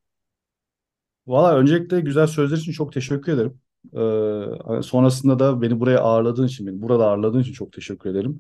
Valla 1.27 1.57
öncelikle 1.57 1.99
güzel 2.01 2.27
sözler 2.27 2.57
için 2.57 2.71
çok 2.71 2.93
teşekkür 2.93 3.31
ederim. 3.33 3.61
Ee, 3.93 4.81
sonrasında 4.83 5.39
da 5.39 5.61
beni 5.61 5.79
buraya 5.79 5.99
ağırladığın 6.01 6.47
için, 6.47 6.67
beni 6.67 6.81
burada 6.81 7.07
ağırladığın 7.07 7.39
için 7.39 7.53
çok 7.53 7.73
teşekkür 7.73 8.09
ederim. 8.09 8.39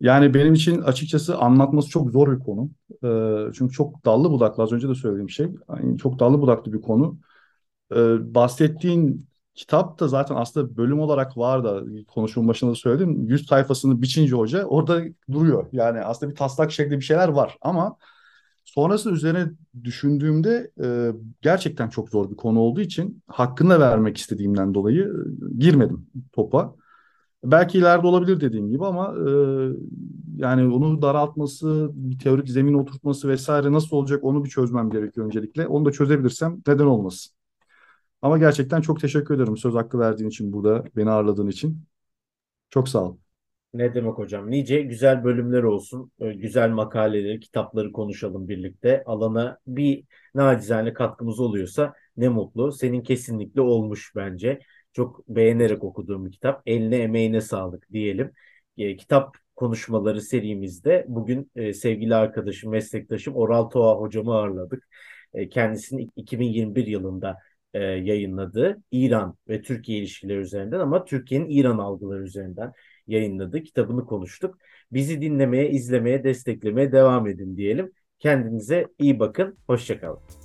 Yani 0.00 0.34
benim 0.34 0.54
için 0.54 0.82
açıkçası 0.82 1.38
anlatması 1.38 1.88
çok 1.88 2.10
zor 2.10 2.32
bir 2.38 2.44
konu. 2.44 2.70
Ee, 3.04 3.52
çünkü 3.54 3.74
çok 3.74 4.04
dallı 4.04 4.30
budaklı, 4.30 4.62
az 4.62 4.72
önce 4.72 4.88
de 4.88 4.94
söylediğim 4.94 5.30
şey. 5.30 5.48
Yani 5.68 5.98
çok 5.98 6.18
dallı 6.18 6.40
budaklı 6.42 6.72
bir 6.72 6.80
konu. 6.80 7.18
Ee, 7.92 8.34
bahsettiğin 8.34 9.26
kitap 9.54 10.00
da 10.00 10.08
zaten 10.08 10.34
aslında 10.36 10.76
bölüm 10.76 11.00
olarak 11.00 11.36
var 11.36 11.64
da 11.64 11.82
konuşmanın 12.08 12.48
başında 12.48 12.70
da 12.70 12.74
söyledim. 12.74 13.26
100 13.28 13.46
sayfasını 13.46 14.02
biçince 14.02 14.36
hoca 14.36 14.64
orada 14.64 15.02
duruyor. 15.32 15.66
Yani 15.72 16.00
aslında 16.00 16.30
bir 16.32 16.36
taslak 16.36 16.72
şeklinde 16.72 16.98
bir 17.00 17.04
şeyler 17.04 17.28
var 17.28 17.58
ama 17.62 17.96
sonrası 18.74 19.10
üzerine 19.10 19.50
düşündüğümde 19.84 20.70
e, 20.82 21.12
gerçekten 21.42 21.88
çok 21.88 22.10
zor 22.10 22.30
bir 22.30 22.36
konu 22.36 22.58
olduğu 22.60 22.80
için 22.80 23.22
hakkını 23.26 23.80
vermek 23.80 24.16
istediğimden 24.16 24.74
dolayı 24.74 25.02
e, 25.02 25.58
girmedim 25.58 26.06
topa. 26.32 26.74
Belki 27.44 27.78
ileride 27.78 28.06
olabilir 28.06 28.40
dediğim 28.40 28.70
gibi 28.70 28.86
ama 28.86 29.14
e, 29.28 29.30
yani 30.36 30.74
onu 30.74 31.02
daraltması, 31.02 31.90
bir 31.94 32.18
teorik 32.18 32.48
zemin 32.48 32.74
oturtması 32.74 33.28
vesaire 33.28 33.72
nasıl 33.72 33.96
olacak 33.96 34.24
onu 34.24 34.44
bir 34.44 34.50
çözmem 34.50 34.90
gerekiyor 34.90 35.26
öncelikle. 35.26 35.66
Onu 35.66 35.84
da 35.84 35.92
çözebilirsem 35.92 36.62
neden 36.66 36.86
olmasın. 36.86 37.32
Ama 38.22 38.38
gerçekten 38.38 38.80
çok 38.80 39.00
teşekkür 39.00 39.34
ederim 39.34 39.56
söz 39.56 39.74
hakkı 39.74 39.98
verdiğin 39.98 40.30
için 40.30 40.52
burada, 40.52 40.84
beni 40.96 41.10
ağırladığın 41.10 41.48
için. 41.48 41.84
Çok 42.70 42.88
sağ 42.88 43.04
ol. 43.04 43.16
Ne 43.74 43.94
demek 43.94 44.18
hocam? 44.18 44.50
Nice 44.50 44.80
güzel 44.82 45.24
bölümler 45.24 45.62
olsun. 45.62 46.12
Güzel 46.20 46.70
makaleleri, 46.70 47.40
kitapları 47.40 47.92
konuşalım 47.92 48.48
birlikte. 48.48 49.02
Alana 49.06 49.58
bir 49.66 50.04
nacizane 50.34 50.92
katkımız 50.92 51.40
oluyorsa 51.40 51.94
ne 52.16 52.28
mutlu. 52.28 52.72
Senin 52.72 53.02
kesinlikle 53.02 53.60
olmuş 53.60 54.12
bence. 54.16 54.60
Çok 54.92 55.28
beğenerek 55.28 55.84
okuduğum 55.84 56.26
bir 56.26 56.32
kitap. 56.32 56.62
Eline 56.66 56.96
emeğine 56.96 57.40
sağlık 57.40 57.92
diyelim. 57.92 58.32
E, 58.78 58.96
kitap 58.96 59.36
konuşmaları 59.56 60.20
serimizde 60.22 61.04
bugün 61.08 61.50
e, 61.56 61.72
sevgili 61.74 62.14
arkadaşım, 62.14 62.70
meslektaşım 62.70 63.36
Oral 63.36 63.64
Toğa 63.70 63.96
hocamı 64.00 64.34
ağırladık. 64.34 64.88
E, 65.34 65.48
kendisinin 65.48 66.10
2021 66.16 66.86
yılında 66.86 67.36
e, 67.74 67.78
yayınladığı 67.82 68.82
İran 68.92 69.36
ve 69.48 69.62
Türkiye 69.62 69.98
ilişkileri 69.98 70.38
üzerinden 70.38 70.80
ama 70.80 71.04
Türkiye'nin 71.04 71.48
İran 71.48 71.78
algıları 71.78 72.22
üzerinden 72.22 72.72
yayınladığı 73.10 73.62
kitabını 73.62 74.06
konuştuk. 74.06 74.58
Bizi 74.92 75.20
dinlemeye, 75.22 75.70
izlemeye, 75.70 76.24
desteklemeye 76.24 76.92
devam 76.92 77.26
edin 77.26 77.56
diyelim. 77.56 77.92
Kendinize 78.18 78.86
iyi 78.98 79.18
bakın. 79.20 79.58
Hoşçakalın. 79.66 80.39